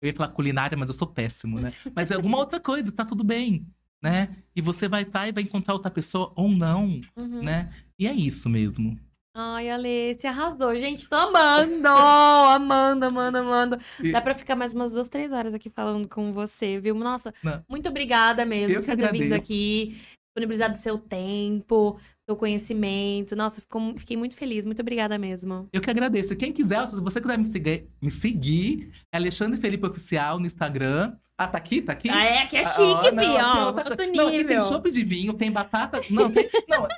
[0.00, 1.68] Eu ia falar culinária, mas eu sou péssimo, né?
[1.94, 3.66] Mas é alguma outra coisa, tá tudo bem,
[4.00, 4.36] né?
[4.54, 7.42] E você vai estar e vai encontrar outra pessoa ou não, Uhum.
[7.42, 7.74] né?
[7.98, 8.96] E é isso mesmo.
[9.40, 10.74] Ai, Ale, você arrasou.
[10.76, 11.86] Gente, tô amando!
[12.50, 13.78] amando, amando, amando.
[14.02, 16.92] E- Dá pra ficar mais umas duas, três horas aqui falando com você, viu?
[16.96, 17.62] Nossa, Não.
[17.68, 19.96] muito obrigada mesmo Eu por você ter vindo aqui,
[20.26, 23.36] disponibilizado o seu tempo, seu conhecimento.
[23.36, 24.64] Nossa, ficou- fiquei muito feliz.
[24.66, 25.68] Muito obrigada mesmo.
[25.72, 26.34] Eu que agradeço.
[26.34, 31.14] Quem quiser, se você quiser me seguir, me seguir é Alexandre Felipe Oficial no Instagram.
[31.40, 31.80] Ah, tá aqui?
[31.80, 32.10] Tá aqui?
[32.10, 33.72] Ah, é, aqui é Ah, chique, ó, fi, não, aqui ó.
[33.72, 34.12] coisa.
[34.12, 36.00] Não, aqui tem chopp de vinho, tem batata.
[36.10, 36.48] Não, tem.
[36.68, 36.88] Não,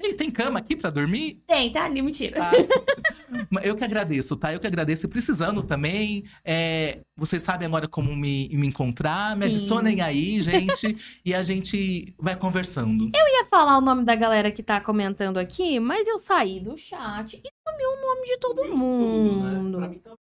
[0.00, 1.42] tem, tem cama aqui pra dormir?
[1.46, 1.84] Tem, tá?
[1.84, 2.42] ali, Mentira.
[2.42, 2.50] Ah,
[3.50, 4.52] mas eu que agradeço, tá?
[4.52, 5.06] Eu que agradeço.
[5.06, 9.36] E precisando também, é, vocês sabem agora como me, me encontrar.
[9.36, 9.50] Me Sim.
[9.50, 10.96] adicionem aí, gente.
[11.24, 13.10] e a gente vai conversando.
[13.14, 16.76] Eu ia falar o nome da galera que tá comentando aqui, mas eu saí do
[16.76, 18.70] chat e comi o nome de todo né?
[18.70, 20.00] Mundo.
[20.02, 20.14] tá...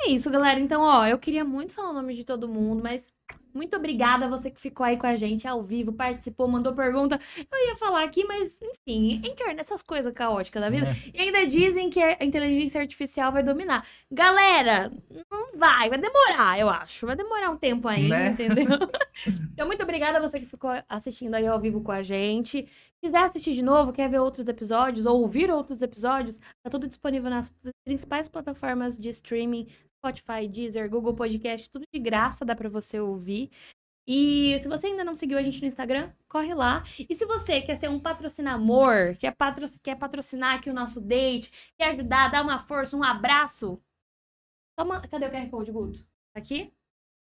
[0.00, 0.60] É isso, galera.
[0.60, 3.12] Então, ó, eu queria muito falar o nome de todo mundo, mas
[3.58, 7.18] Muito obrigada a você que ficou aí com a gente ao vivo, participou, mandou pergunta.
[7.36, 10.86] Eu ia falar aqui, mas enfim, internet, essas coisas caóticas da vida.
[10.86, 11.10] É.
[11.12, 13.84] E ainda dizem que a inteligência artificial vai dominar.
[14.08, 14.92] Galera,
[15.28, 17.04] não vai, vai demorar, eu acho.
[17.04, 18.28] Vai demorar um tempo ainda, Né?
[18.28, 18.64] entendeu?
[19.52, 22.68] então, muito obrigada a você que ficou assistindo aí ao vivo com a gente.
[23.02, 27.30] Quiser assistir de novo, quer ver outros episódios ou ouvir outros episódios, tá tudo disponível
[27.30, 27.48] nas
[27.84, 29.68] principais plataformas de streaming,
[29.98, 33.50] Spotify, Deezer, Google Podcast, tudo de graça, dá pra você ouvir.
[34.10, 36.82] E se você ainda não seguiu a gente no Instagram, corre lá.
[37.08, 41.52] E se você quer ser um patrocinamor, quer, patro quer patrocinar aqui o nosso date,
[41.78, 43.78] quer ajudar, dar uma força, um abraço,
[44.78, 45.02] toma.
[45.08, 46.06] Cadê o QR Code, Guto?
[46.34, 46.72] Aqui?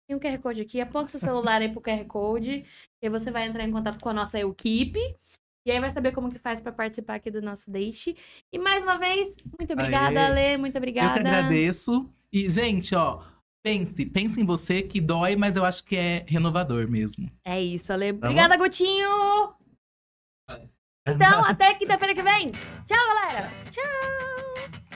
[0.06, 0.80] Tem um QR Code aqui.
[0.80, 2.64] Aponta seu celular aí pro QR Code.
[3.02, 5.00] E você vai entrar em contato com a nossa equipe.
[5.66, 8.16] E aí vai saber como que faz pra participar aqui do nosso date.
[8.52, 10.52] E mais uma vez, muito obrigada, Aê.
[10.52, 10.56] Ale.
[10.56, 11.18] Muito obrigada.
[11.18, 12.10] Eu que agradeço.
[12.32, 13.22] E, gente, ó,
[13.62, 17.30] pense, pense em você que dói, mas eu acho que é renovador mesmo.
[17.44, 18.12] É isso, Ale.
[18.14, 19.54] Tá Obrigada, Gutinho!
[21.06, 22.50] Então, até quinta-feira que vem.
[22.86, 23.50] Tchau, galera!
[23.70, 24.89] Tchau!